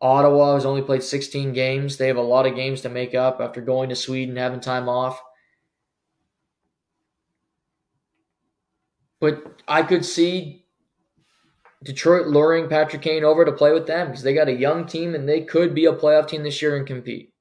Ottawa 0.00 0.54
has 0.54 0.64
only 0.64 0.80
played 0.80 1.02
16 1.02 1.52
games. 1.52 1.96
They 1.96 2.08
have 2.08 2.16
a 2.16 2.22
lot 2.22 2.46
of 2.46 2.56
games 2.56 2.80
to 2.80 2.88
make 2.88 3.14
up 3.14 3.40
after 3.40 3.60
going 3.60 3.90
to 3.90 3.96
Sweden, 3.96 4.36
having 4.36 4.60
time 4.60 4.88
off. 4.88 5.20
But 9.20 9.62
I 9.68 9.82
could 9.82 10.04
see 10.04 10.64
Detroit 11.84 12.26
luring 12.26 12.68
Patrick 12.68 13.02
Kane 13.02 13.22
over 13.22 13.44
to 13.44 13.52
play 13.52 13.72
with 13.72 13.86
them 13.86 14.08
because 14.08 14.22
they 14.22 14.34
got 14.34 14.48
a 14.48 14.52
young 14.52 14.86
team 14.86 15.14
and 15.14 15.28
they 15.28 15.42
could 15.42 15.74
be 15.74 15.84
a 15.84 15.92
playoff 15.92 16.26
team 16.26 16.42
this 16.42 16.62
year 16.62 16.76
and 16.76 16.86
compete. 16.86 17.31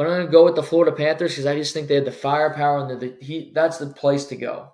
But 0.00 0.06
I'm 0.06 0.14
going 0.14 0.26
to 0.28 0.32
go 0.32 0.44
with 0.46 0.54
the 0.54 0.62
Florida 0.62 0.96
Panthers 0.96 1.32
because 1.32 1.44
I 1.44 1.56
just 1.56 1.74
think 1.74 1.86
they 1.86 1.96
have 1.96 2.06
the 2.06 2.10
firepower 2.10 2.78
and 2.78 2.88
the, 2.88 3.06
the 3.06 3.16
he, 3.22 3.52
that's 3.54 3.76
the 3.76 3.88
place 3.88 4.24
to 4.28 4.36
go. 4.36 4.72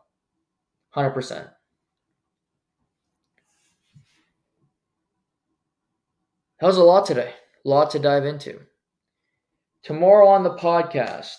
100%. 0.95 1.51
That 6.61 6.67
was 6.69 6.77
a 6.77 6.85
lot 6.85 7.07
today. 7.07 7.33
A 7.65 7.69
lot 7.69 7.91
to 7.91 7.99
dive 7.99 8.25
into. 8.25 8.61
Tomorrow 9.83 10.29
on 10.29 10.45
the 10.45 10.55
podcast, 10.55 11.39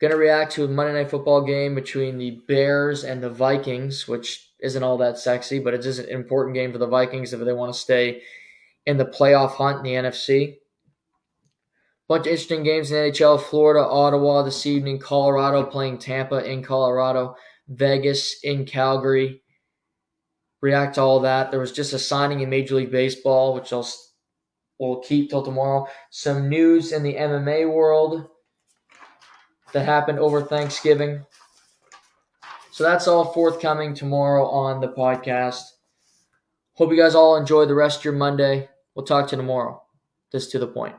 going 0.00 0.10
to 0.10 0.16
react 0.16 0.50
to 0.54 0.64
a 0.64 0.68
Monday 0.68 0.94
Night 0.94 1.10
Football 1.12 1.42
game 1.42 1.76
between 1.76 2.18
the 2.18 2.42
Bears 2.48 3.04
and 3.04 3.22
the 3.22 3.30
Vikings, 3.30 4.08
which 4.08 4.50
isn't 4.58 4.82
all 4.82 4.98
that 4.98 5.20
sexy, 5.20 5.60
but 5.60 5.72
it 5.72 5.86
is 5.86 6.00
an 6.00 6.08
important 6.08 6.56
game 6.56 6.72
for 6.72 6.78
the 6.78 6.88
Vikings 6.88 7.32
if 7.32 7.38
they 7.38 7.52
want 7.52 7.72
to 7.72 7.78
stay 7.78 8.22
in 8.86 8.96
the 8.96 9.04
playoff 9.04 9.52
hunt 9.52 9.78
in 9.78 9.84
the 9.84 10.08
NFC. 10.08 10.56
Bunch 12.08 12.26
of 12.26 12.32
interesting 12.32 12.62
games 12.62 12.92
in 12.92 12.96
NHL. 12.96 13.42
Florida, 13.42 13.84
Ottawa 13.84 14.42
this 14.42 14.64
evening. 14.64 14.98
Colorado 14.98 15.64
playing 15.64 15.98
Tampa 15.98 16.44
in 16.48 16.62
Colorado. 16.62 17.34
Vegas 17.68 18.36
in 18.44 18.64
Calgary. 18.64 19.42
React 20.60 20.94
to 20.96 21.00
all 21.00 21.20
that. 21.20 21.50
There 21.50 21.60
was 21.60 21.72
just 21.72 21.92
a 21.92 21.98
signing 21.98 22.40
in 22.40 22.50
Major 22.50 22.76
League 22.76 22.92
Baseball, 22.92 23.54
which 23.54 23.72
I'll 23.72 23.88
we'll 24.78 25.00
keep 25.00 25.30
till 25.30 25.42
tomorrow. 25.42 25.86
Some 26.10 26.48
news 26.48 26.92
in 26.92 27.02
the 27.02 27.14
MMA 27.14 27.72
world 27.72 28.28
that 29.72 29.84
happened 29.84 30.18
over 30.18 30.42
Thanksgiving. 30.42 31.24
So 32.70 32.84
that's 32.84 33.08
all 33.08 33.32
forthcoming 33.32 33.94
tomorrow 33.94 34.46
on 34.46 34.80
the 34.80 34.88
podcast. 34.88 35.62
Hope 36.74 36.90
you 36.90 36.96
guys 36.96 37.14
all 37.14 37.36
enjoy 37.36 37.64
the 37.64 37.74
rest 37.74 38.00
of 38.00 38.04
your 38.04 38.14
Monday. 38.14 38.68
We'll 38.94 39.06
talk 39.06 39.28
to 39.28 39.36
you 39.36 39.42
tomorrow. 39.42 39.82
This 40.30 40.48
to 40.48 40.58
the 40.58 40.66
point. 40.66 40.94